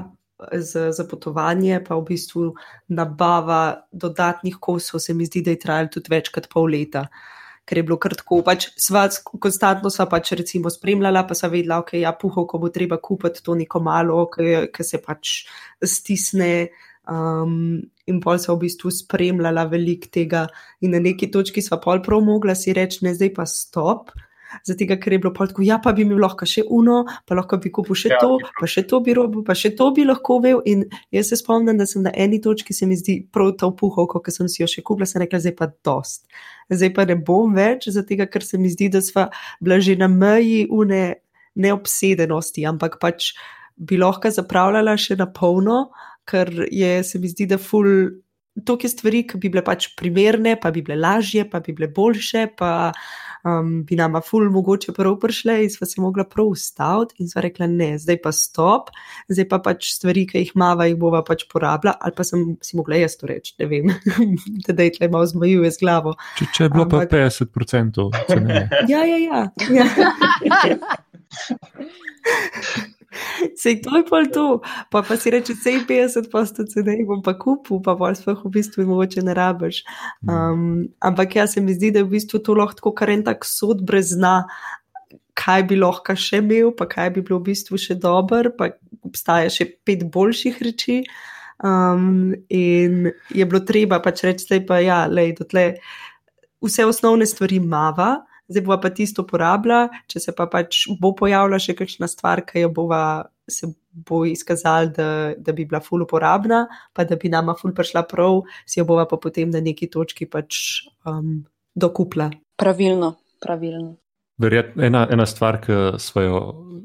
za, 0.57 1.05
potovanje, 1.09 1.77
pa 1.85 1.95
v 1.99 2.07
bistvu 2.09 2.47
nabava 2.89 3.85
dodatnih 3.91 4.57
kosov, 4.59 4.99
se 4.99 5.13
mi 5.13 5.29
zdi, 5.29 5.45
da 5.45 5.53
je 5.53 5.61
trajalo 5.61 5.93
tudi 5.93 6.13
več 6.13 6.33
kot 6.33 6.49
pol 6.49 6.73
leta. 6.73 7.05
Ker 7.69 7.77
je 7.77 7.85
bilo 7.85 7.99
kar 8.01 8.15
tako, 8.17 8.41
pač 8.41 8.71
sva, 8.81 9.05
konstantno 9.39 9.91
sva 9.93 10.07
pač 10.09 10.33
recimo 10.33 10.73
spremljala, 10.73 11.27
pa 11.29 11.37
sva 11.37 11.51
vedela, 11.53 11.83
ok, 11.85 11.99
ja, 12.01 12.17
puhov, 12.17 12.49
ko 12.49 12.57
bo 12.57 12.73
treba 12.73 12.97
kupiti 12.97 13.45
to 13.45 13.53
neko 13.55 13.79
malo, 13.85 14.23
ki 14.33 14.83
se 14.83 14.97
pač 15.05 15.43
stisne. 15.85 16.71
Um, 17.11 17.81
in 18.07 18.19
pol 18.23 18.39
so 18.39 18.55
v 18.55 18.67
bistvu 18.67 18.91
spremljala 18.93 19.65
veliko 19.71 20.07
tega, 20.13 20.45
in 20.79 20.95
na 20.95 21.01
neki 21.03 21.31
točki 21.33 21.63
sva 21.63 21.81
pol 21.83 21.99
prav 22.05 22.21
mogla 22.23 22.55
si 22.55 22.75
reči, 22.75 23.03
ne 23.05 23.15
zdaj 23.17 23.33
pa 23.35 23.47
stop. 23.49 24.13
Zato, 24.67 24.83
ker 24.83 25.13
je 25.15 25.19
bilo 25.23 25.31
pol 25.33 25.47
tako, 25.47 25.63
ja, 25.63 25.77
pa 25.79 25.93
bi 25.95 26.03
mi 26.03 26.17
lahko 26.19 26.45
še 26.47 26.65
uno, 26.75 27.01
pa 27.27 27.37
lahko 27.37 27.57
bi 27.63 27.71
kupil 27.71 27.95
še 27.95 28.11
Ja, 28.11 28.19
to, 28.19 28.35
pa 28.59 28.67
še 28.67 28.83
to 28.87 28.99
bi 29.03 29.15
robil, 29.15 29.45
pa 29.47 29.55
še 29.55 29.71
to 29.79 29.87
bi 29.95 30.03
lahko 30.03 30.41
vel. 30.43 30.59
In 30.67 30.83
jaz 31.15 31.31
se 31.31 31.39
spomnim, 31.39 31.79
da 31.79 31.87
sem 31.87 32.03
na 32.03 32.11
eni 32.11 32.41
točki, 32.43 32.75
se 32.75 32.87
mi 32.89 32.99
zdi 32.99 33.21
prav 33.31 33.53
to 33.61 33.71
puhovko, 33.79 34.19
ki 34.19 34.35
sem 34.35 34.51
si 34.51 34.59
jo 34.63 34.67
še 34.67 34.83
kupila, 34.83 35.07
sem 35.07 35.23
rekla, 35.23 35.39
zdaj 35.39 35.55
pa 35.55 35.69
dost. 35.87 36.27
Zdaj 36.71 36.91
pa 36.97 37.07
ne 37.07 37.15
bom 37.15 37.55
več, 37.55 37.87
zato 37.95 38.19
ker 38.27 38.43
se 38.43 38.59
mi 38.59 38.71
zdi, 38.73 38.91
da 38.91 38.99
sva 39.03 39.29
bila 39.63 39.79
že 39.79 39.95
na 39.95 40.11
meji 40.11 40.67
une 40.67 41.15
neobsedenosti, 41.55 42.67
ampak 42.67 42.99
pač 42.99 43.33
bi 43.75 43.97
lahko 43.99 44.29
zapravljala 44.31 44.97
še 44.99 45.17
na 45.19 45.27
polno, 45.31 45.89
ker 46.29 46.51
je, 46.71 47.03
se 47.03 47.19
mi 47.19 47.31
zdi, 47.31 47.49
da 47.49 47.57
ful. 47.61 47.87
Toliko 48.67 48.83
je 48.83 48.91
stvari, 48.91 49.21
ki 49.23 49.37
bi 49.39 49.47
bile 49.47 49.61
pač 49.63 49.93
primerne, 49.95 50.57
pa 50.59 50.73
bi 50.75 50.81
bile 50.83 50.97
lažje, 50.99 51.45
pa 51.47 51.61
bi 51.63 51.71
bile 51.71 51.87
boljše, 51.95 52.49
pa 52.59 52.91
um, 53.47 53.85
bi 53.87 53.95
nama 53.95 54.19
ful 54.21 54.49
mogoče 54.51 54.91
prav 54.91 55.15
prišle 55.23 55.55
in 55.63 55.71
sva 55.71 55.87
se 55.87 56.01
mogla 56.03 56.25
prav 56.27 56.51
ustaviti 56.51 57.15
in 57.23 57.29
sva 57.31 57.45
rekla 57.45 57.67
ne, 57.71 57.93
zdaj 58.01 58.19
pa 58.25 58.31
stop, 58.35 58.91
zdaj 59.31 59.47
pa 59.53 59.61
pač 59.63 59.93
stvari, 59.95 60.25
ki 60.27 60.43
jih 60.43 60.51
mava, 60.59 60.89
jih 60.89 60.99
bova 60.99 61.23
pač 61.23 61.45
porabila, 61.47 61.95
ali 62.03 62.17
pa 62.17 62.27
sem 62.27 62.43
si 62.59 62.75
mogla 62.75 62.99
jaz 62.99 63.15
to 63.21 63.31
reči, 63.31 63.55
ne 63.63 63.71
vem, 63.71 63.87
da 64.67 64.75
je 64.83 64.97
tle 64.99 65.07
malo 65.15 65.31
zmajuje 65.31 65.71
z 65.71 65.85
glavo. 65.85 66.17
Če, 66.35 66.51
če 66.51 66.67
je 66.67 66.73
bilo 66.75 66.89
Ampak- 66.89 67.07
pa 67.07 67.23
50% 67.31 68.09
ceneje. 68.27 68.67
Ja, 68.91 69.05
ja, 69.07 69.17
ja. 69.17 69.47
ja. 69.71 69.85
Sej 73.61 73.81
to 73.83 73.97
je 73.97 74.03
pol 74.07 74.27
to, 74.33 74.45
pa, 74.91 75.01
pa 75.03 75.17
si 75.19 75.31
reče, 75.33 75.55
sej 75.59 75.81
50 75.87 76.29
posto 76.31 76.63
cenej 76.67 77.03
bom 77.07 77.23
pa 77.25 77.33
kupil, 77.35 77.81
pa 77.83 77.95
pol 77.99 78.15
sploh 78.15 78.39
v 78.45 78.53
bistvu 78.55 78.87
mogoče 78.87 79.23
ne 79.27 79.35
rabiš. 79.35 79.83
Um, 80.27 80.87
ampak 81.03 81.35
ja, 81.35 81.47
se 81.47 81.61
mi 81.61 81.75
zdi, 81.75 81.91
da 81.91 82.01
je 82.01 82.07
v 82.07 82.15
bistvu 82.15 82.39
to 82.39 82.55
lahko 82.55 82.93
kar 82.95 83.11
en 83.11 83.25
tak 83.27 83.43
sod 83.47 83.83
brez 83.87 84.15
dna, 84.15 84.47
kaj 85.37 85.67
bi 85.71 85.79
lahko 85.79 86.15
še 86.15 86.41
imel, 86.43 86.71
pa 86.75 86.87
kaj 86.89 87.11
bi 87.15 87.25
bilo 87.25 87.41
v 87.41 87.51
bistvu 87.51 87.79
še 87.79 87.97
dober, 87.99 88.51
pa 88.55 88.71
obstaja 89.07 89.51
še 89.51 89.67
pet 89.85 90.07
boljših 90.11 90.63
reči. 90.63 91.01
Um, 91.61 92.33
in 92.49 93.11
je 93.29 93.45
bilo 93.45 93.61
treba 93.65 94.01
pač 94.01 94.23
reči, 94.25 94.47
da 94.49 94.57
je 94.57 94.65
pa 94.65 94.79
ja, 94.81 95.03
lej, 95.05 95.35
dotle, 95.37 95.65
vse 96.61 96.87
osnovne 96.89 97.27
stvari 97.29 97.59
mava, 97.61 98.21
zdaj 98.51 98.65
bo 98.67 98.77
pa 98.81 98.91
tisto 98.93 99.25
uporabljala, 99.25 99.89
če 100.11 100.21
se 100.27 100.35
pa 100.35 100.47
pač 100.51 100.85
bo 101.01 101.13
pojavila 101.17 101.59
še 101.61 101.75
kakšna 101.79 102.09
stvar, 102.11 102.43
ki 102.47 102.65
jo 102.65 102.73
bova 102.75 103.03
se 103.51 103.71
bo 103.91 104.23
izkazala, 104.25 104.91
da, 104.95 105.07
da 105.37 105.53
bi 105.55 105.65
bila 105.65 105.81
ful 105.83 106.03
uporabna, 106.05 106.65
pa 106.93 107.03
da 107.07 107.17
bi 107.19 107.31
nama 107.31 107.55
ful 107.59 107.73
prišla 107.75 108.05
prav, 108.07 108.43
si 108.65 108.79
jo 108.79 108.87
bova 108.87 109.07
pa 109.09 109.19
potem 109.19 109.51
na 109.51 109.61
neki 109.63 109.89
točki 109.91 110.29
pač 110.31 110.83
um, 111.05 111.41
dokupla. 111.75 112.29
Pravilno, 112.59 113.15
pravilno. 113.43 113.95
Verjetno 114.41 114.85
ena, 114.87 115.05
ena 115.11 115.25
stvar, 115.29 115.59
ki 115.61 115.99
smo 116.01 116.23
jo 116.23 116.39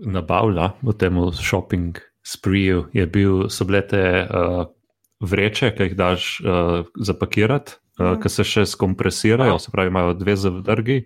nabavili 0.05 0.71
v 0.85 0.95
tem 0.99 1.21
shopping 1.33 1.99
spreju, 2.27 2.87
je 2.93 3.07
bil, 3.07 3.47
so 3.49 3.65
bile 3.69 3.81
te 3.87 4.03
uh, 4.27 4.67
vreče, 5.23 5.71
ki 5.77 5.91
jih 5.91 5.97
daš 5.99 6.31
uh, 6.43 6.89
zapakirati, 6.99 7.79
uh, 8.01 8.17
mm. 8.17 8.23
ki 8.23 8.33
se 8.33 8.45
še 8.45 8.67
skompresirajo, 8.75 9.61
se 9.63 9.73
pravi, 9.73 9.95
imajo 9.95 10.17
dve 10.19 10.37
zadrgi. 10.41 10.99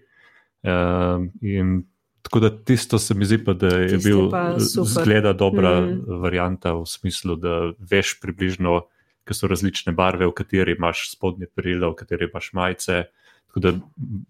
Uh, 0.60 1.26
in 1.40 1.80
tako 2.22 2.40
da 2.40 2.50
tisto 2.64 2.98
se 2.98 3.14
mi 3.14 3.24
zdi, 3.24 3.44
pa, 3.44 3.52
da 3.52 3.66
je 3.66 3.88
Tisti 3.88 4.08
bil 4.08 4.30
zgleda 4.84 5.32
dobra 5.32 5.80
mm. 5.80 6.20
varianta 6.20 6.72
v 6.72 6.84
smislu, 6.86 7.36
da 7.36 7.72
veš 7.78 8.18
približno, 8.20 8.82
ker 9.24 9.36
so 9.36 9.48
različne 9.48 9.94
barve, 9.96 10.28
v 10.28 10.34
kateri 10.36 10.76
imaš 10.76 11.08
spodnje 11.14 11.48
perilo, 11.54 11.92
v 11.94 12.02
kateri 12.02 12.28
imaš 12.30 12.52
majice. 12.52 13.04
Tako 13.50 13.60
da, 13.64 13.70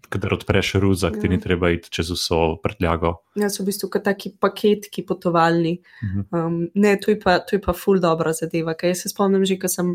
kader 0.09 0.33
odpreš 0.33 0.71
ruzak, 0.81 1.19
ti 1.21 1.29
ni 1.29 1.37
ja. 1.37 1.43
treba 1.43 1.69
iti 1.69 1.91
čez 1.93 2.09
vso 2.09 2.55
prtljago. 2.63 3.11
Ja, 3.37 3.51
so 3.53 3.61
v 3.61 3.67
bistvu 3.69 3.91
taki 4.01 4.31
paketki 4.33 5.03
potovalni. 5.05 5.75
Uh 6.01 6.07
mhm. 6.07 6.23
um, 6.31 6.55
ne, 6.73 6.95
to 6.97 7.11
je, 7.13 7.19
pa, 7.21 7.37
to 7.39 7.55
je 7.55 7.61
pa 7.61 7.75
ful 7.77 8.01
dobra 8.01 8.33
zadeva. 8.33 8.73
Kaj 8.73 8.95
se 9.03 9.13
spomnim 9.13 9.45
že, 9.45 9.59
ko 9.61 9.69
sem, 9.69 9.93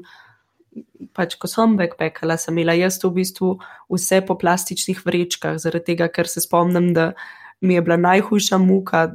pač, 1.17 1.37
ko 1.41 1.49
sem 1.51 1.77
backpackala, 1.79 2.37
sem 2.41 2.57
imela 2.57 2.77
jaz 2.77 2.99
v 3.03 3.13
bistvu 3.21 3.57
vse 3.93 4.21
po 4.27 4.37
plastičnih 4.41 5.03
vrečkah, 5.07 5.59
zaradi 5.63 5.93
tega, 5.93 6.09
ker 6.13 6.29
se 6.29 6.43
spomnim, 6.45 6.93
da 6.97 7.13
mi 7.61 7.75
je 7.75 7.83
bila 7.83 7.97
najhujša 7.97 8.59
muka, 8.61 9.07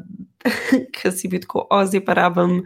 ker 0.95 1.13
si 1.13 1.29
bi 1.31 1.41
tako 1.43 1.67
ozi 1.69 2.03
pa 2.03 2.17
rabim. 2.17 2.61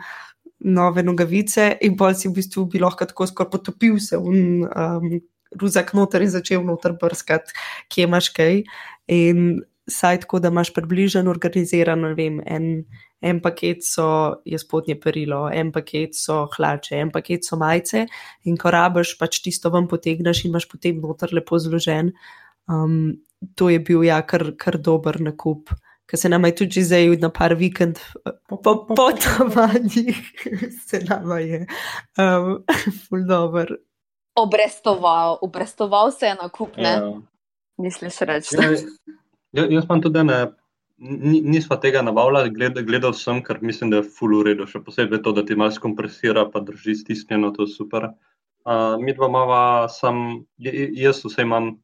Nove 0.65 1.03
nogavice, 1.03 1.75
in 1.83 1.97
pa 1.99 2.13
si 2.15 2.29
v 2.29 2.39
bistvu 2.39 2.63
bi 2.71 2.79
lahko 2.81 3.05
tako 3.05 3.27
skoraj 3.27 3.51
potopil 3.51 3.99
se 4.01 4.17
v 4.17 4.31
um, 4.65 5.17
ruzak 5.61 5.91
noter 5.93 6.23
in 6.25 6.31
začel 6.31 6.63
noter 6.65 6.95
brskati, 6.97 7.53
kje 7.91 8.07
imaš 8.07 8.31
kaj. 8.33 8.63
In 9.11 9.59
saj 9.91 10.19
tako, 10.23 10.39
da 10.39 10.49
imaš 10.53 10.71
približen, 10.73 11.27
organiziran, 11.27 12.01
ne 12.01 12.13
vem, 12.17 12.39
en, 12.45 12.83
en 13.21 13.39
paket 13.41 13.85
so 13.85 14.07
je 14.45 14.59
spodnje 14.59 14.97
perilo, 15.01 15.45
en 15.53 15.71
paket 15.75 16.17
so 16.17 16.43
hlače, 16.55 16.97
en 17.01 17.11
paket 17.13 17.45
so 17.45 17.59
majice 17.61 18.05
in 18.45 18.57
ko 18.61 18.73
rabiš, 18.73 19.15
pač 19.21 19.41
tisto 19.45 19.71
vam 19.73 19.89
potegneš 19.91 20.45
in 20.45 20.53
imaš 20.53 20.69
potem 20.71 21.01
noter 21.03 21.33
lepo 21.33 21.59
zložen. 21.61 22.13
Um, 22.67 23.17
to 23.55 23.69
je 23.69 23.79
bil 23.79 24.03
ja, 24.07 24.21
kar, 24.25 24.51
kar 24.57 24.79
dober 24.81 25.21
nakup. 25.21 25.73
Ker 26.05 26.21
se 26.21 26.29
nam 26.29 26.45
je 26.45 26.53
tudi 26.59 26.83
zdaj 26.85 27.15
na 27.17 27.31
par 27.33 27.55
vikend, 27.57 27.97
po 28.49 28.75
potovanjih, 28.85 30.21
se 30.87 31.01
nam 31.05 31.33
je, 31.41 31.65
um, 32.21 32.61
ful 33.05 33.25
dobr 33.25 33.77
obrestoval, 34.35 35.37
obrestoval 35.41 36.11
se 36.11 36.25
je 36.25 36.35
na 36.35 36.49
kup, 36.49 36.77
ne? 36.77 36.89
Ja. 36.89 37.13
Misliš 37.77 38.19
reči? 38.19 38.55
Ja, 38.55 38.69
jaz 39.55 39.87
pa 39.87 39.97
tudi 40.03 40.23
ne, 40.27 40.39
nisva 40.97 41.77
tega 41.81 42.01
nabavila, 42.05 42.45
gled, 42.53 42.79
gledal 42.87 43.13
sem, 43.13 43.41
ker 43.43 43.59
mislim, 43.61 43.91
da 43.91 44.01
je 44.01 44.09
full 44.17 44.37
uredu, 44.39 44.67
še 44.69 44.83
posebej 44.83 45.21
to, 45.25 45.33
da 45.35 45.43
ti 45.45 45.57
malo 45.59 45.73
skompresira, 45.75 46.47
pa 46.51 46.63
drži 46.63 46.95
stisnjeno, 47.01 47.51
to 47.55 47.67
je 47.67 47.73
super. 47.75 48.11
Uh, 48.65 48.95
mi 49.01 49.13
dva 49.13 49.29
mava, 49.29 49.61
sem, 49.93 50.45
jaz 50.57 51.21
vse 51.25 51.45
imam, 51.45 51.75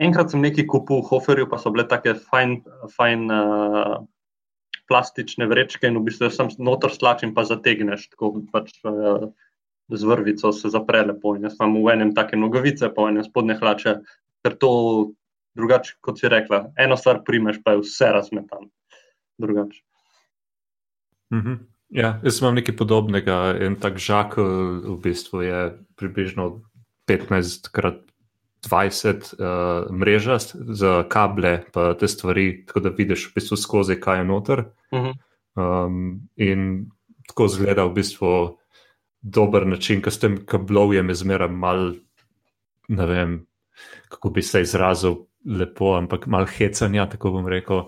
enkrat 0.00 0.32
sem 0.32 0.42
nekaj 0.44 0.68
kupil 0.70 1.02
v 1.02 1.08
Hoferju, 1.10 1.48
pa 1.50 1.58
so 1.60 1.72
bile 1.74 1.86
take 1.90 2.14
fajn, 2.30 2.60
fajn 2.94 3.26
uh, 3.34 3.96
plastične 4.88 5.48
vrečke 5.50 5.88
in 5.88 5.98
v 5.98 6.06
bistvu 6.08 6.30
sem 6.32 6.52
notor 6.62 6.92
slačen, 6.94 7.34
pa 7.36 7.44
zategneš, 7.48 8.06
tako 8.14 8.38
pač 8.52 8.72
uh, 8.88 9.28
z 9.92 10.08
vrvico 10.08 10.52
se 10.52 10.70
zapre 10.72 11.02
lepo. 11.04 11.34
Jaz 11.36 11.58
imam 11.58 11.76
v 11.82 11.92
enem 11.92 12.14
take 12.16 12.38
nogavice, 12.40 12.88
pa 12.88 13.04
v 13.04 13.14
enem 13.14 13.26
spodne 13.26 13.58
hlače, 13.58 13.98
ker 14.44 14.56
to 14.60 14.72
drugače, 15.54 15.96
kot 16.00 16.20
si 16.20 16.28
rekla, 16.28 16.72
eno 16.76 16.96
stvar 16.96 17.22
primeš, 17.24 17.62
pa 17.64 17.72
je 17.74 17.82
vse 17.84 18.12
razmetan. 18.12 18.70
Drugače. 19.38 19.82
-hmm. 21.30 21.58
Ja, 21.88 22.20
jaz 22.24 22.40
imam 22.40 22.54
nekaj 22.54 22.76
podobnega. 22.76 23.54
En 23.60 23.76
tak 23.80 23.98
žak 23.98 24.36
v 24.36 24.96
bistvu 25.02 25.42
je 25.42 25.60
približno 25.96 26.62
15 27.06 27.70
krat 27.72 28.00
20 28.64 29.34
uh, 29.36 29.92
mreža 29.92 30.38
za 30.72 31.04
kable, 31.08 31.64
pa 31.72 31.92
te 31.94 32.08
stvari, 32.08 32.64
tako 32.66 32.80
da 32.80 32.94
vidiš 32.96 33.28
v 33.28 33.34
bistvu 33.36 33.56
skozi, 33.60 33.98
kaj 34.00 34.18
je 34.18 34.24
noter. 34.24 34.64
Mm 34.94 34.98
-hmm. 34.98 35.14
um, 35.54 36.20
in 36.36 36.86
tako 37.28 37.48
zgleda 37.48 37.84
v 37.84 37.94
bistvu 37.94 38.58
dober 39.20 39.66
način, 39.66 40.02
ker 40.02 40.12
s 40.12 40.18
tem 40.18 40.46
kablovjem 40.46 41.08
je 41.08 41.14
zmeraj 41.14 41.48
mal, 41.48 41.94
ne 42.88 43.06
vem, 43.06 43.46
kako 44.08 44.30
bi 44.30 44.42
se 44.42 44.60
izrazil 44.60 45.14
lepo, 45.44 45.94
ampak 45.98 46.26
mal 46.26 46.46
hecanja, 46.50 47.06
tako 47.10 47.36
bom 47.38 47.48
rekel. 47.48 47.86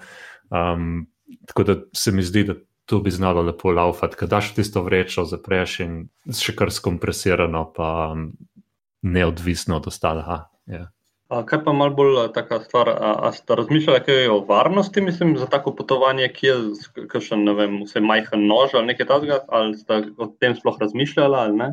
Um, 0.51 1.07
tako 1.47 1.63
da 1.63 1.77
se 1.93 2.13
mi 2.13 2.23
zdi, 2.23 2.45
da 2.45 2.55
to 2.87 3.01
bi 3.03 3.11
znalo 3.11 3.43
lepo 3.43 3.73
laufati, 3.75 4.17
ker 4.17 4.29
daš 4.31 4.53
tisto 4.55 4.83
vrečo, 4.87 5.25
zapreš 5.27 5.81
in 5.83 5.97
še 6.31 6.55
kar 6.57 6.71
skompresirano, 6.71 7.65
pa 7.75 8.13
um, 8.13 8.29
neodvisno 9.03 9.81
od 9.81 9.89
ostalega. 9.91 10.45
Yeah. 10.71 10.93
A 11.27 11.41
kaj 11.43 11.65
pa 11.67 11.73
malo 11.75 11.91
bolj 11.99 12.29
taka 12.35 12.61
stvar, 12.63 12.89
a, 12.93 13.09
a 13.27 13.33
ste 13.35 13.57
razmišljali 13.59 14.03
kaj 14.07 14.29
o 14.31 14.39
varnosti, 14.47 15.03
mislim, 15.03 15.35
za 15.39 15.49
tako 15.51 15.73
potovanje, 15.75 16.29
ki 16.31 16.47
je 16.47 16.55
kakšen, 17.11 17.43
ne 17.49 17.55
vem, 17.59 17.81
vse 17.83 18.01
majhen 18.01 18.47
nož 18.47 18.77
ali 18.79 18.93
nekaj 18.93 19.09
takega, 19.11 19.41
ali 19.49 19.75
ste 19.75 20.05
o 20.23 20.29
tem 20.39 20.55
sploh 20.55 20.79
razmišljali 20.81 21.41
ali 21.41 21.57
ne? 21.59 21.69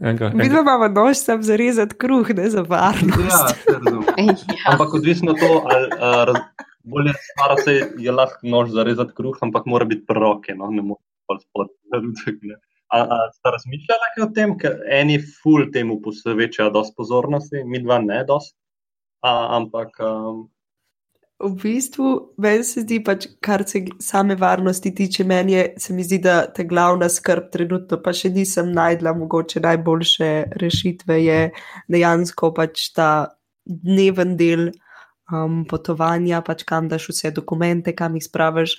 Mi 0.00 0.48
dva 0.48 0.60
imamo 0.60 0.88
nož, 0.88 1.16
sem 1.20 1.42
za 1.42 1.56
rezati 1.56 1.96
kruh, 2.00 2.28
ne 2.36 2.48
za 2.50 2.62
varnost. 2.62 3.66
Ja, 3.68 3.82
ja. 4.26 4.36
Ampak 4.72 4.94
odvisno 4.94 5.34
to, 5.36 5.50
ali 5.68 5.88
raz, 6.26 6.36
bolje 6.82 7.12
stara 7.12 7.56
se 7.64 7.74
je 7.98 8.12
lahko 8.12 8.40
nož 8.42 8.70
za 8.70 8.82
rezati 8.88 9.12
kruh, 9.16 9.36
ampak 9.40 9.66
mora 9.66 9.84
biti 9.84 10.06
proroke, 10.06 10.54
no, 10.54 10.70
ne 10.70 10.82
more 10.82 11.02
pa 11.28 11.36
spod. 11.40 11.68
Ste 13.32 13.50
razmišljali 13.50 14.24
o 14.24 14.30
tem, 14.34 14.56
ker 14.58 14.80
eni 14.88 15.20
ful 15.42 15.68
temu 15.72 16.00
posvečajo 16.02 16.70
dosti 16.72 16.96
pozornosti, 16.96 17.64
mi 17.64 17.82
dva 17.84 18.00
ne 18.00 18.24
dosti. 18.28 18.58
Ampak. 19.22 20.00
Um... 20.00 20.48
V 21.42 21.56
bistvu, 21.58 22.08
meni 22.38 22.62
se 22.62 22.84
zdi, 22.84 23.00
pač, 23.02 23.26
kar 23.42 23.64
se 23.66 23.80
same 23.98 24.36
varnosti 24.38 24.92
tiče, 24.94 25.24
meni 25.26 25.56
je, 25.56 25.62
se 25.82 25.94
mi 25.94 26.04
zdi, 26.06 26.20
da 26.22 26.44
ta 26.46 26.62
glavna 26.62 27.08
skrb 27.10 27.48
trenutno, 27.50 27.98
pa 27.98 28.12
še 28.14 28.30
nisem 28.30 28.70
najdla 28.76 29.10
mogoče 29.18 29.62
najboljše 29.64 30.28
rešitve, 30.62 31.16
je 31.24 31.38
dejansko 31.90 32.52
pač 32.54 32.84
ta 32.94 33.08
dneven 33.66 34.36
del 34.38 34.68
um, 35.32 35.64
potovanja, 35.66 36.44
pač 36.46 36.62
kam 36.68 36.86
daš 36.92 37.08
vse 37.10 37.32
dokumente, 37.34 37.96
kam 37.98 38.14
jih 38.14 38.28
spraviš. 38.28 38.76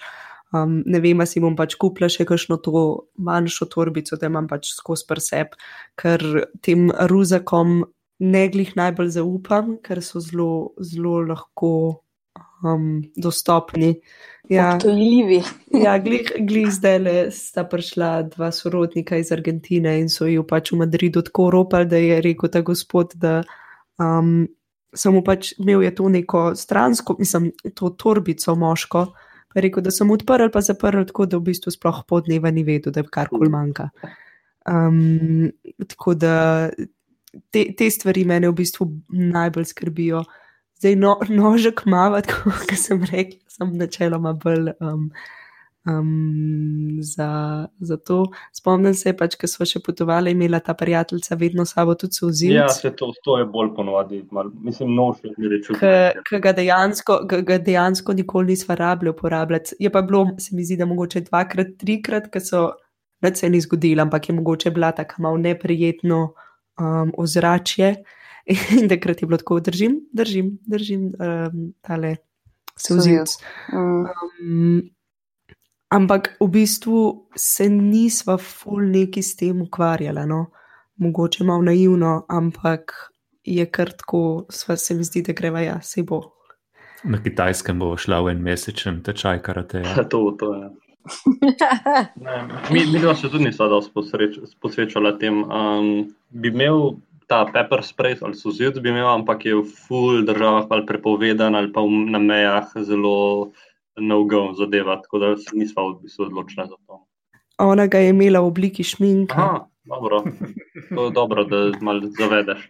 Um, 0.53 0.79
ne 0.85 1.01
vem, 1.03 1.19
si 1.27 1.43
bom 1.43 1.57
pač 1.59 1.75
kupila 1.81 2.07
še 2.13 2.23
kakšno 2.29 2.61
to 2.63 2.85
manjšo 3.17 3.67
torbico, 3.73 4.15
da 4.21 4.29
imam 4.31 4.47
pač 4.47 4.71
skozi 4.77 5.09
prsep, 5.09 5.57
ker 5.99 6.23
tem 6.63 6.87
ruzakom 7.11 7.81
ne 8.23 8.47
glih 8.53 8.71
najbolj 8.79 9.17
zaupam, 9.17 9.75
ker 9.83 9.99
so 10.05 10.23
zelo, 10.23 10.77
zelo 10.79 11.19
lahko 11.27 12.02
um, 12.63 13.03
dostopni. 13.15 13.95
Ja, 14.49 14.79
to 14.79 14.89
je 14.89 14.95
ljivi. 14.95 15.41
ja, 15.85 15.97
glih, 15.99 16.31
glih 16.39 16.71
zdaj 16.71 16.99
le 16.99 17.15
sta 17.31 17.63
prišla 17.63 18.23
dva 18.23 18.51
sorodnika 18.51 19.17
iz 19.17 19.31
Argentine 19.31 19.97
in 19.99 20.09
so 20.09 20.27
jo 20.27 20.43
pač 20.47 20.71
v 20.71 20.81
Madridu 20.83 21.23
tako 21.23 21.49
ropali, 21.51 21.87
da 21.89 22.01
je 22.01 22.21
rekel 22.21 22.49
ta 22.49 22.61
gospod, 22.61 23.15
da. 23.15 23.41
Um, 24.01 24.47
Samo 24.93 25.23
pač 25.25 25.55
imel 25.57 25.81
je 25.81 25.89
to 25.97 26.05
neko 26.09 26.39
stransko, 26.55 27.15
mislim, 27.17 27.47
to 27.73 27.89
torbico 27.97 28.53
moško, 28.55 29.07
rekel, 29.55 29.81
da 29.81 29.89
sem 29.89 30.11
odprl, 30.13 30.51
pa 30.53 30.61
zaprl, 30.61 31.01
tako 31.09 31.25
da 31.25 31.39
v 31.39 31.47
bistvu 31.47 31.73
sploh 31.73 32.03
podneva 32.05 32.51
ni 32.53 32.61
vedel, 32.67 32.93
da 32.93 33.01
je 33.01 33.09
karkoli 33.09 33.49
manjka. 33.49 33.87
Um, 34.69 35.49
tako 35.89 36.13
da 36.13 36.35
te, 37.49 37.65
te 37.73 37.89
stvari 37.89 38.21
mene 38.29 38.51
v 38.51 38.57
bistvu 38.61 38.85
najbolj 39.09 39.65
skrbijo. 39.73 40.21
Zdaj, 40.83 40.97
no, 40.99 41.15
nožek 41.31 41.85
mava, 41.87 42.19
kot 42.67 42.75
sem 42.75 42.99
rekel, 43.07 43.39
sem 43.47 43.71
načeloma 43.79 44.35
bolj 44.35 44.73
um, 44.83 45.07
Um, 45.85 46.97
za, 47.01 47.67
za 47.79 47.97
to 47.97 48.25
spomnim 48.55 48.93
se, 48.95 49.11
pač, 49.19 49.33
ko 49.35 49.49
smo 49.51 49.65
še 49.67 49.81
potovali, 49.83 50.31
imela 50.31 50.61
ta 50.63 50.71
prijateljica 50.79 51.35
vedno 51.35 51.65
sabo 51.67 51.97
tudi 51.99 52.15
souzil. 52.15 52.53
Ja, 52.55 52.69
se 52.71 52.93
to, 52.95 53.09
to 53.25 53.35
je 53.41 53.47
bolj 53.51 53.73
ponovadi, 53.75 54.21
mal, 54.31 54.47
mislim, 54.63 54.93
nož 54.95 55.19
je 55.27 55.51
reči. 55.51 55.75
Ki 56.29 56.39
ga 56.45 56.55
dejansko, 56.55 57.17
ga 57.27 57.59
dejansko 57.59 58.15
nikoli 58.15 58.53
nisva 58.53 58.79
rabili 58.79 59.11
uporabljati. 59.11 59.75
Je 59.83 59.91
pa 59.91 60.05
bilo, 60.07 60.23
se 60.39 60.55
mi 60.55 60.63
zdi, 60.63 60.79
da 60.79 60.87
mogoče 60.87 61.25
dvakrat, 61.27 61.75
trikrat, 61.83 62.31
ker 62.31 62.47
so 62.47 62.63
več 63.23 63.43
se 63.43 63.51
ni 63.51 63.59
zgodilo, 63.63 64.07
ampak 64.07 64.31
je 64.31 64.39
mogoče 64.39 64.71
bila 64.71 64.95
tako 64.95 65.27
malo 65.27 65.43
neprijetno 65.43 66.23
um, 66.79 67.11
ozračje. 67.19 67.97
In 68.45 68.89
takrat 68.91 69.21
je 69.21 69.27
bilo 69.27 69.37
tako, 69.39 69.59
držim, 69.63 70.01
držim, 70.11 70.57
držim 70.67 71.11
um, 71.15 71.73
tale 71.81 72.15
souzil. 72.75 73.23
Um, 73.71 74.81
Ampak 75.93 76.37
v 76.41 76.47
bistvu 76.49 77.29
se 77.37 77.69
nisva 77.69 78.37
ful 78.41 78.81
neki 78.89 79.21
s 79.21 79.35
tem 79.37 79.61
ukvarjala. 79.61 80.25
No? 80.25 80.47
Mogoče 80.97 81.45
malo 81.45 81.61
naivno, 81.61 82.25
ampak 82.29 82.93
je 83.43 83.65
kar 83.65 83.91
tako, 83.91 84.45
se 84.49 84.95
mi 84.95 85.03
zdi, 85.03 85.21
da 85.21 85.33
greva 85.33 85.61
ja, 85.61 85.81
se 85.81 86.03
bo. 86.03 86.21
Na 87.03 87.19
kitajskem 87.21 87.79
bo 87.79 87.93
šla 87.97 88.21
v 88.23 88.33
en 88.33 88.41
mesečen 88.41 89.03
tečaj 89.03 89.41
karate. 89.45 89.83
Ja. 89.85 90.03
to, 90.11 90.31
to 90.39 90.53
je. 90.55 90.69
ne, 92.25 92.35
mi 92.71 92.85
mi 92.87 92.99
dva 92.99 93.13
se 93.15 93.29
tudi 93.29 93.43
nisva 93.43 93.67
posvečala 94.61 95.17
tem. 95.19 95.43
Um, 95.43 95.89
bi 96.29 96.49
imel 96.49 96.95
ta 97.33 97.45
pepper 97.49 97.81
spray 97.81 98.13
ali 98.21 98.37
suzid, 98.37 98.77
bi 98.77 98.91
imel, 98.93 99.07
ampak 99.09 99.45
je 99.45 99.55
v 99.57 99.65
ful 99.65 100.21
državah 100.21 100.69
ali 100.69 100.85
prepovedan 100.85 101.57
ali 101.57 101.71
pa 101.73 101.81
na 101.81 102.21
mejah 102.21 102.69
zelo 102.85 103.49
no-go 103.97 104.53
zadeva, 104.57 104.99
tako 105.01 105.19
da 105.19 105.27
se 105.37 105.57
nismo 105.57 105.89
v 105.89 106.05
bistvu 106.05 106.29
odločili 106.29 106.67
za 106.69 106.77
to. 106.85 107.01
Ona 107.57 107.87
ga 107.87 108.01
je 108.01 108.13
imela 108.13 108.41
v 108.41 108.49
obliki 108.49 108.85
šminka. 108.85 109.37
Aha, 109.37 109.65
dobro. 109.85 110.23
To 110.93 111.05
je 111.05 111.11
dobro, 111.11 111.45
da 111.49 111.71
malo 111.81 112.09
zavedeš 112.19 112.69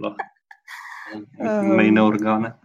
mejne 1.79 2.01
um, 2.01 2.07
organe. 2.07 2.55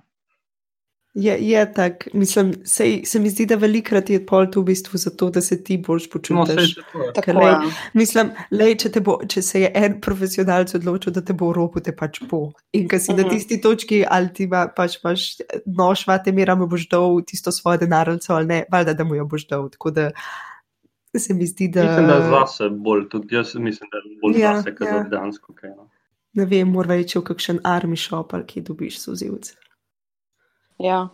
Je, 1.19 1.35
je 1.41 1.73
tako, 1.73 2.11
mislim, 2.13 2.53
se, 2.65 3.01
se 3.05 3.19
mi 3.19 3.31
zdi, 3.31 3.47
da 3.51 3.57
velikrat 3.59 4.11
je 4.11 4.21
pol 4.27 4.47
tu 4.53 4.61
v 4.63 4.69
bistvu 4.71 4.99
zato, 5.03 5.31
da 5.35 5.41
se 5.43 5.57
ti 5.65 5.79
boljš 5.87 6.05
počutiš. 6.11 6.77
No, 6.95 7.41
lej, 7.41 7.73
mislim, 7.99 8.31
lej, 8.55 8.77
če, 8.79 8.93
bo, 9.03 9.17
če 9.27 9.43
se 9.43 9.65
je 9.65 9.71
en 9.75 9.97
profesionalc 10.05 10.75
odločil, 10.79 11.17
da 11.17 11.25
te 11.27 11.35
bo 11.35 11.49
v 11.51 11.57
ropu, 11.57 11.83
te 11.83 11.91
pač 11.97 12.21
bo. 12.31 12.53
In 12.71 12.87
ker 12.89 13.03
si 13.03 13.11
uh 13.11 13.17
-huh. 13.17 13.23
na 13.23 13.27
mhm. 13.27 13.35
tisti 13.35 13.61
točki, 13.61 14.05
ali 14.07 14.33
ti 14.33 14.47
ma, 14.47 14.69
pač 14.77 15.01
imaš 15.03 15.27
nož, 15.67 16.07
vate 16.07 16.33
mera, 16.33 16.55
mu 16.55 16.67
boš 16.67 16.89
dal 16.89 17.19
tisto 17.27 17.53
svoje 17.53 17.79
denarnico 17.79 18.35
ali 18.35 18.47
ne, 18.47 18.65
valjda, 18.73 18.95
da 18.95 19.05
mu 19.05 19.15
jo 19.15 19.25
boš 19.25 19.49
dal. 19.49 19.71
Tako 19.71 19.91
da 19.91 20.11
se 21.17 21.35
mi 21.35 21.47
zdi, 21.47 21.69
da. 21.69 21.83
Mislim, 21.83 22.07
da 22.07 22.15
je 22.15 22.31
zase 22.31 22.69
bolj, 22.69 23.09
tudi 23.09 23.35
jaz 23.35 23.55
mislim, 23.55 23.91
da 23.93 23.99
je 23.99 24.19
bolj 24.23 24.41
ja, 24.41 24.57
zase, 24.57 24.75
kot 24.75 24.87
ja. 24.87 25.03
dejansko. 25.03 25.53
Okay, 25.53 25.77
no. 25.77 25.91
Ne 26.33 26.45
vem, 26.45 26.69
mora 26.69 26.95
reči 26.95 27.19
v 27.19 27.23
kakšen 27.23 27.59
army 27.65 27.97
shop, 27.97 28.35
ali 28.35 28.47
ki 28.47 28.61
dobiš 28.61 29.01
sozivce. 29.01 29.55
Ja. 30.79 31.09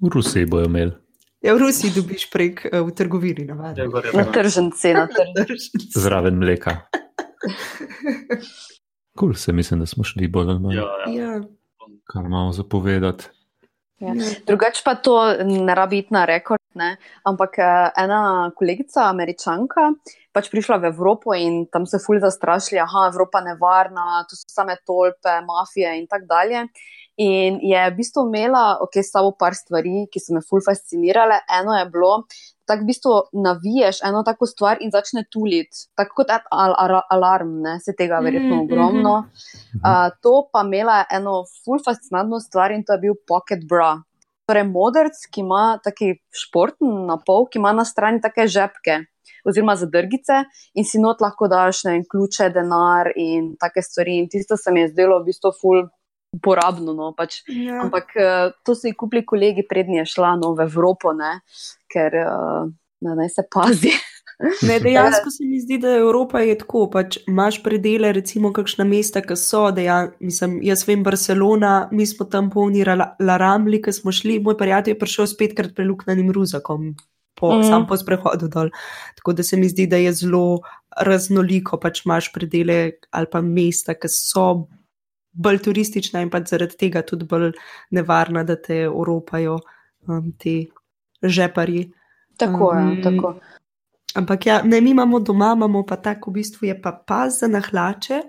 V 0.00 0.08
Rusiji 0.08 0.46
bojo 0.46 0.64
imeli. 0.64 0.92
Ja, 1.40 1.54
v 1.56 1.58
Rusiji 1.64 1.92
dobiš 1.96 2.28
prek 2.32 2.66
uh, 2.68 2.84
v 2.84 2.92
trgovini. 2.92 3.46
Ja, 3.48 3.72
na 4.12 4.24
tržen 4.32 4.72
cena. 4.76 5.08
Zraven 5.96 6.36
mleka. 6.40 6.84
Kul 9.16 9.32
cool, 9.32 9.34
se 9.34 9.52
mislim, 9.52 9.80
da 9.80 9.86
smo 9.86 10.04
šli 10.04 10.28
bolj 10.28 10.50
ali 10.50 10.60
manj. 10.60 10.76
Ja, 10.76 10.88
ja. 11.06 11.32
ja. 11.32 11.40
Kar 12.04 12.24
imamo 12.24 12.52
zapovedati. 12.52 13.28
Ja. 14.00 14.14
Drugač 14.48 14.80
pa 14.80 14.94
to 14.96 15.14
ne 15.44 15.74
rabi 15.76 16.00
iti 16.00 16.14
na 16.16 16.24
rekord, 16.24 16.62
ne? 16.74 16.94
ampak 17.28 17.58
eh, 17.60 17.90
ena 18.00 18.48
kolegica, 18.56 19.04
američanka, 19.10 19.90
pač 20.32 20.48
prišla 20.48 20.78
v 20.80 20.88
Evropo 20.88 21.36
in 21.36 21.66
tam 21.68 21.84
se 21.84 22.00
fulj 22.00 22.22
zastrašili, 22.24 22.80
da 22.80 22.88
je 22.88 23.10
Evropa 23.12 23.42
nevarna, 23.44 24.24
tu 24.24 24.40
so 24.40 24.48
same 24.48 24.78
tolpe, 24.88 25.34
mafije 25.44 25.98
in 26.00 26.08
tako 26.08 26.30
dalje. 26.32 26.64
In 27.20 27.58
je 27.60 27.80
v 27.90 27.96
bistvu 27.98 28.22
imela, 28.30 28.78
ok, 28.80 29.02
samo 29.04 29.34
par 29.36 29.52
stvari, 29.52 30.06
ki 30.08 30.22
so 30.22 30.32
me 30.32 30.40
fulj 30.40 30.62
fascinirale. 30.64 31.42
Eno 31.58 31.74
je 31.76 31.84
bilo, 31.92 32.12
da 32.70 32.78
v 32.80 32.86
bistvu 32.88 33.16
naviješ 33.44 34.00
eno 34.08 34.22
tako 34.24 34.46
stvar 34.46 34.80
in 34.80 34.92
začne 34.94 35.26
tuliti, 35.32 35.84
tako 35.98 36.22
kot 36.22 36.30
al 36.32 36.72
al 36.78 36.96
alarm, 37.10 37.58
ne? 37.64 37.76
se 37.84 37.92
tega 37.98 38.22
verjetno 38.24 38.54
mm, 38.54 38.62
ogromno. 38.64 39.14
Uh, 39.82 40.08
to 40.22 40.34
pa 40.52 40.62
imela 40.64 41.02
eno 41.12 41.42
fulj 41.64 41.82
fascinantno 41.84 42.40
stvar 42.40 42.72
in 42.72 42.86
to 42.86 42.96
je 42.96 43.04
bil 43.04 43.18
pocket 43.28 43.68
bra. 43.68 43.98
Torej, 44.48 44.66
modrc, 44.70 45.20
ki 45.30 45.44
ima 45.44 45.78
taki 45.84 46.14
športni 46.34 46.88
napol, 47.06 47.50
ki 47.50 47.60
ima 47.60 47.76
na 47.76 47.84
strani 47.84 48.22
take 48.24 48.48
žepke. 48.48 49.02
Oziroma, 49.46 49.76
zadrgice, 49.76 50.44
in 50.76 50.84
si 50.84 50.98
not 51.00 51.20
lahko 51.24 51.48
daš 51.48 51.84
ne, 51.86 52.00
ključe, 52.08 52.50
denar 52.56 53.12
in 53.16 53.54
take 53.60 53.82
stvari. 53.82 54.18
In 54.20 54.28
tisto 54.28 54.56
se 54.56 54.72
mi 54.72 54.82
je 54.84 54.90
zdelo 54.90 55.20
v 55.20 55.30
bistvu 55.30 55.52
ful 55.60 55.86
uporabno. 56.32 56.94
No, 56.94 57.12
pač. 57.16 57.42
ja. 57.48 57.82
Ampak 57.84 58.14
uh, 58.16 58.52
to 58.64 58.74
so 58.74 58.90
jih 58.90 58.96
kupili 58.98 59.24
kolegi, 59.26 59.66
prednji 59.66 60.02
je 60.02 60.10
šla 60.14 60.36
no, 60.40 60.54
v 60.58 60.66
Evropo, 60.68 61.14
ne, 61.16 61.40
ker 61.90 62.16
uh, 62.22 62.70
naj 63.04 63.34
se 63.34 63.46
pazi. 63.50 63.94
Ne, 64.40 64.78
dejansko 64.80 65.28
se 65.28 65.44
mi 65.44 65.58
zdi, 65.60 65.76
da 65.78 65.90
Evropa 65.98 66.40
je 66.40 66.54
tako. 66.62 66.86
Pač 66.88 67.18
imaš 67.28 67.58
predele, 67.60 68.08
recimo, 68.16 68.54
kakšna 68.56 68.86
mesta, 68.88 69.20
ki 69.20 69.36
so. 69.36 69.66
Dejan, 69.76 70.14
mislim, 70.24 70.54
jaz 70.64 70.86
vem, 70.88 71.02
Barcelona, 71.04 71.90
mi 71.92 72.06
smo 72.08 72.24
tam 72.24 72.48
polni 72.48 72.80
laramli, 73.20 73.82
ki 73.84 73.92
smo 73.92 74.14
šli. 74.16 74.38
Moj 74.40 74.56
prijatelj 74.56 74.94
je 74.94 74.98
prišel 75.02 75.28
spetkrat 75.28 75.74
preluknjenim 75.76 76.32
ruzakom, 76.32 76.94
po, 77.36 77.52
mm. 77.52 77.68
sam 77.68 77.84
po 77.84 78.00
sprehodu 78.00 78.48
dol. 78.48 78.72
Tako 79.20 79.36
da 79.36 79.44
se 79.44 79.60
mi 79.60 79.68
zdi, 79.68 79.84
da 79.92 80.00
je 80.00 80.16
zelo 80.22 80.62
raznoliko. 80.96 81.76
Pač 81.76 82.06
imaš 82.06 82.32
predele 82.32 82.80
ali 83.12 83.28
pa 83.28 83.44
mesta, 83.44 83.92
ki 83.92 84.08
so 84.08 84.46
bolj 85.32 85.58
turistična 85.58 86.22
in 86.22 86.30
pa 86.30 86.40
zaradi 86.46 86.76
tega 86.76 87.02
tudi 87.06 87.24
bolj 87.24 87.52
nevarna, 87.90 88.44
da 88.44 88.56
te 88.56 88.88
oropajo 88.88 89.58
um, 90.08 90.32
ti 90.38 90.70
žeparji. 91.22 91.92
Tako 92.36 92.72
je. 92.74 92.82
Um, 92.82 93.02
tako. 93.02 93.34
Ampak 94.14 94.46
ja, 94.46 94.62
ne, 94.62 94.80
mi 94.80 94.90
imamo 94.90 95.20
doma, 95.20 95.52
imamo 95.56 95.84
pa 95.86 95.96
tako, 95.96 96.30
v 96.30 96.40
bistvu 96.40 96.66
je 96.66 96.82
pa 96.82 96.92
pas 97.06 97.40
za 97.40 97.48
nahlače, 97.48 98.22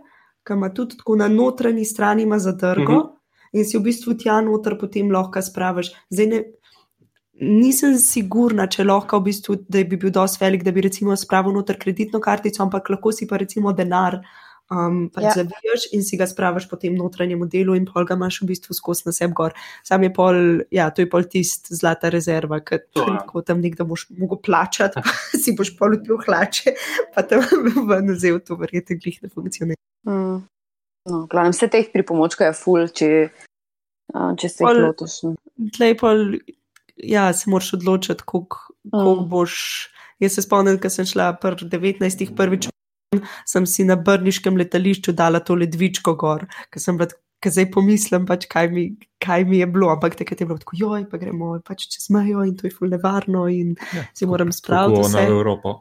ki 0.47 0.54
ima 0.54 0.70
tudi 0.74 0.97
tako 0.97 1.16
na 1.16 1.28
notranji 1.28 1.86
strani 1.86 2.28
zadrgo 2.38 2.93
uh 2.93 2.99
mhm. 2.99 3.08
-huh. 3.08 3.18
in 3.54 3.66
si 3.66 3.78
v 3.78 3.82
bistvu 3.82 4.14
tja 4.14 4.41
noter 4.41 4.78
potem 4.80 5.12
lahko 5.12 5.41
spraviš. 5.41 5.91
Zdaj 6.10 6.28
ne. 6.28 6.43
Nisem 7.41 7.97
sigurna, 7.97 8.68
če 8.68 8.84
lahko 8.84 9.18
v 9.18 9.24
bistvu, 9.24 9.56
da 9.70 9.84
bi 9.84 9.97
bil 9.97 10.12
dovolj 10.12 10.38
velik, 10.39 10.64
da 10.64 10.72
bi 10.72 10.82
recimo 10.82 11.16
spravil 11.16 11.54
noter 11.54 11.78
kreditno 11.80 12.20
kartico, 12.20 12.64
ampak 12.64 12.89
lahko 12.89 13.12
si 13.12 13.28
pa 13.28 13.38
recimo 13.38 13.74
denar 13.74 14.16
uh, 14.16 14.22
um, 14.72 15.01
pač 15.11 15.28
ja. 15.28 15.34
zavijaš 15.41 15.88
in 15.95 16.03
si 16.05 16.17
ga 16.19 16.28
spraviš 16.30 16.67
po 16.72 16.80
tem 16.80 16.95
notranjem 16.97 17.43
delu, 17.51 17.76
in 17.78 17.86
pol 17.89 18.07
ga 18.07 18.15
imaš 18.17 18.41
v 18.41 18.51
bistvu 18.53 18.76
skozi 18.78 19.07
na 19.09 19.15
sebi 19.15 19.36
gor. 19.38 19.55
Sam 19.88 20.05
je 20.07 20.11
pol, 20.15 20.39
ja, 20.74 20.89
to 20.95 21.03
je 21.03 21.09
pol 21.11 21.28
tist 21.30 21.72
zlata 21.76 22.11
rezerva, 22.13 22.61
ki 22.63 22.80
ja. 22.97 23.19
tam 23.47 23.61
nekdo 23.63 23.88
boš 23.89 24.07
mogel 24.17 24.41
plačati, 24.43 25.03
pa 25.03 25.15
si 25.43 25.55
boš 25.57 25.76
pol 25.80 25.99
odpil 25.99 26.22
hlače, 26.24 26.76
pa 27.15 27.26
tam 27.28 27.45
v 27.89 28.01
nazev 28.07 28.41
to 28.47 28.57
verjete, 28.59 28.99
glih 29.01 29.19
ne 29.26 29.32
funkcionira. 29.32 29.82
Mm. 30.07 30.41
No, 31.09 31.24
glavnem, 31.30 31.53
vse 31.55 31.67
teh 31.74 31.88
pripomočkov 31.93 32.51
je 32.51 32.57
full, 32.57 32.89
če, 32.93 33.11
če 34.11 34.49
se 34.49 34.65
jih 34.65 34.84
lotiš. 34.86 35.22
No. 35.26 35.36
Tlej 35.78 35.97
pol, 35.97 36.28
ja, 36.97 37.32
se 37.34 37.49
moraš 37.49 37.76
odločiti, 37.80 38.26
koliko 38.26 38.78
mm. 38.93 39.26
boš. 39.32 39.55
Jaz 40.22 40.36
se 40.38 40.43
spomnim, 40.45 40.76
ko 40.78 40.89
sem 40.93 41.07
šla 41.09 41.32
pri 41.41 41.65
19. 41.65 42.28
prvič 42.38 42.67
sem 43.45 43.66
si 43.68 43.84
na 43.88 43.97
brniškem 43.99 44.57
letališču 44.57 45.14
dala 45.18 45.41
to 45.43 45.57
ledvičko 45.59 46.16
gor, 46.16 46.47
ker 46.72 46.84
sem 46.84 46.99
bila. 47.01 47.12
Ker 47.41 47.49
zdaj 47.49 47.72
pomislim, 47.74 48.28
pač, 48.30 48.43
kaj, 48.45 48.68
mi, 48.70 48.84
kaj 49.18 49.47
mi 49.49 49.57
je 49.57 49.66
bilo, 49.66 49.88
ampak 49.89 50.14
takrat 50.14 50.43
je 50.43 50.45
bilo 50.45 50.59
tako, 50.62 50.76
joj, 50.78 51.07
pa 51.09 51.18
gremo 51.18 51.55
pač 51.66 51.88
čez 51.89 52.03
mejo 52.14 52.43
in 52.45 52.51
to 52.53 52.68
je 52.68 52.74
fulno 52.76 52.93
nevarno 52.93 53.47
in 53.49 53.72
ja, 53.97 54.03
si 54.14 54.28
moram 54.30 54.51
spraviti. 54.53 54.99
Tako 55.01 55.16
na 55.16 55.24
Evropo. 55.26 55.72